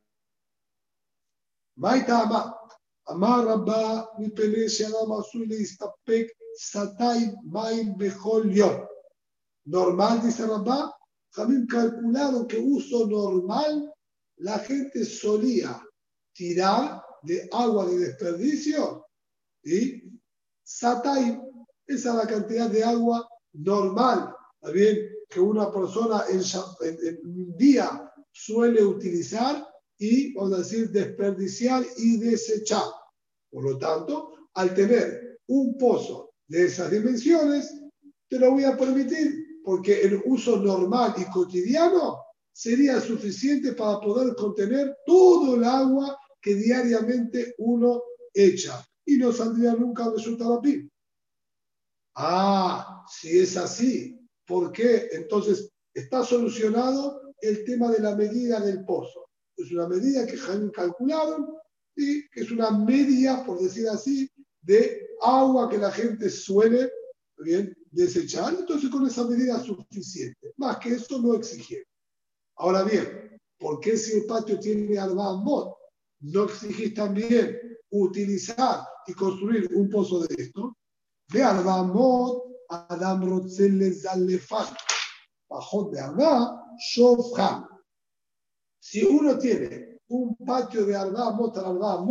Maitama, 1.76 2.58
Amar 3.06 3.46
Rabba, 3.46 4.10
mi 4.18 4.30
pelecia, 4.30 4.90
dama 4.90 5.22
suele 5.22 5.58
istapek, 5.58 6.32
satay, 6.58 7.36
maim, 7.44 7.96
bejolio. 7.96 8.90
Normal, 9.66 10.24
dice 10.24 10.48
Rabba, 10.48 10.92
también 11.36 11.68
calcularon 11.68 12.48
que 12.48 12.58
uso 12.58 13.06
normal, 13.06 13.94
la 14.38 14.58
gente 14.58 15.06
solía 15.06 15.80
tirar 16.34 17.04
de 17.22 17.48
agua 17.52 17.86
de 17.86 18.00
desperdicio 18.00 19.06
y 19.64 20.02
satay 20.64 21.40
esa 21.94 22.10
es 22.12 22.16
la 22.16 22.28
cantidad 22.28 22.70
de 22.70 22.84
agua 22.84 23.28
normal, 23.54 24.34
bien? 24.74 24.98
Que 25.30 25.40
una 25.40 25.72
persona 25.72 26.24
en, 26.30 26.42
un 27.24 27.58
día 27.58 28.12
suele 28.32 28.84
utilizar 28.84 29.66
y, 29.98 30.34
vamos 30.34 30.54
a 30.54 30.58
decir, 30.58 30.90
desperdiciar 30.92 31.84
y 31.98 32.18
desechar. 32.18 32.84
Por 33.50 33.64
lo 33.64 33.78
tanto, 33.78 34.50
al 34.56 34.74
tener 34.74 35.40
un 35.48 35.78
pozo 35.78 36.32
de 36.48 36.66
esas 36.66 36.92
dimensiones, 36.92 37.74
te 38.28 38.40
lo 38.40 38.52
voy 38.52 38.64
a 38.64 38.78
permitir, 38.78 39.62
porque 39.64 40.02
el 40.02 40.22
uso 40.26 40.58
normal 40.58 41.14
y 41.18 41.32
cotidiano 41.32 42.18
sería 42.52 43.00
suficiente 43.00 43.74
para 43.74 44.00
poder 44.00 44.36
contener 44.36 44.96
todo 45.06 45.56
el 45.56 45.64
agua 45.64 46.18
que 46.42 46.56
diariamente 46.56 47.56
uno 47.58 48.02
echa 48.34 48.86
y 49.06 49.18
no 49.18 49.32
saldría 49.32 49.74
nunca 49.74 50.10
de 50.10 50.62
PIB. 50.62 50.90
Ah, 52.16 53.06
si 53.08 53.40
es 53.40 53.58
así, 53.58 54.20
¿por 54.46 54.72
qué? 54.72 55.10
Entonces 55.14 55.72
está 55.94 56.24
solucionado 56.24 57.34
el 57.42 57.64
tema 57.66 57.92
de 57.92 58.00
la 58.00 58.16
medida 58.16 58.60
del 58.60 58.86
pozo. 58.86 59.26
Es 59.58 59.72
una 59.72 59.88
medida 59.88 60.26
que 60.26 60.38
han 60.50 60.70
calculado 60.70 61.62
y 61.96 62.28
que 62.30 62.42
es 62.42 62.52
una 62.52 62.72
media, 62.72 63.44
por 63.46 63.60
decir 63.60 63.88
así, 63.90 64.30
de 64.62 65.08
agua 65.22 65.70
que 65.70 65.78
la 65.78 65.92
gente 65.92 66.30
suele 66.30 66.92
bien, 67.38 67.76
desechar. 67.92 68.54
Entonces 68.54 68.90
con 68.90 69.06
esa 69.06 69.28
medida 69.28 69.58
es 69.58 69.64
suficiente. 69.64 70.54
Más 70.58 70.78
que 70.78 70.94
eso 70.94 71.22
no 71.22 71.36
exigieron. 71.36 71.88
Ahora 72.56 72.84
bien, 72.84 73.40
¿por 73.58 73.80
qué 73.80 73.98
si 73.98 74.18
el 74.18 74.26
patio 74.26 74.60
tiene 74.60 75.00
mod 75.44 75.74
no 76.22 76.44
exigís 76.46 76.94
también 76.94 77.60
utilizar 77.90 78.88
y 79.08 79.14
construir 79.14 79.70
un 79.74 79.90
pozo 79.90 80.20
de 80.26 80.36
esto? 80.42 80.76
De 81.32 81.44
mod 81.94 82.44
Adam 82.70 83.24
Rotzel 83.30 83.94
Zalefan, 83.94 84.68
bajo 85.50 85.90
de 85.92 86.00
Arba, 86.00 86.64
Shofhan. 86.78 87.68
Si 88.80 89.04
uno 89.04 89.38
tiene 89.38 90.00
un 90.10 90.36
patio 90.36 90.86
de 90.86 90.96
Arba 90.96 91.32
Mot 91.32 91.58
Arba 91.58 92.06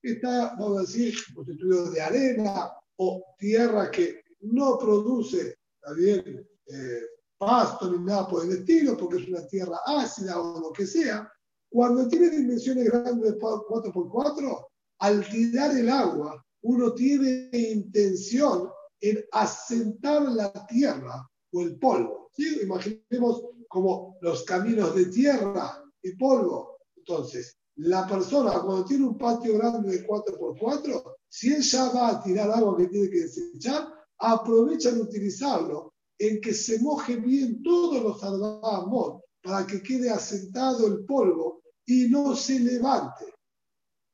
que 0.00 0.12
está, 0.12 0.54
vamos 0.58 0.78
a 0.78 0.80
decir, 0.82 1.14
constituido 1.34 1.90
de 1.90 2.00
arena 2.00 2.72
o 2.96 3.34
tierra 3.38 3.90
que 3.90 4.22
no 4.40 4.78
produce, 4.78 5.56
bien, 5.96 6.46
eh, 6.66 7.02
pasto 7.36 7.90
ni 7.90 8.04
nada 8.04 8.28
por 8.28 8.44
el 8.44 8.52
estilo, 8.52 8.96
porque 8.96 9.22
es 9.22 9.28
una 9.28 9.46
tierra 9.46 9.78
ácida 9.86 10.40
o 10.40 10.60
lo 10.60 10.72
que 10.72 10.86
sea, 10.86 11.30
cuando 11.70 12.08
tiene 12.08 12.30
dimensiones 12.30 12.90
grandes 12.90 13.32
de 13.32 13.38
4x4, 13.38 14.66
al 15.00 15.28
tirar 15.28 15.76
el 15.76 15.88
agua, 15.88 16.44
uno 16.62 16.92
tiene 16.94 17.50
intención 17.52 18.68
en 19.00 19.24
asentar 19.32 20.22
la 20.22 20.66
tierra 20.66 21.28
o 21.52 21.62
el 21.62 21.78
polvo. 21.78 22.30
Imaginemos 22.62 23.42
como 23.68 24.16
los 24.20 24.44
caminos 24.44 24.94
de 24.94 25.06
tierra 25.06 25.82
y 26.02 26.16
polvo. 26.16 26.78
Entonces, 26.96 27.56
la 27.76 28.06
persona 28.06 28.60
cuando 28.60 28.84
tiene 28.84 29.06
un 29.06 29.18
patio 29.18 29.56
grande 29.56 29.90
de 29.90 30.06
4x4, 30.06 31.14
si 31.28 31.52
él 31.52 31.62
ya 31.62 31.90
va 31.90 32.08
a 32.08 32.22
tirar 32.22 32.50
agua 32.50 32.76
que 32.76 32.88
tiene 32.88 33.08
que 33.08 33.20
desechar, 33.20 33.88
aprovecha 34.18 34.90
de 34.90 35.00
utilizarlo 35.00 35.94
en 36.18 36.40
que 36.40 36.52
se 36.52 36.80
moje 36.80 37.16
bien 37.16 37.62
todos 37.62 38.02
los 38.02 38.24
arbamos 38.24 39.22
para 39.40 39.66
que 39.66 39.82
quede 39.82 40.10
asentado 40.10 40.86
el 40.88 41.04
polvo 41.04 41.62
y 41.86 42.08
no 42.08 42.34
se 42.34 42.58
levante. 42.58 43.26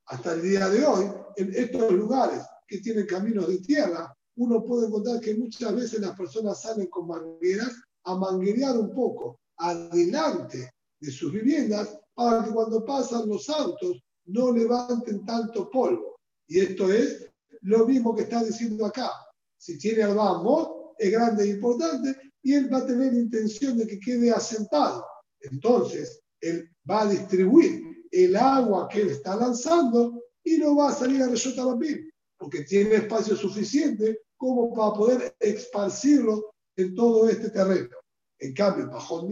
Hasta 0.07 0.34
el 0.34 0.42
día 0.42 0.68
de 0.68 0.84
hoy, 0.84 1.11
en 1.37 1.55
estos 1.55 1.93
lugares 1.93 2.43
que 2.66 2.78
tienen 2.78 3.07
caminos 3.07 3.49
de 3.49 3.59
tierra, 3.59 4.14
uno 4.37 4.64
puede 4.64 4.87
encontrar 4.87 5.20
que 5.20 5.35
muchas 5.35 5.74
veces 5.74 6.01
las 6.01 6.16
personas 6.16 6.61
salen 6.61 6.87
con 6.89 7.07
mangueras 7.07 7.72
a 8.05 8.16
manguerear 8.16 8.76
un 8.78 8.93
poco 8.93 9.39
adelante 9.57 10.70
de 11.01 11.11
sus 11.11 11.32
viviendas 11.32 11.99
para 12.14 12.45
que 12.45 12.51
cuando 12.51 12.85
pasan 12.85 13.28
los 13.28 13.49
autos 13.49 14.03
no 14.26 14.53
levanten 14.53 15.24
tanto 15.24 15.68
polvo. 15.70 16.16
Y 16.49 16.61
esto 16.61 16.93
es 16.93 17.30
lo 17.62 17.87
mismo 17.87 18.14
que 18.14 18.22
está 18.22 18.43
diciendo 18.43 18.87
acá. 18.87 19.11
Si 19.57 19.78
tiene 19.78 20.03
albamos, 20.03 20.68
es 20.99 21.11
grande 21.11 21.45
e 21.45 21.49
importante 21.49 22.16
y 22.43 22.55
él 22.55 22.72
va 22.72 22.78
a 22.78 22.87
tener 22.87 23.14
intención 23.14 23.78
de 23.78 23.87
que 23.87 23.99
quede 23.99 24.30
asentado. 24.30 25.05
Entonces, 25.41 26.20
él 26.41 26.68
va 26.89 27.03
a 27.03 27.09
distribuir 27.09 27.82
el 28.11 28.37
agua 28.37 28.89
que 28.89 29.03
él 29.03 29.11
está 29.11 29.35
lanzando 29.37 30.23
y 30.45 30.59
no 30.59 30.76
va 30.76 30.90
a 30.90 30.95
salir 30.95 31.22
a 31.22 31.26
la 31.26 31.78
PIB, 31.78 32.12
porque 32.38 32.62
tiene 32.62 32.97
espacio 32.97 33.36
suficiente 33.36 34.20
como 34.36 34.74
para 34.74 34.92
poder 34.92 35.36
esparcirlo 35.40 36.55
en 36.76 36.95
todo 36.95 37.28
este 37.28 37.51
terreno. 37.51 37.97
En 38.38 38.53
cambio, 38.55 38.90
bajo 38.90 39.26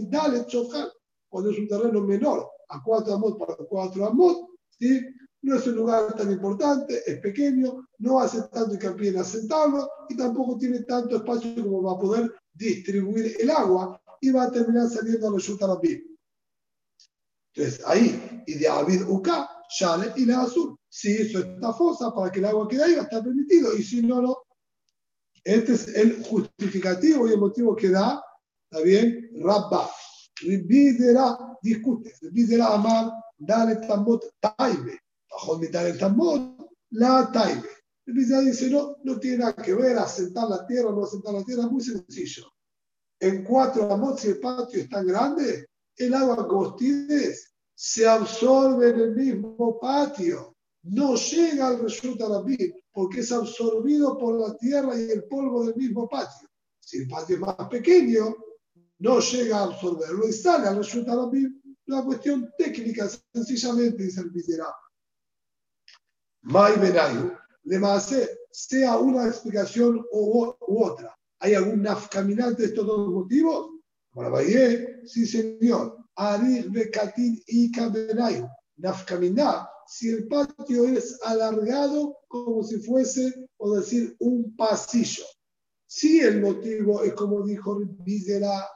Chofán, 0.47 0.89
cuando 1.29 1.51
es 1.51 1.59
un 1.59 1.69
terreno 1.69 2.01
menor 2.01 2.49
a 2.69 2.83
4 2.83 3.15
amos 3.15 3.37
para 3.39 3.57
4 3.57 4.07
amos, 4.07 4.47
¿sí? 4.79 5.01
no 5.43 5.57
es 5.57 5.67
un 5.67 5.75
lugar 5.75 6.15
tan 6.15 6.31
importante, 6.31 7.03
es 7.05 7.19
pequeño, 7.19 7.89
no 7.99 8.21
hace 8.21 8.43
tanto 8.53 8.75
hincapié 8.75 9.11
en 9.11 9.19
asentarlo 9.19 9.89
y 10.09 10.17
tampoco 10.17 10.57
tiene 10.57 10.81
tanto 10.85 11.17
espacio 11.17 11.63
como 11.63 11.83
va 11.83 11.93
a 11.93 11.99
poder 11.99 12.33
distribuir 12.55 13.37
el 13.41 13.51
agua 13.51 14.01
y 14.21 14.31
va 14.31 14.45
a 14.45 14.51
terminar 14.53 14.89
saliendo 14.89 15.27
a 15.27 15.31
los 15.31 15.45
Yutarabim. 15.45 16.01
Entonces 17.55 17.83
ahí, 17.87 18.43
y 18.47 18.55
de 18.55 18.69
Abid 18.69 19.03
Uka, 19.03 19.62
Y 20.17 20.25
la 20.27 20.43
azul. 20.43 20.77
Si 20.89 21.11
hizo 21.11 21.39
esta 21.39 21.73
fosa 21.73 22.15
para 22.15 22.31
que 22.31 22.41
el 22.41 22.45
agua 22.47 22.69
quede 22.69 22.85
ahí, 22.85 22.95
va 22.95 23.01
a 23.01 23.05
estar 23.05 23.23
permitido, 23.23 23.75
y 23.77 23.83
si 23.83 24.03
no, 24.03 24.21
no. 24.21 24.37
Este 25.45 25.73
es 25.73 25.89
el 25.89 26.23
justificativo 26.23 27.27
y 27.27 27.33
el 27.33 27.39
motivo 27.39 27.75
que 27.75 27.89
da, 27.89 28.23
¿está 28.71 28.85
bien? 28.85 29.31
Rabba. 29.41 29.91
Ribidera 30.41 31.37
discute. 31.63 32.13
Ribidera 32.21 32.75
amar, 32.75 33.11
dale 33.39 33.77
tamot 33.77 34.25
taibe 34.41 35.03
bajo 35.33 35.59
mitad 35.59 35.85
del 35.85 35.99
tambor, 35.99 36.41
la 36.91 37.31
taibe. 37.33 37.69
El 38.07 38.15
dice, 38.15 38.69
no, 38.71 38.97
no 39.05 39.19
tiene 39.19 39.39
nada 39.39 39.55
que 39.55 39.75
ver 39.75 39.97
asentar 39.97 40.49
la 40.49 40.67
tierra 40.67 40.89
o 40.89 40.93
no 40.93 41.05
asentar 41.05 41.35
la 41.35 41.45
tierra, 41.45 41.69
muy 41.69 41.83
sencillo. 41.83 42.53
En 43.21 43.45
cuatro 43.45 43.91
amos, 43.93 44.21
si 44.21 44.29
el 44.29 44.41
patio 44.41 44.81
es 44.81 44.89
tan 44.89 45.07
grande, 45.07 45.69
el 45.97 46.15
agua 46.15 46.49
que 46.49 46.55
vos 46.55 46.77
se 47.83 48.07
absorbe 48.07 48.91
en 48.91 49.01
el 49.01 49.11
mismo 49.13 49.81
patio. 49.81 50.55
No 50.85 51.17
llega 51.17 51.67
al 51.67 51.81
resulta 51.81 52.29
Rabin 52.29 52.73
porque 52.93 53.21
es 53.21 53.33
absorbido 53.33 54.17
por 54.17 54.39
la 54.39 54.57
tierra 54.57 54.97
y 54.97 55.11
el 55.11 55.25
polvo 55.25 55.65
del 55.65 55.75
mismo 55.75 56.09
patio. 56.09 56.49
Si 56.79 56.99
el 56.99 57.09
patio 57.09 57.35
es 57.35 57.41
más 57.41 57.69
pequeño, 57.69 58.37
no 59.01 59.19
llega 59.19 59.59
a 59.59 59.65
absorberlo 59.65 60.29
y 60.29 60.33
sale 60.33 60.69
al 60.69 60.77
resulta 60.77 61.17
Rabin. 61.17 61.61
La 61.87 62.05
cuestión 62.05 62.53
técnica, 62.57 63.11
sencillamente, 63.35 64.05
dice 64.05 64.21
el 64.21 64.31
miserable. 64.31 64.75
Mai 66.43 66.77
le 67.65 67.81
sea 68.53 68.97
una 68.97 69.27
explicación 69.27 70.07
u, 70.13 70.55
otra. 70.85 71.19
¿Hay 71.41 71.55
algún 71.55 71.83
nafcaminante 71.83 72.63
de 72.63 72.69
estos 72.69 72.87
dos 72.87 73.09
motivos? 73.09 73.71
Para 74.15 74.41
sí 75.05 75.27
señor. 75.27 76.02
Arif 76.17 76.71
Bekatin 76.71 77.43
y 77.47 77.71
Benayu. 77.71 78.49
Nafcaminá, 78.77 79.69
si 79.87 80.09
el 80.09 80.27
patio 80.29 80.85
es 80.87 81.19
alargado 81.23 82.19
como 82.29 82.63
si 82.63 82.79
fuese, 82.79 83.47
o 83.59 83.77
decir, 83.77 84.17
un 84.21 84.57
pasillo. 84.57 85.25
Si 85.87 86.21
el 86.21 86.41
motivo 86.41 87.03
es 87.03 87.13
como 87.13 87.43
dijo 87.43 87.79
Videla, 87.99 88.67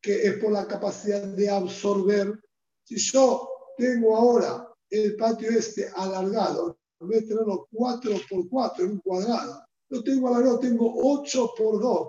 que 0.00 0.26
es 0.26 0.34
por 0.38 0.52
la 0.52 0.66
capacidad 0.66 1.22
de 1.22 1.50
absorber. 1.50 2.38
Si 2.84 2.96
yo 2.98 3.48
tengo 3.76 4.16
ahora 4.16 4.68
el 4.90 5.16
patio 5.16 5.50
este 5.50 5.90
alargado, 5.96 6.78
en 7.00 7.08
vez 7.08 7.22
de 7.22 7.28
tenerlo 7.28 7.68
4 7.72 8.12
por 8.28 8.48
4 8.48 8.84
en 8.84 8.90
un 8.92 8.98
cuadrado, 9.00 9.64
lo 9.90 10.02
tengo 10.02 10.28
alargado, 10.28 10.58
tengo 10.58 10.94
8 10.96 11.54
por 11.56 11.80
2. 11.80 12.08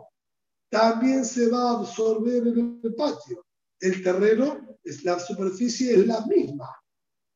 También 0.69 1.25
se 1.25 1.49
va 1.49 1.71
a 1.71 1.79
absorber 1.79 2.47
en 2.47 2.79
el 2.83 2.95
patio. 2.95 3.45
El 3.79 4.03
terreno, 4.03 4.68
la 5.03 5.19
superficie 5.19 5.93
es 5.93 6.07
la 6.07 6.25
misma. 6.25 6.69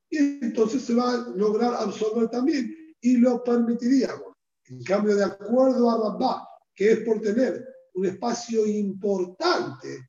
Y 0.09 0.17
entonces 0.17 0.83
se 0.83 0.93
va 0.93 1.13
a 1.13 1.29
lograr 1.29 1.73
absorber 1.73 2.29
también. 2.29 2.75
Y 3.01 3.17
lo 3.17 3.43
permitiríamos. 3.43 4.33
En 4.65 4.83
cambio, 4.83 5.15
de 5.15 5.23
acuerdo 5.23 5.89
a 5.89 5.97
Rabba, 5.97 6.47
que 6.75 6.91
es 6.93 6.99
por 6.99 7.19
tener 7.21 7.65
un 7.95 8.05
espacio 8.05 8.65
importante, 8.65 10.07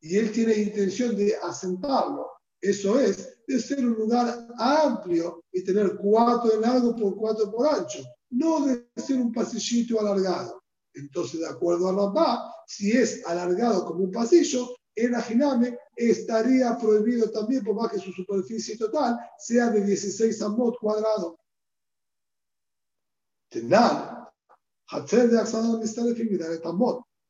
y 0.00 0.16
él 0.16 0.32
tiene 0.32 0.54
intención 0.54 1.16
de 1.16 1.36
asentarlo, 1.36 2.28
eso 2.60 2.98
es, 2.98 3.38
de 3.46 3.58
ser 3.58 3.84
un 3.84 3.94
lugar 3.94 4.48
amplio 4.56 5.42
y 5.52 5.64
tener 5.64 5.96
cuatro 5.96 6.50
de 6.50 6.60
largo 6.60 6.94
por 6.94 7.16
cuatro 7.16 7.50
por 7.50 7.66
ancho, 7.68 8.02
no 8.30 8.66
de 8.66 8.86
ser 8.96 9.20
un 9.20 9.32
pasillito 9.32 10.00
alargado. 10.00 10.62
Entonces, 10.94 11.40
de 11.40 11.48
acuerdo 11.48 11.88
a 11.88 11.92
Rabá, 11.92 12.54
si 12.66 12.92
es 12.92 13.24
alargado 13.26 13.84
como 13.84 14.04
un 14.04 14.12
pasillo, 14.12 14.76
el 14.94 15.14
ajiname 15.14 15.78
estaría 15.96 16.76
prohibido 16.76 17.30
también, 17.30 17.64
por 17.64 17.74
más 17.74 17.90
que 17.90 17.98
su 17.98 18.12
superficie 18.12 18.76
total 18.76 19.18
sea 19.38 19.70
de 19.70 19.84
16 19.84 20.42
amot 20.42 20.78
cuadrados. 20.78 21.36
Tenar, 23.48 24.32
Hatzer 24.88 25.30
de 25.30 25.38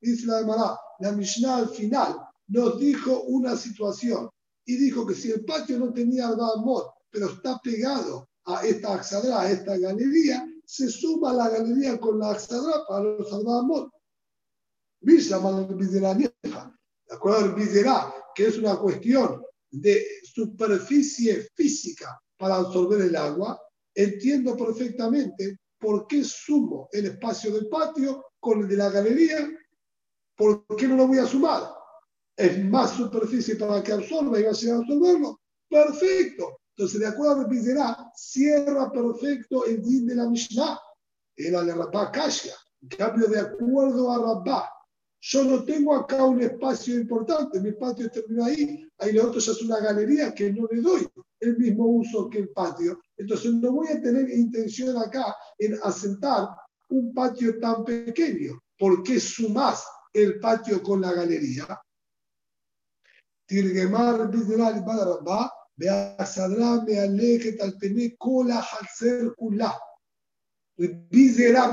dice 0.01 0.27
la 0.27 0.39
Gemara, 0.39 0.79
la 1.01 1.13
Mishnah 1.13 1.57
al 1.57 1.69
final 1.69 2.17
nos 2.49 2.79
dijo 2.79 3.23
una 3.23 3.57
situación 3.57 4.29
y 4.65 4.77
dijo 4.77 5.07
que 5.07 5.15
si 5.15 5.31
el 5.31 5.45
patio 5.45 5.79
no 5.79 5.93
tenía 5.93 6.29
Amot, 6.29 6.93
pero 7.11 7.27
está 7.27 7.59
pegado 7.63 8.29
a 8.45 8.65
esta 8.65 8.95
Axadra, 8.95 9.41
a 9.41 9.51
esta 9.51 9.77
galería, 9.77 10.47
se 10.65 10.89
suma 10.89 11.33
la 11.33 11.49
galería 11.49 11.99
con 11.99 12.19
la 12.19 12.31
Axadra 12.31 12.85
para 12.89 13.05
los 13.05 13.33
Amot. 13.33 13.91
De 17.13 17.17
acuerdo 17.17 17.55
al 17.55 18.13
que 18.35 18.47
es 18.47 18.57
una 18.57 18.75
cuestión 18.79 19.45
de 19.71 20.03
superficie 20.23 21.47
física 21.55 22.19
para 22.39 22.57
absorber 22.57 23.03
el 23.03 23.15
agua, 23.15 23.61
entiendo 23.95 24.57
perfectamente 24.57 25.59
por 25.79 26.07
qué 26.07 26.25
sumo 26.25 26.89
el 26.91 27.05
espacio 27.05 27.53
del 27.53 27.69
patio 27.69 28.25
con 28.41 28.63
el 28.63 28.69
de 28.69 28.77
la 28.79 28.89
galería, 28.89 29.47
por 30.35 30.65
qué 30.75 30.89
no 30.89 30.97
lo 30.97 31.07
voy 31.07 31.19
a 31.19 31.27
sumar. 31.27 31.71
Es 32.35 32.65
más 32.65 32.93
superficie 32.93 33.57
para 33.57 33.83
que 33.83 33.93
absorba 33.93 34.41
y 34.41 34.45
va 34.45 34.49
a 34.49 34.55
llegar 34.55 34.77
a 34.77 34.81
absorberlo. 34.81 35.41
Perfecto. 35.69 36.61
Entonces, 36.75 36.99
de 36.99 37.09
acuerdo 37.09 37.43
a 37.43 37.49
Pizerá, 37.49 38.11
cierra 38.17 38.91
perfecto 38.91 39.67
el 39.67 39.83
din 39.83 40.07
de 40.07 40.15
la 40.15 40.31
Mishnah. 40.31 40.81
Era 41.37 41.63
la 41.63 41.75
Rabá 41.75 42.11
Kashia. 42.11 42.55
En 42.81 42.89
cambio, 42.89 43.29
de 43.29 43.39
acuerdo 43.39 44.11
a 44.11 44.17
Rabá, 44.17 44.71
yo 45.25 45.45
no 45.45 45.65
tengo 45.65 45.95
acá 45.95 46.25
un 46.25 46.43
espacio 46.43 46.97
importante, 46.97 47.61
mi 47.61 47.71
patio 47.73 48.11
termina 48.11 48.47
ahí, 48.47 48.85
ahí 48.99 49.13
lo 49.13 49.29
otro 49.29 49.39
ya 49.39 49.53
es 49.53 49.63
una 49.63 49.79
galería 49.79 50.35
que 50.35 50.53
no 50.53 50.67
le 50.69 50.81
doy 50.81 51.09
el 51.39 51.57
mismo 51.59 51.87
uso 51.87 52.29
que 52.29 52.39
el 52.39 52.49
patio. 52.49 53.01
Entonces 53.17 53.55
no 53.55 53.71
voy 53.71 53.87
a 53.89 54.03
tener 54.03 54.29
intención 54.31 54.97
acá 54.97 55.37
en 55.59 55.79
asentar 55.85 56.49
un 56.89 57.15
patio 57.15 57.61
tan 57.61 57.85
pequeño. 57.85 58.61
¿Por 58.77 59.05
qué 59.05 59.21
sumas 59.21 59.85
el 60.13 60.41
patio 60.41 60.83
con 60.83 61.01
la 61.01 61.13
galería? 61.13 61.81
Tirgemar 63.47 64.29
va 64.29 65.53
me 66.85 66.99
aleje 66.99 67.53
tal 67.53 67.79
cola 68.19 68.59
hacer 68.59 69.33
kula. 69.37 69.79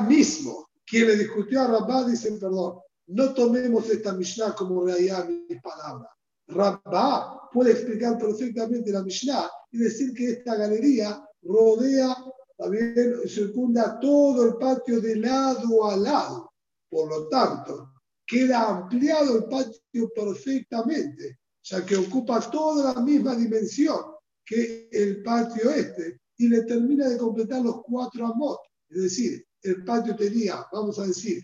mismo, 0.08 0.70
quien 0.86 1.08
le 1.08 1.16
discutió 1.16 1.62
a 1.62 1.68
Rabá, 1.68 2.08
dice, 2.08 2.32
perdón, 2.34 2.80
no 3.10 3.34
tomemos 3.34 3.89
esta 3.89 4.14
Mishnah 4.14 4.53
como 4.55 4.86
realidad 4.86 5.28
mis 5.28 5.62
palabras. 5.62 6.12
Rabba 6.47 7.49
puede 7.51 7.72
explicar 7.72 8.18
perfectamente 8.18 8.91
la 8.91 9.03
Mishnah 9.03 9.49
y 9.72 9.80
decir 9.80 10.14
que 10.14 10.32
esta 10.32 10.55
galería 10.55 11.24
rodea, 11.41 12.16
también 12.57 13.16
circunda 13.28 13.99
todo 13.99 14.45
el 14.45 14.55
patio 14.57 14.99
de 15.01 15.16
lado 15.16 15.89
a 15.89 15.97
lado. 15.97 16.51
Por 16.89 17.10
lo 17.10 17.28
tanto, 17.30 17.93
queda 18.28 18.68
ampliado 18.68 19.38
el 19.38 19.45
patio 19.45 20.10
perfectamente, 20.14 21.39
ya 21.64 21.86
que 21.86 21.95
ocupa 21.95 22.39
toda 22.51 22.93
la 22.93 23.01
misma 23.01 23.36
dimensión 23.36 23.99
que 24.45 24.89
el 24.91 25.24
patio 25.24 25.70
este 25.72 26.20
y 26.38 26.47
le 26.47 26.64
termina 26.64 27.07
de 27.07 27.18
completar 27.18 27.62
los 27.62 27.82
cuatro 27.84 28.28
amot. 28.28 28.60
Es 28.89 29.01
decir, 29.03 29.45
el 29.64 29.84
patio 29.84 30.16
tenía, 30.16 30.66
vamos 30.72 30.99
a 30.99 31.05
decir, 31.05 31.43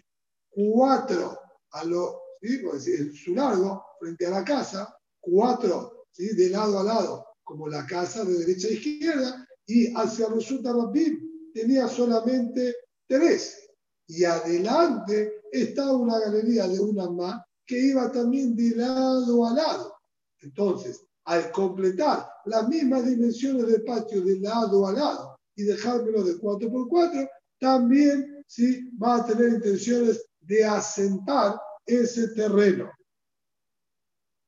cuatro 0.49 1.44
a 1.75 1.83
lo, 1.83 2.21
en 2.41 3.13
su 3.13 3.35
largo, 3.35 3.83
frente 3.99 4.25
a 4.25 4.29
la 4.29 4.43
casa, 4.43 4.97
cuatro 5.19 6.07
¿sí? 6.11 6.33
de 6.35 6.49
lado 6.49 6.79
a 6.79 6.83
lado, 6.83 7.25
como 7.43 7.67
la 7.67 7.85
casa 7.85 8.23
de 8.23 8.37
derecha 8.39 8.67
a 8.67 8.71
izquierda, 8.71 9.47
y 9.67 9.93
hacia 9.93 10.29
Resulta 10.29 10.71
Rabbim 10.71 11.51
tenía 11.53 11.87
solamente 11.87 12.75
tres. 13.07 13.69
Y 14.07 14.23
adelante 14.23 15.41
estaba 15.51 15.93
una 15.93 16.19
galería 16.19 16.67
de 16.67 16.79
una 16.79 17.09
más 17.09 17.43
que 17.65 17.79
iba 17.79 18.11
también 18.11 18.55
de 18.55 18.75
lado 18.75 19.45
a 19.45 19.53
lado. 19.53 19.95
Entonces, 20.41 21.03
al 21.25 21.51
completar 21.51 22.27
las 22.45 22.67
mismas 22.69 23.05
dimensiones 23.05 23.67
del 23.67 23.83
patio 23.83 24.21
de 24.21 24.39
lado 24.39 24.87
a 24.87 24.93
lado 24.93 25.39
y 25.55 25.63
dejármelo 25.63 26.23
de 26.23 26.37
4x4, 26.37 27.27
también 27.59 28.43
¿sí? 28.47 28.89
va 28.97 29.15
a 29.15 29.25
tener 29.25 29.53
intenciones 29.53 30.23
de 30.45 30.65
asentar 30.65 31.59
ese 31.85 32.29
terreno. 32.29 32.91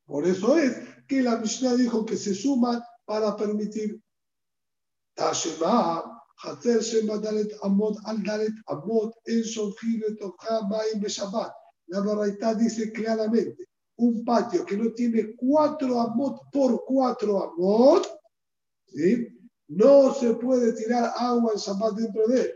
Por 0.06 0.26
eso 0.26 0.58
es 0.58 0.78
que 1.08 1.22
la 1.22 1.38
Mishnah 1.38 1.76
dijo 1.76 2.06
que 2.06 2.18
se 2.18 2.34
suma 2.34 2.86
para 3.06 3.36
permitir 3.36 4.02
La 11.88 12.02
Baraita 12.02 12.54
dice 12.54 12.92
claramente, 12.92 13.68
un 13.98 14.24
patio 14.24 14.66
que 14.66 14.78
no 14.78 14.92
tiene 14.92 15.36
cuatro 15.36 16.00
amot 16.00 16.52
por 16.52 16.84
cuatro 16.86 17.44
amot, 17.44 18.08
¿sí? 18.88 19.28
no 19.70 20.14
se 20.14 20.34
puede 20.36 20.74
tirar 20.74 21.14
agua 21.18 21.54
en 21.54 21.60
Shabbat 21.60 21.94
dentro 21.96 22.28
de 22.28 22.42
él. 22.42 22.54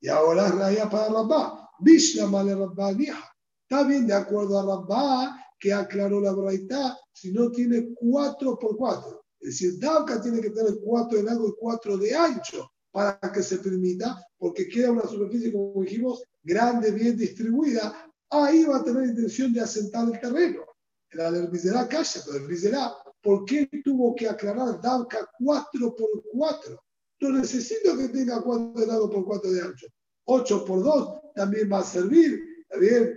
Y 0.00 0.08
ahora 0.08 0.48
es 0.70 0.86
para 0.86 1.08
Rabá. 1.08 1.57
Mishnah 1.80 2.26
Male 2.26 2.54
Rabba 2.54 2.90
Está 2.90 3.86
bien 3.86 4.06
de 4.06 4.14
acuerdo 4.14 4.58
a 4.58 4.66
Rabba 4.66 5.36
que 5.58 5.72
aclaró 5.72 6.20
la 6.20 6.32
braita 6.32 6.96
si 7.12 7.32
no 7.32 7.50
tiene 7.50 7.88
4 7.94 8.58
por 8.58 8.76
4. 8.76 9.24
Es 9.40 9.48
decir, 9.50 9.78
Dauka 9.78 10.20
tiene 10.20 10.40
que 10.40 10.50
tener 10.50 10.78
4 10.82 11.18
de 11.18 11.24
largo 11.24 11.48
y 11.48 11.54
4 11.58 11.98
de 11.98 12.14
ancho 12.14 12.70
para 12.90 13.20
que 13.32 13.42
se 13.42 13.58
permita, 13.58 14.24
porque 14.38 14.68
queda 14.68 14.90
una 14.90 15.02
superficie, 15.02 15.52
como 15.52 15.82
dijimos, 15.82 16.22
grande, 16.42 16.90
bien 16.90 17.16
distribuida. 17.16 18.10
Ahí 18.30 18.64
va 18.64 18.78
a 18.78 18.84
tener 18.84 19.04
intención 19.04 19.52
de 19.52 19.60
asentar 19.60 20.08
el 20.08 20.18
terreno. 20.20 20.64
El 21.10 21.20
herbizerá 21.20 21.88
calla, 21.88 22.20
pero 22.24 22.36
el 22.36 22.44
herbizerá, 22.44 22.92
¿por 23.22 23.44
qué 23.44 23.68
tuvo 23.84 24.14
que 24.14 24.28
aclarar 24.28 24.80
Dauka 24.80 25.28
4 25.38 25.96
por 25.96 26.08
4? 26.32 26.82
No 27.20 27.30
necesito 27.30 27.96
que 27.96 28.08
tenga 28.08 28.42
4 28.42 28.72
de 28.80 28.86
largo 28.86 29.10
por 29.10 29.24
4 29.24 29.50
de 29.50 29.60
ancho. 29.60 29.86
8 30.24 30.64
por 30.64 30.82
2 30.82 31.18
también 31.38 31.70
va 31.72 31.78
a 31.78 31.84
servir. 31.84 32.42
¿Está 32.62 32.78
bien? 32.78 33.16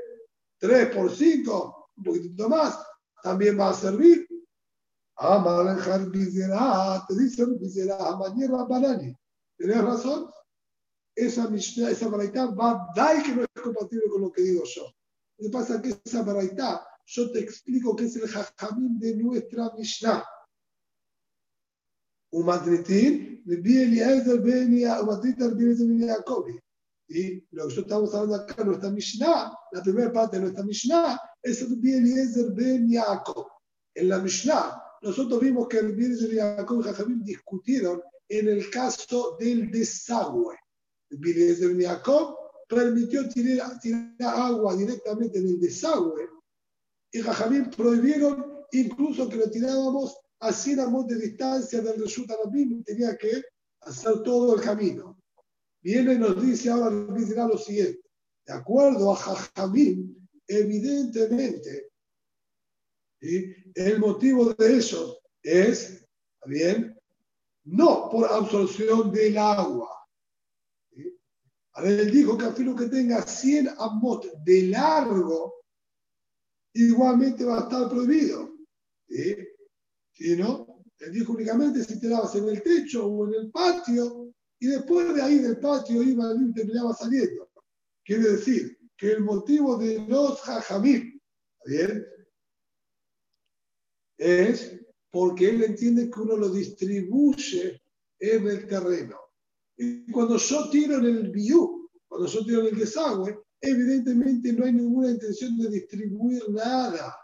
3 0.60 0.96
por 0.96 1.10
5, 1.10 1.90
un 1.98 2.04
poquitito 2.04 2.48
más, 2.48 2.78
también 3.24 3.60
va 3.60 3.72
a 3.72 3.74
servir. 3.74 4.28
Amar 5.16 6.10
Bizera, 6.12 7.04
te 7.08 7.16
dice 7.16 7.46
Bizera, 7.60 7.98
mañana 8.16 8.64
Banani. 8.64 9.16
¿Tenés 9.58 9.84
razón? 9.84 10.30
Esa 11.16 11.50
Mishnah, 11.50 11.90
esa 11.90 12.08
baraita 12.08 12.46
va 12.52 12.88
a 12.96 13.24
que 13.24 13.36
no 13.36 13.42
es 13.42 13.62
compatible 13.62 14.06
con 14.10 14.22
lo 14.22 14.32
que 14.32 14.44
digo 14.44 14.64
yo. 14.66 14.84
Lo 15.38 15.46
que 15.46 15.52
pasa 15.52 15.76
es 15.76 15.82
que 15.82 16.02
esa 16.06 16.22
baraita, 16.22 16.88
yo 17.06 17.32
te 17.32 17.40
explico 17.40 17.96
que 17.96 18.06
es 18.06 18.16
el 18.16 18.28
jajamín 18.28 19.00
de 19.00 19.16
nuestra 19.16 19.72
Mishnah. 19.76 20.24
Umadritin, 22.32 23.44
Eliezer 23.48 24.40
ben 24.42 24.74
Umadritin, 25.02 25.58
ben 25.58 26.00
Yaakov. 26.00 26.46
Y 27.14 27.46
lo 27.52 27.68
que 27.68 27.82
estamos 27.82 28.14
hablando 28.16 28.36
acá, 28.36 28.64
nuestra 28.64 28.90
Mishnah, 28.90 29.54
la 29.74 29.84
primera 29.84 30.14
parte 30.14 30.38
de 30.38 30.44
nuestra 30.44 30.64
Mishnah, 30.64 31.20
es 31.44 31.62
el 31.62 31.74
Eliezer 31.74 32.54
ben 32.54 32.90
Yaakov. 32.90 33.48
En 33.94 34.08
la 34.08 34.20
Mishnah, 34.20 34.82
nosotros 35.02 35.42
vimos 35.42 35.68
que 35.68 35.80
el 35.80 35.88
Eliezer 35.88 36.30
ben 36.30 36.38
Yaakov 36.38 36.80
y 36.80 36.84
Jajamim 36.84 37.24
discutieron 37.24 38.02
en 38.30 38.48
el 38.48 38.70
caso 38.70 39.36
del 39.38 39.70
desagüe. 39.70 40.56
El 41.10 41.18
Eliezer 41.18 41.68
ben 41.68 41.82
Yaakov 41.82 42.38
permitió 42.70 43.28
tirar, 43.28 43.74
agua 44.20 44.78
directamente 44.78 45.40
en 45.40 45.48
el 45.48 45.60
desagüe 45.60 46.30
y 47.12 47.20
Jajamim 47.20 47.70
prohibieron 47.72 48.64
incluso 48.72 49.28
que 49.28 49.36
lo 49.36 49.52
tirábamos 49.52 50.18
a 50.40 50.54
100 50.54 50.80
amos 50.80 51.08
de 51.08 51.18
distancia 51.18 51.82
del 51.82 52.06
Arabim, 52.30 52.82
tenía 52.86 53.18
que 53.18 53.44
hacer 53.82 54.24
todo 54.24 54.56
el 54.56 54.62
camino 54.62 55.21
viene 55.82 56.14
y 56.14 56.18
nos 56.18 56.42
dice 56.42 56.70
ahora 56.70 56.92
dirá 57.14 57.48
lo 57.48 57.58
siguiente. 57.58 58.02
De 58.46 58.54
acuerdo 58.54 59.12
a 59.12 59.16
Jajamín, 59.16 60.28
evidentemente, 60.48 61.92
el 63.22 64.00
motivo 64.00 64.54
de 64.54 64.78
eso 64.78 65.20
es, 65.44 66.06
bien, 66.46 66.98
no 67.66 68.10
por 68.10 68.32
absorción 68.32 69.12
del 69.12 69.38
agua. 69.38 69.90
A 71.74 71.84
ver, 71.84 72.00
él 72.02 72.12
dijo 72.12 72.38
que 72.38 72.46
a 72.46 72.54
filo 72.54 72.76
que 72.76 72.88
tenga 72.88 73.22
100 73.22 73.70
amot 73.78 74.26
de 74.44 74.64
largo, 74.64 75.62
igualmente 76.74 77.46
va 77.46 77.60
a 77.60 77.62
estar 77.62 77.90
prohibido. 77.90 78.54
¿Sí? 79.08 80.36
no? 80.38 80.84
Él 81.00 81.14
dijo 81.14 81.34
únicamente 81.34 81.84
si 81.84 82.00
te 82.00 82.08
lavas 82.08 82.36
en 82.36 82.50
el 82.50 82.62
techo 82.62 83.08
o 83.08 83.28
en 83.28 83.34
el 83.34 83.52
patio, 83.52 84.21
y 84.62 84.68
después 84.68 85.14
de 85.16 85.22
ahí 85.24 85.40
del 85.40 85.60
patio 85.60 86.04
iba 86.04 86.36
y 86.36 86.54
terminaba 86.54 86.94
saliendo. 86.94 87.50
Quiere 88.06 88.34
decir 88.34 88.78
que 88.96 89.14
el 89.14 89.22
motivo 89.22 89.76
de 89.76 90.06
los 90.08 90.40
jajamim, 90.42 91.20
¿bien? 91.66 92.06
Es 94.20 94.80
porque 95.10 95.50
él 95.50 95.64
entiende 95.64 96.12
que 96.12 96.20
uno 96.20 96.38
lo 96.38 96.50
distribuye 96.50 97.82
en 98.20 98.48
el 98.48 98.68
terreno. 98.68 99.18
Y 99.78 100.12
cuando 100.12 100.38
yo 100.38 100.70
tiro 100.70 100.98
en 101.00 101.06
el 101.06 101.32
biú, 101.32 101.90
cuando 102.08 102.28
yo 102.28 102.46
tiro 102.46 102.62
en 102.62 102.68
el 102.68 102.80
desagüe, 102.80 103.40
evidentemente 103.60 104.54
no 104.54 104.66
hay 104.66 104.74
ninguna 104.74 105.10
intención 105.10 105.58
de 105.58 105.70
distribuir 105.70 106.44
nada 106.50 107.18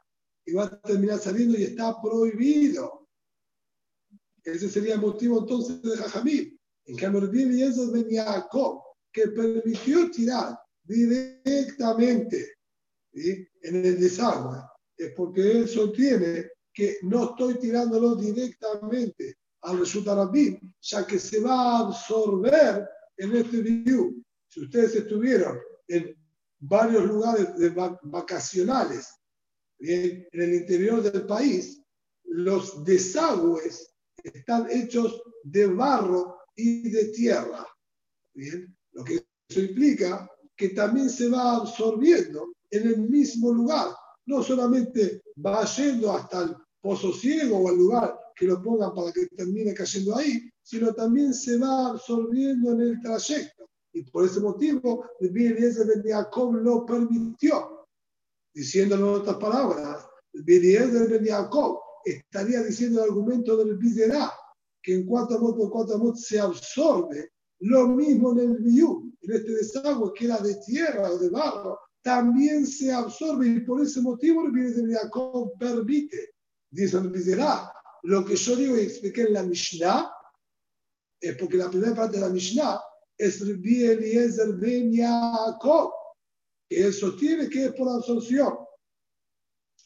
y 0.44 0.54
va 0.54 0.64
a 0.64 0.82
terminar 0.82 1.20
saliendo 1.20 1.56
y 1.56 1.66
está 1.66 2.02
prohibido. 2.02 3.08
Ese 4.44 4.70
sería 4.70 4.96
el 4.96 5.02
motivo 5.02 5.42
entonces 5.42 5.84
de 5.84 5.98
Jajamil. 5.98 6.57
En 6.88 6.96
cambio, 6.96 7.30
y 7.34 7.62
eso 7.64 7.92
venía 7.92 8.48
que 9.12 9.28
permitió 9.28 10.10
tirar 10.10 10.58
directamente 10.84 12.54
en 13.14 13.86
el 13.86 14.00
desagüe, 14.00 14.58
es 14.96 15.12
porque 15.16 15.52
él 15.52 15.68
sostiene 15.68 16.50
que 16.74 16.98
no 17.02 17.32
estoy 17.32 17.56
tirándolo 17.56 18.16
directamente 18.16 19.38
al 19.64 19.80
resultado 19.80 20.32
ya 20.82 21.06
que 21.06 21.20
se 21.20 21.42
va 21.42 21.56
a 21.56 21.80
absorber 21.88 22.88
en 23.18 23.36
este 23.36 23.62
video. 23.62 24.14
Si 24.48 24.62
ustedes 24.62 24.96
estuvieron 24.96 25.60
en 25.90 26.16
varios 26.60 27.06
lugares 27.06 27.50
vacacionales 28.04 29.10
en 29.80 30.26
el 30.32 30.54
interior 30.54 31.02
del 31.02 31.26
país, 31.26 31.84
los 32.24 32.84
desagües 32.86 33.94
están 34.24 34.70
hechos 34.70 35.22
de 35.44 35.68
barro 35.68 36.37
y 36.58 36.90
de 36.90 37.06
tierra. 37.06 37.66
Bien, 38.34 38.76
lo 38.92 39.04
que 39.04 39.26
eso 39.48 39.62
implica 39.62 40.30
que 40.56 40.70
también 40.70 41.10
se 41.10 41.30
va 41.30 41.58
absorbiendo 41.58 42.54
en 42.72 42.88
el 42.88 42.98
mismo 43.10 43.54
lugar, 43.54 43.96
no 44.26 44.44
solamente 44.44 45.22
va 45.44 45.64
yendo 45.66 46.12
hasta 46.12 46.44
el 46.44 46.56
pozo 46.82 47.14
ciego 47.14 47.58
o 47.58 47.72
el 47.72 47.78
lugar 47.78 48.20
que 48.36 48.46
lo 48.46 48.62
pongan 48.62 48.94
para 48.94 49.12
que 49.12 49.28
termine 49.28 49.74
cayendo 49.74 50.16
ahí, 50.16 50.50
sino 50.62 50.94
también 50.94 51.34
se 51.34 51.58
va 51.58 51.92
absorbiendo 51.92 52.74
en 52.74 52.82
el 52.82 53.02
trayecto. 53.02 53.70
Y 53.94 54.04
por 54.04 54.26
ese 54.26 54.40
motivo, 54.40 55.06
el 55.20 55.34
de 55.34 56.12
Jacob 56.12 56.56
lo 56.56 56.86
permitió. 56.86 57.88
Diciéndolo 58.54 59.16
en 59.16 59.22
otras 59.22 59.38
palabras, 59.38 60.06
el 60.34 60.44
de 60.44 61.32
Jacob 61.32 61.80
estaría 62.06 62.62
diciendo 62.64 63.04
el 63.04 63.10
argumento 63.10 63.58
del 63.58 63.78
Bidera, 63.78 64.32
que 64.88 64.94
en 64.94 65.06
cuatro 65.06 65.36
amot 65.36 65.58
por 65.58 65.70
cuatro 65.70 65.96
amot 65.96 66.16
se 66.16 66.40
absorbe. 66.40 67.34
Lo 67.60 67.90
mismo 67.90 68.32
en 68.32 68.40
el 68.40 68.58
Biú, 68.60 69.12
en 69.22 69.34
este 69.34 69.52
desagüe 69.52 70.14
que 70.14 70.26
era 70.26 70.38
de 70.38 70.56
tierra 70.66 71.12
o 71.12 71.18
de 71.18 71.30
barro, 71.30 71.78
también 72.02 72.66
se 72.66 72.94
absorbe 72.94 73.48
y 73.48 73.60
por 73.60 73.82
ese 73.82 74.02
motivo 74.02 74.44
el 74.44 74.56
Eliezer 74.56 74.86
de 74.86 74.96
Jacob 74.96 75.52
permite. 75.60 76.36
Dice 76.72 76.96
el 77.00 77.12
lo 78.04 78.24
que 78.24 78.36
yo 78.38 78.56
digo 78.56 78.78
y 78.78 78.82
expliqué 78.82 79.24
en 79.24 79.34
la 79.34 79.44
Mishnah 79.44 80.10
es 81.20 81.36
porque 81.36 81.58
la 81.58 81.70
primera 81.70 81.94
parte 81.94 82.16
de 82.16 82.22
la 82.22 82.30
Mishnah 82.30 82.80
es 83.18 83.46
Rabbi 83.46 83.84
Eliezer 83.84 84.54
Ben 84.54 84.94
Yaakov, 84.94 85.92
que 86.70 86.86
él 86.86 86.94
sostiene 86.94 87.50
que 87.50 87.66
es 87.66 87.74
por 87.74 87.90
absorción. 87.90 88.56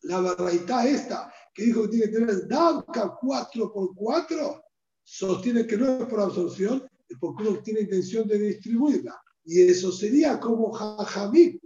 La 0.04 0.22
verdad 0.22 0.86
esta, 0.86 1.34
que 1.56 1.64
dijo 1.64 1.84
que 1.84 1.88
tiene 1.88 2.06
que 2.06 2.20
tener 2.20 2.48
DACA 2.48 3.18
4 3.20 3.74
por 3.74 3.96
4 3.96 4.62
sostiene 5.12 5.68
que 5.68 5.76
no 5.76 5.86
es 5.98 6.06
por 6.06 6.22
absorción, 6.22 6.88
es 7.10 7.18
porque 7.20 7.44
uno 7.46 7.62
tiene 7.62 7.82
intención 7.82 8.26
de 8.30 8.40
distribuirla. 8.40 9.22
Y 9.44 9.62
eso 9.62 9.92
sería 9.92 10.40
como 10.40 10.72
Jajamín. 10.72 11.60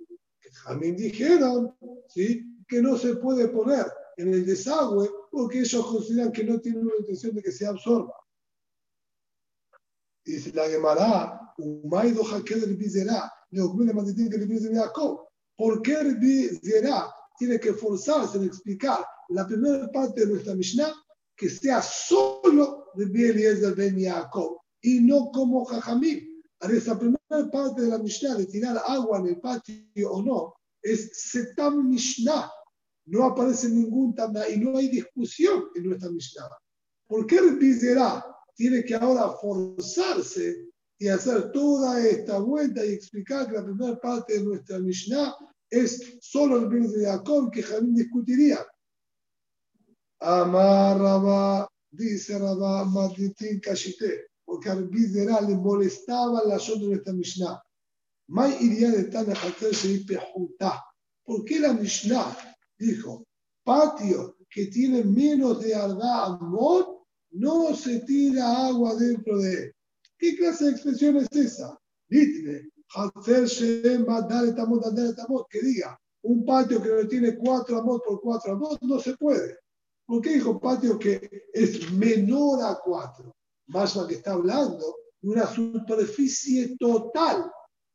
Jamín 0.64 0.96
dijeron 0.96 1.76
¿sí? 2.10 2.44
que 2.68 2.82
no 2.82 2.98
se 2.98 3.18
puede 3.18 3.50
poner 3.50 3.86
en 4.18 4.34
el 4.34 4.46
desagüe 4.46 5.10
porque 5.30 5.60
ellos 5.60 5.86
consideran 5.86 6.32
que 6.32 6.44
no 6.44 6.60
tienen 6.60 6.86
una 6.86 6.96
intención 6.98 7.36
de 7.36 7.44
que 7.44 7.52
se 7.52 7.68
absorba. 7.68 8.16
Dice 10.26 10.52
la 10.54 10.68
Gemara, 10.68 11.54
Umaido 11.60 12.24
Hakel 12.24 12.76
Bizera, 12.76 13.32
¿Por 15.56 15.82
qué 15.84 16.04
Bizera 16.20 17.14
tiene 17.38 17.60
que 17.60 17.74
forzarse 17.74 18.38
en 18.40 18.46
explicar 18.46 19.06
la 19.30 19.46
primera 19.46 19.88
parte 19.92 20.22
de 20.22 20.32
nuestra 20.32 20.56
Mishnah 20.56 20.92
que 21.36 21.50
sea 21.50 21.82
solo 21.82 22.85
de 22.96 23.30
Eliezer 23.30 23.76
Ben 23.76 23.98
Yaakov 23.98 24.58
y 24.82 25.00
no 25.02 25.32
como 25.32 25.66
Jajamim? 25.66 26.36
Esa 26.62 26.98
primera 26.98 27.52
parte 27.52 27.84
de 27.84 27.90
la 27.90 28.00
Mishnah 28.00 28.36
de 28.36 28.46
tirar 28.48 28.82
agua 28.88 29.20
en 29.20 29.28
el 29.28 29.40
patio 29.40 30.12
o 30.12 30.24
no 30.24 30.56
es 30.86 31.10
Setam 31.32 31.90
Mishnah, 31.90 32.50
no 33.08 33.26
aparece 33.26 33.70
ningún 33.70 34.14
Tana 34.14 34.48
y 34.48 34.58
no 34.58 34.78
hay 34.78 34.88
discusión 34.88 35.66
en 35.76 35.84
nuestra 35.88 36.10
Mishnah. 36.10 36.48
¿Por 37.08 37.26
qué 37.26 37.38
el 37.38 37.60
tiene 38.56 38.84
que 38.84 38.96
ahora 38.96 39.32
forzarse 39.42 40.70
y 40.98 41.08
hacer 41.08 41.52
toda 41.52 42.00
esta 42.00 42.40
vuelta 42.40 42.86
y 42.86 42.94
explicar 42.94 43.48
que 43.48 43.54
la 43.54 43.66
primera 43.66 44.00
parte 44.00 44.34
de 44.34 44.44
nuestra 44.44 44.80
Mishnah 44.80 45.36
es 45.70 46.18
solo 46.22 46.58
el 46.58 46.70
Biz 46.70 46.94
de 46.94 47.06
Jacob 47.06 47.52
que 47.52 47.64
Jamín 47.64 47.96
discutiría? 47.96 48.66
Amar 50.20 50.98
Rabá, 50.98 51.68
dice 51.96 52.38
Rabá, 52.38 52.86
Matitín 52.86 53.60
Kashite, 53.60 54.28
porque 54.44 54.70
al 54.70 54.88
Bizera 54.88 55.42
le 55.42 55.56
molestaba 55.56 56.44
la 56.46 56.58
de 56.58 56.88
nuestra 56.88 57.14
Mishnah. 57.14 57.62
May 58.28 58.58
iría 58.60 58.92
de 58.92 59.10
se 59.74 60.06
¿Por 61.24 61.46
qué 61.46 61.60
la 61.60 61.74
Mishnah 61.74 62.38
dijo, 62.78 63.26
patio 63.64 64.38
que 64.50 64.68
tiene 64.68 65.04
menos 65.04 65.62
de 65.62 65.76
Arda 65.76 66.26
Amot, 66.26 67.04
no 67.32 67.76
se 67.76 68.00
tira 68.02 68.68
agua 68.68 68.96
dentro 68.96 69.40
de 69.40 69.54
él. 69.54 69.76
¿Qué 70.18 70.38
clase 70.38 70.66
de 70.66 70.72
expresión 70.72 71.18
es 71.18 71.28
esa? 71.32 71.78
Litne, 72.08 72.70
que 75.50 75.62
diga, 75.62 76.00
un 76.22 76.46
patio 76.46 76.82
que 76.82 76.90
no 76.90 77.08
tiene 77.08 77.36
cuatro 77.36 77.80
amot 77.80 78.04
por 78.04 78.22
cuatro 78.22 78.54
amot, 78.54 78.82
no 78.82 79.00
se 79.00 79.16
puede. 79.18 79.58
¿Por 80.06 80.22
qué 80.22 80.32
dijo 80.32 80.60
patio 80.60 81.00
que 81.00 81.48
es 81.54 81.92
menor 81.92 82.64
a 82.64 82.80
cuatro? 82.84 83.36
Más 83.68 83.98
que 84.08 84.16
está 84.16 84.34
hablando 84.34 84.96
de 85.22 85.30
una 85.30 85.48
superficie 85.48 86.76
total, 86.78 87.52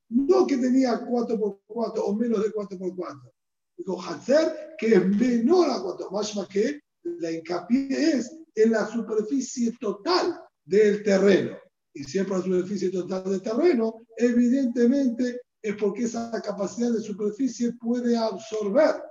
no 0.08 0.46
que 0.46 0.56
tenía 0.56 1.04
cuatro 1.06 1.38
por 1.38 1.60
cuatro 1.66 2.04
o 2.06 2.14
menos 2.14 2.42
de 2.42 2.50
cuatro 2.52 2.76
por 2.78 2.96
cuatro 2.96 3.32
dijo 3.80 4.00
Hatzer, 4.00 4.76
que 4.78 4.94
es 4.94 5.06
menor 5.06 5.70
a 5.70 5.80
cuatro, 5.82 6.10
más 6.10 6.36
que 6.48 6.80
la 7.02 7.30
hincapié 7.30 7.88
es 7.90 8.36
en 8.54 8.72
la 8.72 8.86
superficie 8.86 9.72
total 9.80 10.38
del 10.64 11.02
terreno. 11.02 11.56
Y 11.94 12.04
siempre 12.04 12.36
la 12.36 12.44
superficie 12.44 12.90
total 12.90 13.24
del 13.24 13.42
terreno, 13.42 14.02
evidentemente 14.16 15.40
es 15.62 15.76
porque 15.76 16.04
esa 16.04 16.30
capacidad 16.42 16.92
de 16.92 17.00
superficie 17.00 17.72
puede 17.74 18.16
absorber 18.16 19.02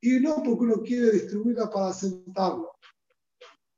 y 0.00 0.20
no 0.20 0.42
porque 0.42 0.64
uno 0.64 0.82
quiere 0.82 1.10
distribuirla 1.12 1.70
para 1.70 1.92
sentarlo. 1.92 2.72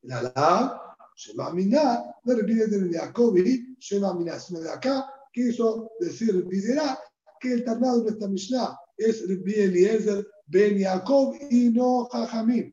La 0.03 0.23
la, 0.23 0.97
Shema 1.17 1.51
Miná, 1.53 2.05
de 2.25 2.35
repite 2.35 2.67
de 2.67 2.99
Jacobi, 2.99 3.77
Shema 3.79 4.15
Miná, 4.15 4.37
de 4.37 4.71
acá, 4.71 5.07
quiso 5.33 5.91
decir, 6.01 6.47
dirá 6.49 6.99
que 7.41 7.53
el 7.53 7.65
tornado 7.65 8.03
de 8.03 8.11
esta 8.11 8.29
Mishnah 8.29 8.79
es 8.97 9.29
Rabbi 9.29 9.55
Eliezer 9.55 10.27
Ben 10.47 10.79
Jacob 10.79 11.35
y 11.51 11.71
no 11.71 12.07
Jajamim. 12.07 12.73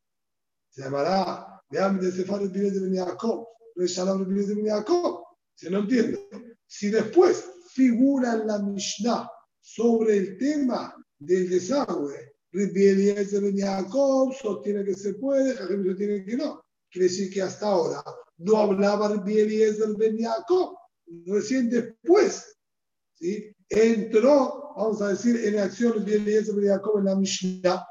Se 0.69 0.83
llamará, 0.83 1.61
vean 1.69 1.99
de 1.99 2.11
Sefar 2.11 2.41
el 2.41 2.51
de 2.51 2.79
Ben 2.79 2.95
Jacob, 2.95 3.47
Reshalam 3.75 4.21
el 4.23 4.47
de 4.47 4.55
Ben 4.55 4.67
Jacob. 4.67 5.23
Si 5.55 5.69
no 5.69 5.79
entiendo. 5.79 6.19
Si 6.65 6.89
después 6.89 7.45
figura 7.71 8.33
en 8.33 8.47
la 8.47 8.59
Mishnah 8.59 9.29
sobre 9.61 10.17
el 10.17 10.37
tema 10.37 10.93
del 11.17 11.49
desagüe, 11.49 12.15
Rabbi 12.17 12.36
Eliezer 12.63 13.41
Ben 13.41 13.57
Jacob 13.57 14.33
sostiene 14.33 14.83
que 14.83 14.93
se 14.93 15.13
puede, 15.15 15.55
Jajamim 15.55 15.87
sostiene 15.87 16.25
que 16.25 16.37
no. 16.37 16.63
Quiere 16.89 17.07
decir 17.07 17.31
que 17.31 17.41
hasta 17.41 17.67
ahora 17.67 18.03
no 18.37 18.57
hablaba 18.57 19.09
Rabbi 19.09 19.39
Eliezer 19.39 19.95
Ben 19.97 20.17
Jacob. 20.17 20.77
Recién 21.25 21.69
después, 21.69 22.57
¿sí? 23.15 23.53
entró, 23.69 24.73
vamos 24.75 25.01
a 25.01 25.09
decir, 25.09 25.43
en 25.45 25.59
acción 25.59 26.03
de 26.03 26.15
Eliezer 26.15 26.55
de 26.55 26.67
Jacob 26.69 26.99
en 26.99 27.05
la 27.05 27.15
Mishnah. 27.15 27.85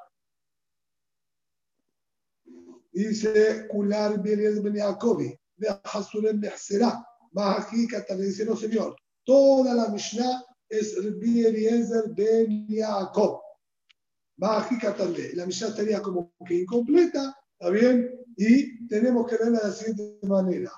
Dice, 2.93 3.67
Kular 3.69 4.21
Eliezer 4.25 4.63
ben 4.63 4.77
Jacobi, 4.77 5.39
de 5.57 5.69
Hasulem 5.85 6.41
Behserá, 6.41 7.05
le 7.33 8.25
dice, 8.25 8.45
no 8.47 8.57
señor, 8.57 8.97
toda 9.25 9.75
la 9.75 9.89
Mishnah 9.89 10.43
es 10.69 10.97
Rabbi 11.05 11.45
Eliezer 11.45 12.05
ben 12.15 12.67
Jacob. 12.69 13.46
La 14.39 15.47
Mishnah 15.47 15.69
estaría 15.69 16.03
como 16.03 16.35
que 16.47 16.61
incompleta, 16.61 17.35
¿está 17.59 17.71
bien? 17.71 18.11
Y 18.37 18.87
tenemos 18.87 19.27
que 19.27 19.37
verla 19.37 19.61
de 19.61 19.69
la 19.69 19.73
siguiente 19.73 20.27
manera. 20.27 20.71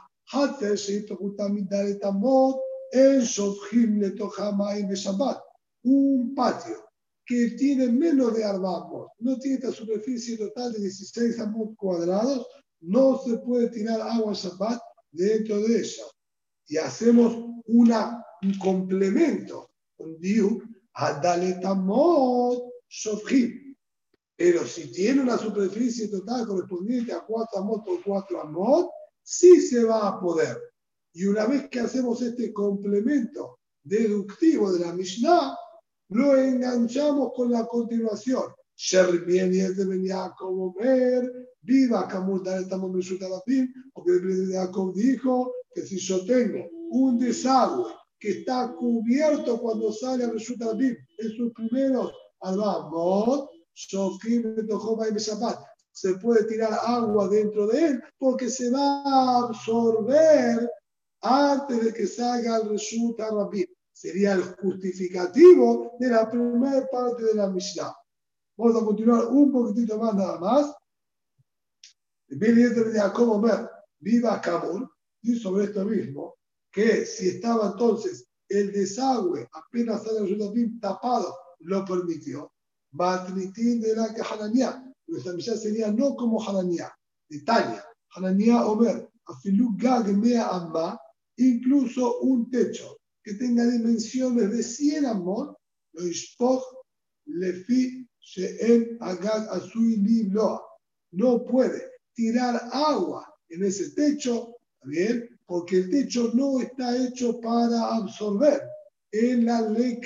Un 5.82 6.34
patio 6.34 6.88
que 7.26 7.50
tiene 7.50 7.88
menos 7.88 8.34
de 8.34 8.44
arbamos, 8.44 9.08
no 9.18 9.38
tiene 9.38 9.56
esta 9.56 9.72
superficie 9.72 10.38
total 10.38 10.72
de 10.72 10.80
16 10.80 11.40
amos 11.40 11.70
cuadrados, 11.76 12.46
no 12.80 13.18
se 13.18 13.38
puede 13.38 13.68
tirar 13.70 14.00
agua 14.00 14.32
Shabbat 14.32 14.80
dentro 15.10 15.60
de 15.62 15.80
ella. 15.80 16.04
Y 16.68 16.76
hacemos 16.76 17.36
una, 17.66 18.24
un 18.42 18.58
complemento, 18.58 19.70
un 19.98 20.18
diu, 20.20 20.62
Adaletamot 20.94 22.67
Shofhim. 22.88 23.76
Pero 24.36 24.64
si 24.64 24.92
tiene 24.92 25.22
una 25.22 25.36
superficie 25.36 26.08
total 26.08 26.46
correspondiente 26.46 27.12
a 27.12 27.20
4 27.20 27.58
amot 27.58 27.84
por 27.84 28.02
4 28.04 28.40
amot, 28.40 28.88
sí 29.22 29.60
se 29.60 29.84
va 29.84 30.08
a 30.08 30.20
poder. 30.20 30.56
Y 31.12 31.26
una 31.26 31.46
vez 31.46 31.68
que 31.68 31.80
hacemos 31.80 32.22
este 32.22 32.52
complemento 32.52 33.58
deductivo 33.82 34.72
de 34.72 34.80
la 34.80 34.92
Mishnah, 34.92 35.56
lo 36.10 36.36
enganchamos 36.36 37.32
con 37.34 37.50
la 37.50 37.66
continuación. 37.66 38.44
Como 40.38 40.72
ver, 40.74 41.32
viva 41.62 42.08
porque 43.92 44.12
el 44.12 44.52
Jacob 44.52 44.94
dijo 44.94 45.52
que 45.74 45.82
si 45.82 45.98
yo 45.98 46.24
tengo 46.24 46.68
un 46.90 47.18
desagüe 47.18 47.92
que 48.20 48.30
está 48.30 48.72
cubierto 48.72 49.60
cuando 49.60 49.92
sale 49.92 50.24
a 50.24 50.30
resulta 50.30 50.70
en 50.70 51.30
sus 51.36 51.52
primeros 51.52 52.12
albamot, 52.40 53.50
se 55.92 56.14
puede 56.14 56.44
tirar 56.44 56.72
agua 56.84 57.28
dentro 57.28 57.66
de 57.66 57.86
él 57.86 58.02
porque 58.18 58.48
se 58.48 58.70
va 58.70 59.02
a 59.04 59.44
absorber 59.44 60.70
antes 61.20 61.84
de 61.84 61.92
que 61.92 62.06
salga 62.06 62.58
el 62.58 62.70
resulta 62.70 63.30
Rabim. 63.30 63.66
Sería 63.92 64.34
el 64.34 64.42
justificativo 64.42 65.96
de 65.98 66.08
la 66.08 66.30
primera 66.30 66.86
parte 66.88 67.24
de 67.24 67.34
la 67.34 67.48
Mishnah. 67.48 67.92
Vamos 68.56 68.80
a 68.80 68.84
continuar 68.84 69.26
un 69.26 69.50
poquitito 69.50 69.98
más 69.98 70.14
nada 70.14 70.38
más. 70.38 70.74
Viene 72.28 72.68
de 72.68 72.98
Jacob 72.98 73.68
viva 73.98 74.40
Kabul, 74.40 74.88
y 75.22 75.36
sobre 75.36 75.64
esto 75.64 75.84
mismo, 75.84 76.36
que 76.70 77.04
si 77.06 77.28
estaba 77.28 77.72
entonces 77.72 78.28
el 78.48 78.70
desagüe 78.72 79.48
apenas 79.52 80.04
sale 80.04 80.18
el 80.18 80.28
resulta 80.28 80.80
tapado, 80.80 81.36
lo 81.60 81.84
permitió. 81.84 82.52
Matritín 82.92 83.80
de 83.80 83.94
la 83.94 84.14
que 84.14 84.22
Hananiah. 84.22 84.84
Nuestra 85.06 85.32
Mishnah 85.32 85.56
sería 85.56 85.90
no 85.90 86.14
como 86.14 86.42
Hananiah, 86.42 86.92
de 87.28 87.40
Tania. 87.40 87.84
Hananiah 88.14 88.66
Omer, 88.66 89.08
Afilu 89.26 89.76
Gag 89.76 90.16
Mea 90.16 90.48
Amma, 90.48 90.98
incluso 91.36 92.20
un 92.20 92.50
techo 92.50 92.98
que 93.22 93.34
tenga 93.34 93.64
dimensiones 93.66 94.50
de 94.50 94.62
100 94.62 95.06
amor, 95.06 95.58
lo 95.92 96.06
ishpoch 96.06 96.62
lefi 97.26 98.06
she'en 98.20 98.96
agad 99.00 99.48
asui 99.50 99.96
loa. 100.30 100.62
No 101.12 101.44
puede 101.44 101.82
tirar 102.14 102.68
agua 102.72 103.26
en 103.48 103.64
ese 103.64 103.90
techo, 103.90 104.56
¿bien? 104.84 105.28
Porque 105.46 105.78
el 105.78 105.90
techo 105.90 106.30
no 106.34 106.60
está 106.60 106.96
hecho 106.96 107.40
para 107.40 107.96
absorber 107.96 108.62
en 109.12 109.46
la 109.46 109.62
ley. 109.62 110.00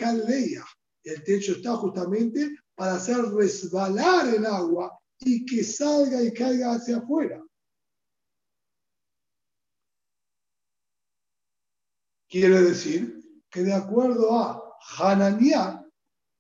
El 1.05 1.23
techo 1.25 1.53
está 1.53 1.77
justamente 1.77 2.57
para 2.75 2.95
hacer 2.95 3.19
resbalar 3.33 4.35
el 4.35 4.47
agua 4.47 4.99
y 5.19 5.45
que 5.45 5.65
salga 5.65 6.23
y 6.23 6.33
caiga 6.33 6.75
hacia 6.75 6.99
afuera. 6.99 7.43
Quiere 12.29 12.63
decir 12.63 13.21
que 13.51 13.63
de 13.63 13.75
acuerdo 13.75 14.39
a 14.39 14.63
Hananiah, 14.99 15.87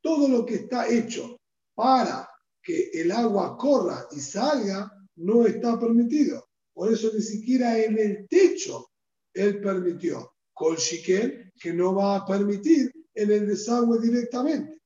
todo 0.01 0.27
lo 0.29 0.47
que 0.47 0.55
está 0.55 0.89
hecho 0.89 1.37
para 1.75 2.29
que 2.63 2.91
el 2.95 3.13
agua 3.13 3.57
corra 3.57 4.07
y 4.13 4.21
salga 4.21 4.91
no 5.17 5.47
está 5.47 5.79
permitido. 5.79 6.49
Por 6.73 6.93
eso 6.93 7.11
ni 7.13 7.21
siquiera 7.21 7.79
en 7.79 7.99
el 7.99 8.29
techo 8.29 8.91
él 9.35 9.61
permitió. 9.61 10.35
Con 10.55 10.77
Shikel, 10.77 11.53
que 11.61 11.73
no 11.73 11.95
va 11.95 12.17
a 12.17 12.27
permitir 12.27 12.93
en 13.15 13.31
el 13.31 13.47
desagüe 13.47 14.01
directamente. 14.01 14.81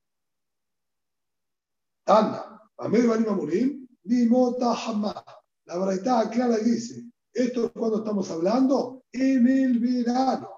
Tanda, 2.05 2.63
Amir 2.79 3.07
Banim 3.07 3.89
ni 4.05 4.27
Mota 4.27 4.73
Hamá. 4.73 5.25
La 5.65 5.79
verdad 5.79 6.31
clara 6.31 6.59
dice, 6.59 7.05
esto 7.33 7.67
es 7.67 7.73
cuando 7.73 7.99
estamos 7.99 8.31
hablando 8.31 9.05
en 9.13 9.49
el 9.49 9.79
verano. 9.81 10.51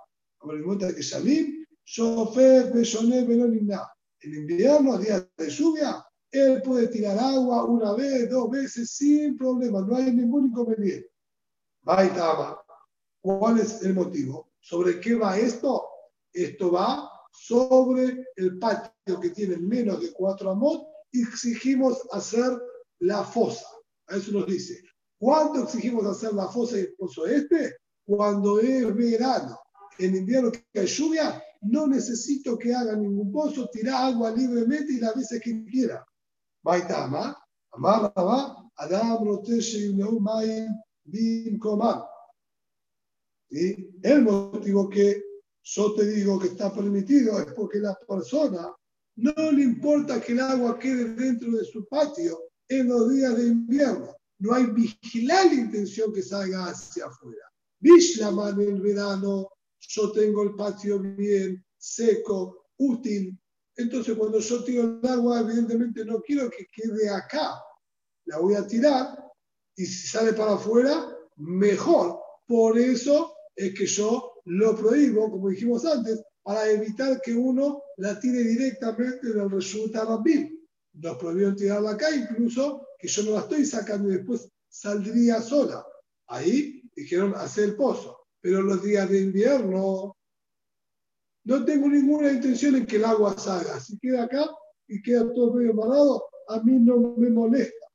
En 4.20 4.35
invierno, 4.35 4.99
días 4.99 5.27
de 5.36 5.51
lluvia, 5.51 6.05
él 6.31 6.62
puede 6.62 6.89
tirar 6.89 7.19
agua 7.19 7.65
una 7.65 7.95
vez, 7.95 8.28
dos 8.28 8.51
veces 8.51 8.90
sin 8.90 9.39
problema, 9.39 9.81
no 9.81 9.97
hay 9.97 10.12
ningún 10.12 10.49
inconveniente. 10.49 11.11
¿Cuál 13.20 13.59
es 13.59 13.82
el 13.82 13.95
motivo? 13.95 14.53
¿Sobre 14.61 15.01
qué 15.01 15.15
va 15.15 15.39
esto? 15.39 15.89
Esto 16.32 16.73
va 16.73 17.11
sobre 17.47 18.27
el 18.36 18.59
patio 18.59 19.20
que 19.20 19.31
tiene 19.31 19.56
menos 19.56 20.01
de 20.01 20.12
cuatro 20.12 20.51
amot 20.51 20.89
y 21.12 21.23
exigimos 21.23 22.06
hacer 22.12 22.60
la 23.01 23.23
fosa. 23.24 23.65
A 24.09 24.16
eso 24.16 24.32
nos 24.32 24.47
dice. 24.47 24.82
¿Cuándo 25.19 25.62
exigimos 25.62 26.05
hacer 26.06 26.35
la 26.35 26.48
fosa 26.48 26.77
y 26.77 26.81
el 26.81 26.94
pozo 26.94 27.27
este? 27.27 27.77
Cuando 28.05 28.60
es 28.60 28.94
verano 28.94 29.59
en 29.98 30.16
invierno 30.16 30.51
que 30.51 30.81
hay 30.81 30.86
lluvia, 30.86 31.43
no 31.62 31.86
necesito 31.86 32.59
que 32.59 32.74
haga 32.74 32.97
ningún 32.97 33.32
pozo, 33.32 33.69
tira 33.70 34.06
agua 34.06 34.31
libremente 34.31 34.93
y 34.93 35.01
la 35.01 35.12
veces 35.12 35.40
que 35.40 35.65
quiera. 35.65 36.06
Baitama, 36.62 37.36
Adam 38.77 39.24
Roteshe 39.24 39.93
Mayim 39.93 40.69
Bim. 41.05 41.60
El 43.51 44.23
motivo 44.23 44.89
que 44.89 45.27
yo 45.70 45.95
te 45.95 46.07
digo 46.07 46.39
que 46.39 46.49
está 46.49 46.73
permitido 46.73 47.39
es 47.40 47.53
porque 47.53 47.78
la 47.78 47.95
persona 48.09 48.74
no 49.16 49.53
le 49.53 49.62
importa 49.62 50.20
que 50.20 50.32
el 50.32 50.40
agua 50.40 50.78
quede 50.78 51.15
dentro 51.15 51.51
de 51.53 51.65
su 51.65 51.86
patio 51.89 52.39
en 52.69 52.89
los 52.89 53.11
días 53.11 53.36
de 53.36 53.49
invierno. 53.49 54.16
No 54.39 54.55
hay 54.55 54.66
vigilar 54.66 55.47
la 55.47 55.55
intención 55.55 56.12
que 56.12 56.23
salga 56.23 56.66
hacia 56.66 57.07
afuera. 57.07 57.45
Vishlaman 57.81 58.61
en 58.61 58.77
el 58.77 58.81
verano 58.81 59.49
yo 59.81 60.12
tengo 60.12 60.43
el 60.43 60.55
patio 60.55 60.99
bien 61.01 61.65
seco, 61.77 62.66
útil. 62.78 63.39
Entonces, 63.77 64.16
cuando 64.16 64.39
yo 64.40 64.65
tiro 64.65 65.01
el 65.03 65.09
agua, 65.09 65.40
evidentemente 65.40 66.05
no 66.05 66.20
quiero 66.20 66.51
que 66.51 66.66
quede 66.66 67.09
acá. 67.09 67.62
La 68.27 68.39
voy 68.39 68.55
a 68.55 68.66
tirar 68.66 69.19
y 69.77 69.86
si 69.86 70.09
sale 70.09 70.32
para 70.32 70.55
afuera, 70.55 71.16
mejor. 71.36 72.20
Por 72.47 72.78
eso 72.78 73.35
es 73.55 73.74
que 73.74 73.86
yo 73.86 74.38
lo 74.49 74.77
prohíbo, 74.77 75.31
como 75.31 75.49
dijimos 75.49 75.85
antes, 75.85 76.23
para 76.43 76.69
evitar 76.70 77.20
que 77.20 77.35
uno 77.35 77.83
la 77.99 78.19
tire 78.19 78.43
directamente 78.43 79.33
del 79.33 79.51
resultado 79.51 80.16
Rabim. 80.16 80.59
Nos 80.95 81.16
prohibieron 81.16 81.57
tirarla 81.57 81.93
acá, 81.93 82.15
incluso 82.15 82.87
que 82.99 83.09
yo 83.09 83.23
no 83.25 83.33
la 83.33 83.41
estoy 83.41 83.65
sacando 83.65 84.09
y 84.09 84.16
después 84.16 84.49
saldría 84.69 85.41
sola. 85.41 85.85
Ahí 86.27 86.83
dijeron 86.95 87.35
hacer 87.37 87.65
el 87.65 87.77
pozo 87.77 88.19
pero 88.41 88.62
los 88.62 88.83
días 88.83 89.09
de 89.09 89.20
invierno 89.20 90.16
no 91.45 91.65
tengo 91.65 91.89
ninguna 91.89 92.33
intención 92.33 92.77
en 92.77 92.87
que 92.87 92.97
el 92.97 93.05
agua 93.05 93.37
salga. 93.39 93.81
Si 93.81 93.99
queda 93.99 94.25
acá 94.25 94.49
y 94.87 95.01
queda 95.03 95.33
todo 95.33 95.55
medio 95.55 95.75
parado, 95.75 96.25
a 96.49 96.61
mí 96.62 96.79
no 96.79 97.15
me 97.16 97.31
molesta. 97.31 97.87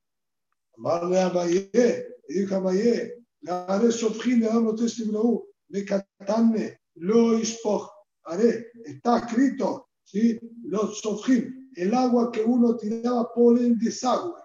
Amarle 0.77 1.21
a 1.21 1.29
Mayé, 1.29 2.07
dijo 2.27 2.55
a 2.55 2.59
Mayé, 2.59 3.23
haré 3.47 3.91
sofjín 3.91 4.39
de 4.41 4.47
damos 4.47 4.81
testimonio, 5.73 5.73
me 5.73 5.85
catane, 5.85 6.79
lo 6.95 7.39
ispoch, 7.39 7.89
haré, 8.25 8.67
está 8.85 9.17
escrito, 9.19 9.89
¿sí? 10.03 10.39
Los 10.65 10.99
sofjín, 10.99 11.71
el 11.75 11.93
agua 11.93 12.31
que 12.31 12.43
uno 12.43 12.77
tiraba 12.77 13.33
por 13.33 13.57
el 13.57 13.77
desagüe, 13.79 14.39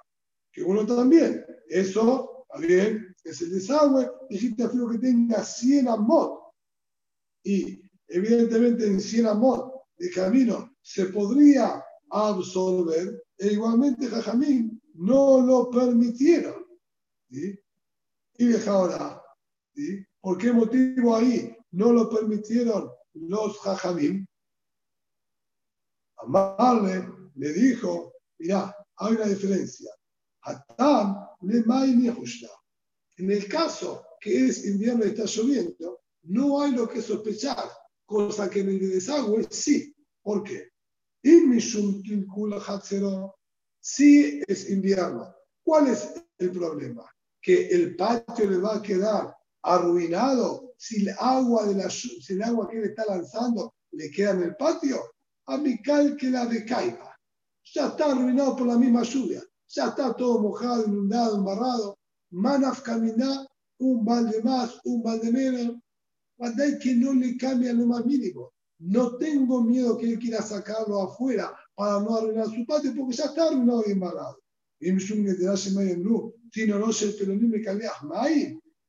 que 0.51 0.63
uno 0.63 0.87
también, 0.87 1.45
eso, 1.69 2.47
bien, 2.59 3.15
es 3.25 3.43
el 3.43 3.51
desagüe, 3.53 4.11
dijiste 4.31 4.65
afirmo 4.65 4.91
que 4.91 4.99
tenga 4.99 5.45
100 5.45 5.89
amot. 5.89 6.41
Y 7.45 7.83
evidentemente 8.09 8.87
en 8.87 9.01
100 9.01 9.27
amot 9.27 9.73
de 9.99 10.11
camino 10.11 10.75
se 10.83 11.07
podría 11.07 11.85
absorber, 12.11 13.23
e 13.37 13.53
igualmente 13.53 14.09
Jajamín 14.09 14.81
no 14.95 15.41
lo 15.41 15.71
permitieron. 15.71 16.65
¿sí? 17.31 17.59
Y 18.39 18.47
deja 18.47 18.71
ahora, 18.71 19.23
¿sí? 19.75 20.08
¿Por 20.20 20.39
qué 20.39 20.53
motivo 20.53 21.16
ahí 21.16 21.57
no 21.73 21.93
lo 21.93 22.09
permitieron 22.09 22.90
los 23.15 23.59
Jajamín? 23.61 24.27
Amarle 26.16 27.09
le 27.35 27.53
dijo, 27.53 28.12
mira, 28.39 28.74
hay 28.97 29.15
una 29.15 29.27
diferencia. 29.27 29.90
Atam 30.43 31.28
le 31.43 31.62
en 33.19 33.31
el 33.32 33.49
caso 33.49 34.05
que 34.20 34.47
es 34.47 34.65
invierno 34.65 35.05
y 35.05 35.09
está 35.09 35.24
lloviendo, 35.24 36.01
no 36.23 36.61
hay 36.61 36.73
lo 36.73 36.89
que 36.89 37.03
sospechar, 37.03 37.69
cosa 38.07 38.49
que 38.49 38.61
en 38.61 38.69
el 38.70 38.90
desagüe 38.90 39.47
sí. 39.51 39.95
¿Por 40.23 40.43
qué? 40.43 40.70
Si 43.81 44.43
es 44.47 44.70
invierno, 44.70 45.35
¿cuál 45.65 45.89
es 45.89 46.15
el 46.39 46.51
problema? 46.53 47.05
Que 47.40 47.69
el 47.69 47.97
patio 47.97 48.51
le 48.51 48.59
va 48.59 48.77
a 48.77 48.82
quedar 48.82 49.38
arruinado 49.63 50.75
si 50.77 51.03
el 51.03 51.15
agua, 51.19 51.67
de 51.67 51.75
la, 51.75 51.91
si 51.91 52.25
el 52.29 52.43
agua 52.43 52.69
que 52.69 52.79
él 52.79 52.85
está 52.85 53.05
lanzando 53.07 53.75
le 53.93 54.11
queda 54.11 54.31
en 54.33 54.43
el 54.43 54.57
patio. 54.57 54.99
amical 55.47 56.17
que 56.17 56.31
la 56.31 56.47
de 56.47 56.65
Caiba. 56.65 57.17
Ya 57.75 57.89
está 57.89 58.13
arruinado 58.13 58.57
por 58.57 58.67
la 58.67 58.79
misma 58.79 59.03
lluvia. 59.03 59.43
Ya 59.69 59.89
está 59.89 60.15
todo 60.15 60.41
mojado, 60.41 60.87
inundado, 60.87 61.37
embarrado. 61.37 61.99
Manaf 62.31 62.83
caminar, 62.83 63.47
un 63.79 64.05
balde 64.05 64.43
más, 64.43 64.79
un 64.85 65.03
balde 65.03 65.33
menos. 65.33 65.77
Cuando 66.37 66.63
que 66.81 66.95
no 66.95 67.15
le 67.15 67.37
cambia 67.37 67.73
lo 67.73 67.87
más 67.87 68.05
mínimo. 68.05 68.53
No 68.79 69.17
tengo 69.17 69.63
miedo 69.65 69.99
que 69.99 70.13
él 70.13 70.19
quiera 70.19 70.41
sacarlo 70.41 71.03
afuera 71.03 71.53
para 71.75 72.01
no 72.01 72.17
arruinar 72.17 72.47
su 72.47 72.65
patio, 72.65 72.95
porque 72.95 73.17
ya 73.17 73.25
está 73.25 73.49
arruinado 73.49 73.83
y 73.87 73.93
embarrado. 73.93 74.39
Y 74.81 75.01
si 75.01 76.67
no, 76.67 76.79
no 76.79 76.93
se 76.93 77.09
pero 77.19 77.35
ni 77.35 77.49
me 77.49 77.61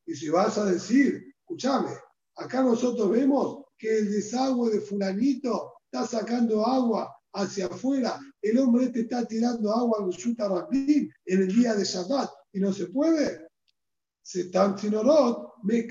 Y 0.09 0.15
si 0.15 0.27
vas 0.27 0.57
a 0.57 0.65
decir, 0.65 1.35
escúchame, 1.39 1.91
acá 2.37 2.63
nosotros 2.63 3.11
vemos 3.11 3.65
que 3.77 3.99
el 3.99 4.11
desagüe 4.11 4.71
de 4.71 4.81
fulanito 4.81 5.73
está 5.85 6.07
sacando 6.07 6.65
agua 6.65 7.15
hacia 7.33 7.67
afuera, 7.67 8.19
el 8.41 8.57
hombre 8.57 8.85
este 8.85 9.01
está 9.01 9.23
tirando 9.27 9.71
agua 9.71 9.99
al 10.03 10.09
Shuta 10.09 10.67
en 10.71 11.11
el 11.25 11.55
día 11.55 11.75
de 11.75 11.83
Shabbat 11.83 12.27
y 12.53 12.59
no 12.59 12.73
se 12.73 12.87
puede. 12.87 13.49
Se 14.23 14.41
están 14.41 14.75
me 15.61 15.87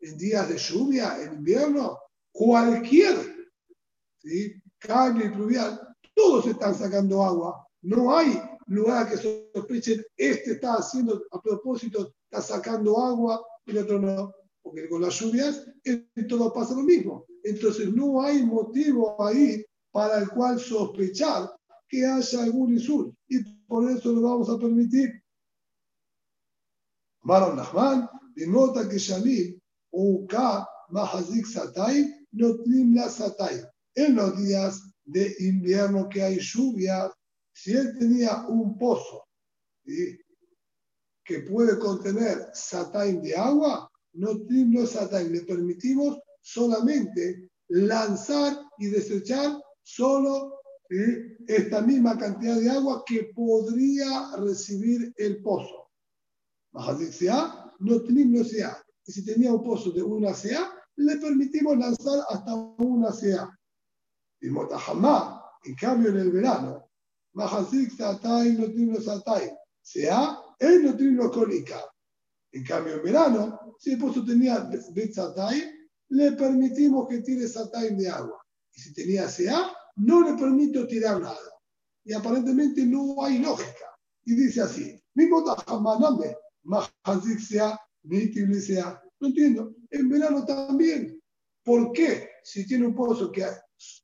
En 0.00 0.16
días 0.16 0.48
de 0.48 0.56
lluvia, 0.56 1.22
en 1.22 1.34
invierno, 1.34 1.98
cualquier 2.32 3.16
¿sí? 4.16 4.54
y 4.54 5.28
pluvial, 5.28 5.94
todos 6.14 6.46
están 6.46 6.74
sacando 6.74 7.22
agua. 7.22 7.66
No 7.82 8.16
hay 8.16 8.40
lugar 8.66 9.10
que 9.10 9.18
sospechen, 9.18 10.02
este 10.16 10.52
está 10.52 10.76
haciendo 10.76 11.22
a 11.30 11.42
propósito, 11.42 12.14
está 12.30 12.42
sacando 12.42 12.98
agua, 12.98 13.42
y 13.66 13.70
el 13.70 13.78
otro 13.78 13.98
no. 13.98 14.32
Porque 14.62 14.88
con 14.88 15.02
las 15.02 15.18
lluvias 15.18 15.66
en 15.84 16.28
todo 16.28 16.52
pasa 16.52 16.74
lo 16.74 16.82
mismo. 16.82 17.24
Entonces 17.42 17.92
no 17.92 18.20
hay 18.20 18.44
motivo 18.44 19.22
ahí 19.24 19.64
para 19.90 20.18
el 20.18 20.28
cual 20.28 20.60
sospechar 20.60 21.50
que 21.88 22.04
haya 22.04 22.42
algún 22.42 22.74
insulto. 22.74 23.16
Y 23.28 23.42
por 23.66 23.90
eso 23.90 24.12
lo 24.12 24.22
vamos 24.22 24.50
a 24.50 24.58
permitir. 24.58 25.22
Maron 27.22 27.56
Nachman, 27.56 28.08
nota 28.46 28.88
que 28.88 28.98
Shalil, 28.98 29.60
Uka, 29.90 30.68
Mahazik 30.90 31.46
Satay, 31.46 32.26
no 32.32 32.56
la 32.94 33.08
Satay. 33.08 33.62
En 33.94 34.16
los 34.16 34.36
días 34.36 34.82
de 35.04 35.34
invierno 35.40 36.08
que 36.08 36.22
hay 36.22 36.38
lluvias, 36.38 37.10
si 37.52 37.72
él 37.72 37.96
tenía 37.98 38.46
un 38.48 38.76
pozo 38.78 39.26
que 41.28 41.40
puede 41.40 41.78
contener 41.78 42.48
Satay 42.54 43.20
de 43.20 43.36
agua, 43.36 43.88
no 44.14 44.40
trimla 44.46 44.86
Satay. 44.86 45.28
Le 45.28 45.42
permitimos 45.42 46.18
solamente 46.40 47.50
lanzar 47.68 48.58
y 48.78 48.86
desechar 48.86 49.60
solo 49.82 50.54
esta 51.46 51.82
misma 51.82 52.16
cantidad 52.16 52.56
de 52.56 52.70
agua 52.70 53.04
que 53.06 53.30
podría 53.34 54.36
recibir 54.38 55.12
el 55.18 55.42
pozo. 55.42 55.90
no 56.72 56.82
no. 57.78 57.98
Y 59.06 59.12
si 59.12 59.24
tenía 59.24 59.52
un 59.52 59.62
pozo 59.62 59.90
de 59.90 60.02
una 60.02 60.32
CA, 60.32 60.72
le 60.96 61.16
permitimos 61.18 61.76
lanzar 61.76 62.20
hasta 62.30 62.54
una 62.54 63.10
CA. 63.10 63.54
Y 64.40 64.48
Motajamá, 64.48 65.44
en 65.64 65.74
cambio 65.74 66.08
en 66.08 66.16
el 66.20 66.32
verano, 66.32 66.88
Mahazik 67.34 67.90
Satay 67.90 68.52
no 68.52 69.00
Satay, 69.00 69.50
sea, 69.82 70.38
él 70.58 70.84
no 70.84 70.96
tiene 70.96 71.28
cólica. 71.30 71.80
En 72.52 72.64
cambio 72.64 72.94
en 72.94 73.02
verano, 73.02 73.76
si 73.78 73.92
el 73.92 73.98
pozo 73.98 74.24
tenía 74.24 74.68
Bet 74.92 75.12
Satay, 75.12 75.62
le 76.10 76.32
permitimos 76.32 77.06
que 77.08 77.18
tire 77.18 77.46
Satay 77.46 77.94
de 77.94 78.08
agua. 78.08 78.40
Y 78.74 78.80
si 78.80 78.94
tenía 78.94 79.26
CA, 79.26 79.72
no 79.96 80.22
le 80.22 80.36
permito 80.38 80.86
tirar 80.86 81.20
nada. 81.20 81.36
Y 82.04 82.12
aparentemente 82.12 82.84
no 82.86 83.22
hay 83.22 83.38
lógica. 83.38 83.84
Y 84.24 84.34
dice 84.34 84.62
así, 84.62 84.98
mismo 85.14 85.44
Tajamaname, 85.44 86.36
Mahazik 86.64 87.40
sea, 87.40 87.78
sea. 88.60 89.02
No 89.20 89.28
entiendo. 89.28 89.74
En 89.90 90.08
verano 90.08 90.44
también. 90.44 91.20
¿Por 91.64 91.92
qué? 91.92 92.30
Si 92.44 92.66
tiene 92.66 92.86
un 92.86 92.94
pozo 92.94 93.30
que 93.30 93.44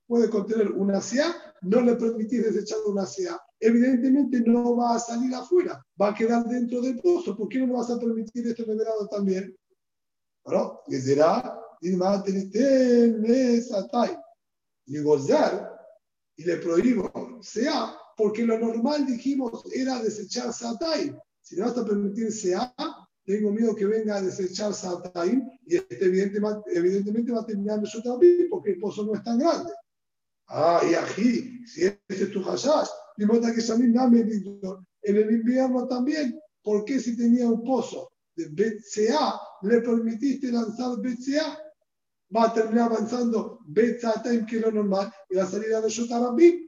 puede 0.06 0.28
contener 0.28 0.70
una 0.72 1.00
CA, 1.00 1.34
no 1.62 1.80
le 1.80 1.94
permitís 1.94 2.44
desechar 2.44 2.78
una 2.86 3.04
CA. 3.04 3.40
Evidentemente 3.66 4.40
no 4.40 4.76
va 4.76 4.96
a 4.96 4.98
salir 4.98 5.34
afuera, 5.34 5.82
va 6.00 6.08
a 6.08 6.14
quedar 6.14 6.44
dentro 6.44 6.82
del 6.82 7.00
pozo. 7.00 7.34
¿Por 7.34 7.48
qué 7.48 7.66
no 7.66 7.78
vas 7.78 7.90
a 7.90 7.98
permitir 7.98 8.46
esto 8.46 8.62
verano 8.66 9.06
también? 9.10 9.56
¿No? 10.44 10.80
Que 10.86 11.00
será, 11.00 11.58
y 14.86 14.98
gozar 15.00 15.80
y 16.36 16.44
le 16.44 16.56
prohíbo 16.58 17.10
sea 17.40 17.96
porque 18.18 18.44
lo 18.44 18.58
normal 18.58 19.06
dijimos 19.06 19.64
era 19.72 20.02
desechar 20.02 20.52
satay. 20.52 21.16
Si 21.40 21.56
le 21.56 21.62
vas 21.62 21.78
a 21.78 21.86
permitir 21.86 22.30
sea, 22.32 22.74
tengo 23.24 23.50
miedo 23.50 23.74
que 23.74 23.86
venga 23.86 24.16
a 24.16 24.22
desechar 24.22 24.74
satay 24.74 25.42
y 25.64 25.76
este 25.76 26.04
evidentemente, 26.04 27.32
va 27.32 27.40
a 27.40 27.46
terminar 27.46 27.78
en 27.78 27.86
su 27.86 28.02
porque 28.50 28.72
el 28.72 28.78
pozo 28.78 29.06
no 29.06 29.14
es 29.14 29.22
tan 29.22 29.38
grande. 29.38 29.72
Ah, 30.48 30.82
y 30.86 30.92
aquí, 30.92 31.66
si 31.66 31.86
ese 31.86 32.24
es 32.24 32.30
tu 32.30 32.42
hashash, 32.42 32.90
que 33.16 33.60
en 35.06 35.16
el 35.16 35.30
invierno 35.30 35.86
también, 35.86 36.40
¿por 36.62 36.84
qué 36.84 36.98
si 36.98 37.16
tenía 37.16 37.48
un 37.48 37.62
pozo 37.62 38.10
de 38.34 38.46
BCA 38.48 39.40
le 39.62 39.80
permitiste 39.80 40.50
lanzar 40.50 40.98
BCA? 40.98 41.64
va 42.34 42.44
a 42.44 42.52
terminar 42.52 42.92
avanzando 42.92 43.60
Betzatem, 43.66 44.46
que 44.46 44.56
es 44.56 44.62
lo 44.62 44.72
normal, 44.72 45.12
y 45.30 45.36
va 45.36 45.44
a 45.44 45.46
salir 45.46 45.74
a 45.74 45.86
Yotarabim. 45.86 46.66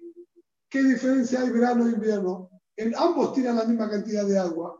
¿Qué 0.69 0.83
diferencia 0.83 1.41
hay 1.41 1.51
verano 1.51 1.87
e 1.87 1.93
invierno? 1.93 2.51
En 2.77 2.95
ambos 2.97 3.33
tiran 3.33 3.57
la 3.57 3.65
misma 3.65 3.89
cantidad 3.89 4.27
de 4.27 4.39
agua. 4.39 4.79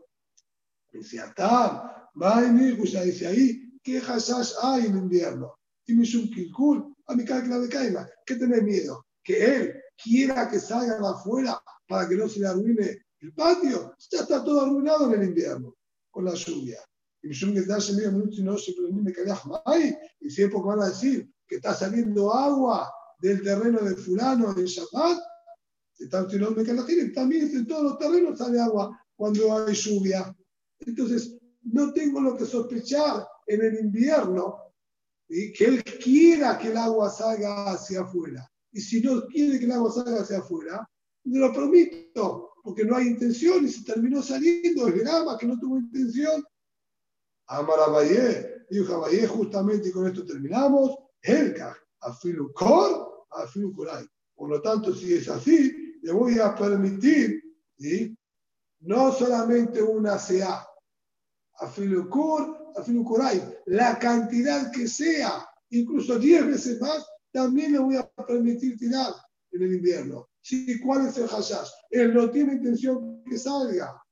Dice 0.91 1.19
Atam, 1.19 1.89
ya 2.15 3.01
dice 3.03 3.27
ahí, 3.27 3.79
¿qué 3.83 3.99
hashash 3.99 4.53
hay 4.61 4.85
en 4.85 4.97
invierno? 4.97 5.53
Y 5.85 5.93
Mishum 5.93 6.29
Kilkul, 6.29 6.93
a 7.07 7.15
mi 7.15 7.23
de 7.23 7.69
Kaima, 7.69 8.07
¿qué 8.25 8.35
tenés 8.35 8.63
miedo? 8.63 9.05
Que 9.23 9.55
él 9.55 9.81
quiera 10.01 10.49
que 10.49 10.59
salgan 10.59 11.03
afuera 11.03 11.61
para 11.87 12.07
que 12.07 12.15
no 12.15 12.27
se 12.27 12.39
le 12.39 12.47
arruine 12.47 13.05
el 13.19 13.33
patio. 13.33 13.95
Ya 14.11 14.21
está 14.21 14.43
todo 14.43 14.61
arruinado 14.61 15.11
en 15.13 15.21
el 15.21 15.27
invierno, 15.29 15.75
con 16.11 16.25
la 16.25 16.33
lluvia. 16.33 16.79
Y 17.23 17.33
si 17.33 17.45
siempre 20.29 20.59
van 20.63 20.81
a 20.81 20.89
decir 20.89 21.29
que 21.47 21.55
está 21.55 21.73
saliendo 21.73 22.33
agua 22.33 22.91
del 23.19 23.41
terreno 23.41 23.79
de 23.79 23.95
fulano 23.95 24.55
en 24.57 24.65
Shabbat, 24.65 25.19
también 27.13 27.55
en 27.55 27.67
todos 27.67 27.83
los 27.83 27.97
terrenos 27.97 28.37
sale 28.37 28.61
agua 28.61 29.03
cuando 29.15 29.51
hay 29.57 29.73
lluvia. 29.73 30.35
Entonces, 30.79 31.35
no 31.63 31.91
tengo 31.91 32.21
lo 32.21 32.37
que 32.37 32.45
sospechar 32.45 33.27
en 33.47 33.61
el 33.63 33.79
invierno 33.79 34.61
y 35.27 35.51
que 35.51 35.65
él 35.65 35.83
quiera 35.83 36.57
que 36.57 36.69
el 36.69 36.77
agua 36.77 37.09
salga 37.09 37.71
hacia 37.71 38.01
afuera. 38.01 38.49
Y 38.77 38.81
si 38.81 39.01
no 39.01 39.25
quiere 39.25 39.57
que 39.57 39.65
el 39.65 39.71
agua 39.71 39.91
salga 39.91 40.21
hacia 40.21 40.37
afuera, 40.37 40.87
no 41.23 41.47
lo 41.47 41.51
permito, 41.51 42.51
porque 42.63 42.85
no 42.85 42.95
hay 42.95 43.07
intención 43.07 43.65
y 43.65 43.69
se 43.69 43.83
terminó 43.83 44.21
saliendo, 44.21 44.87
es 44.87 44.99
grama 44.99 45.35
que 45.35 45.47
no 45.47 45.57
tuvo 45.57 45.79
intención, 45.79 46.43
Amar 47.47 47.79
Abaye, 47.79 48.67
dijo 48.69 48.93
Abaye, 48.93 49.25
justamente 49.25 49.89
y 49.89 49.91
con 49.91 50.05
esto 50.05 50.23
terminamos, 50.23 50.95
Elka, 51.23 51.75
Afilu 52.01 52.53
Kor, 52.53 53.25
Afilu 53.31 53.73
Kurai. 53.73 54.05
Por 54.35 54.51
lo 54.51 54.61
tanto, 54.61 54.93
si 54.93 55.15
es 55.15 55.27
así, 55.27 55.97
le 56.03 56.11
voy 56.11 56.37
a 56.37 56.53
permitir, 56.53 57.41
no 58.81 59.11
solamente 59.11 59.81
una 59.81 60.19
CA, 60.19 60.67
Afilu 61.61 62.07
Kor, 62.11 62.73
Afilu 62.75 63.03
Kurai, 63.03 63.41
la 63.65 63.97
cantidad 63.97 64.71
que 64.71 64.87
sea, 64.87 65.49
incluso 65.71 66.19
10 66.19 66.45
veces 66.45 66.79
más, 66.79 67.03
también 67.37 67.71
le 67.71 67.77
voy 67.77 67.95
a 67.95 68.09
permitir 68.25 68.79
tirar 68.79 69.13
en 69.51 69.61
el 69.61 69.75
invierno. 69.75 70.27
Sí, 70.41 70.79
¿Cuál 70.79 71.05
es 71.05 71.19
el 71.19 71.27
hashash? 71.27 71.69
Él 71.91 72.11
no 72.11 72.31
tiene 72.31 72.53
intención 72.53 73.23
que 73.25 73.37
salga 73.37 74.03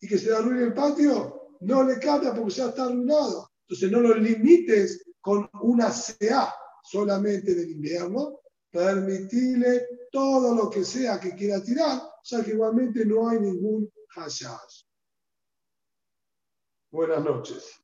y 0.00 0.08
que 0.08 0.18
se 0.18 0.26
le 0.26 0.36
arruine 0.36 0.64
el 0.64 0.74
patio, 0.74 1.50
no 1.60 1.84
le 1.84 2.00
cambia 2.00 2.34
porque 2.34 2.54
ya 2.54 2.70
está 2.70 2.86
arruinado. 2.86 3.48
Entonces 3.60 3.92
no 3.92 4.00
lo 4.00 4.14
limites 4.16 5.04
con 5.20 5.48
una 5.62 5.92
CA 5.92 6.52
solamente 6.82 7.54
del 7.54 7.70
invierno, 7.70 8.40
permitirle 8.72 9.86
todo 10.10 10.52
lo 10.52 10.68
que 10.68 10.84
sea 10.84 11.20
que 11.20 11.36
quiera 11.36 11.62
tirar, 11.62 12.02
ya 12.24 12.42
que 12.42 12.50
igualmente 12.50 13.06
no 13.06 13.28
hay 13.28 13.38
ningún 13.38 13.88
hashash. 14.16 14.82
Buenas 16.90 17.22
noches. 17.22 17.81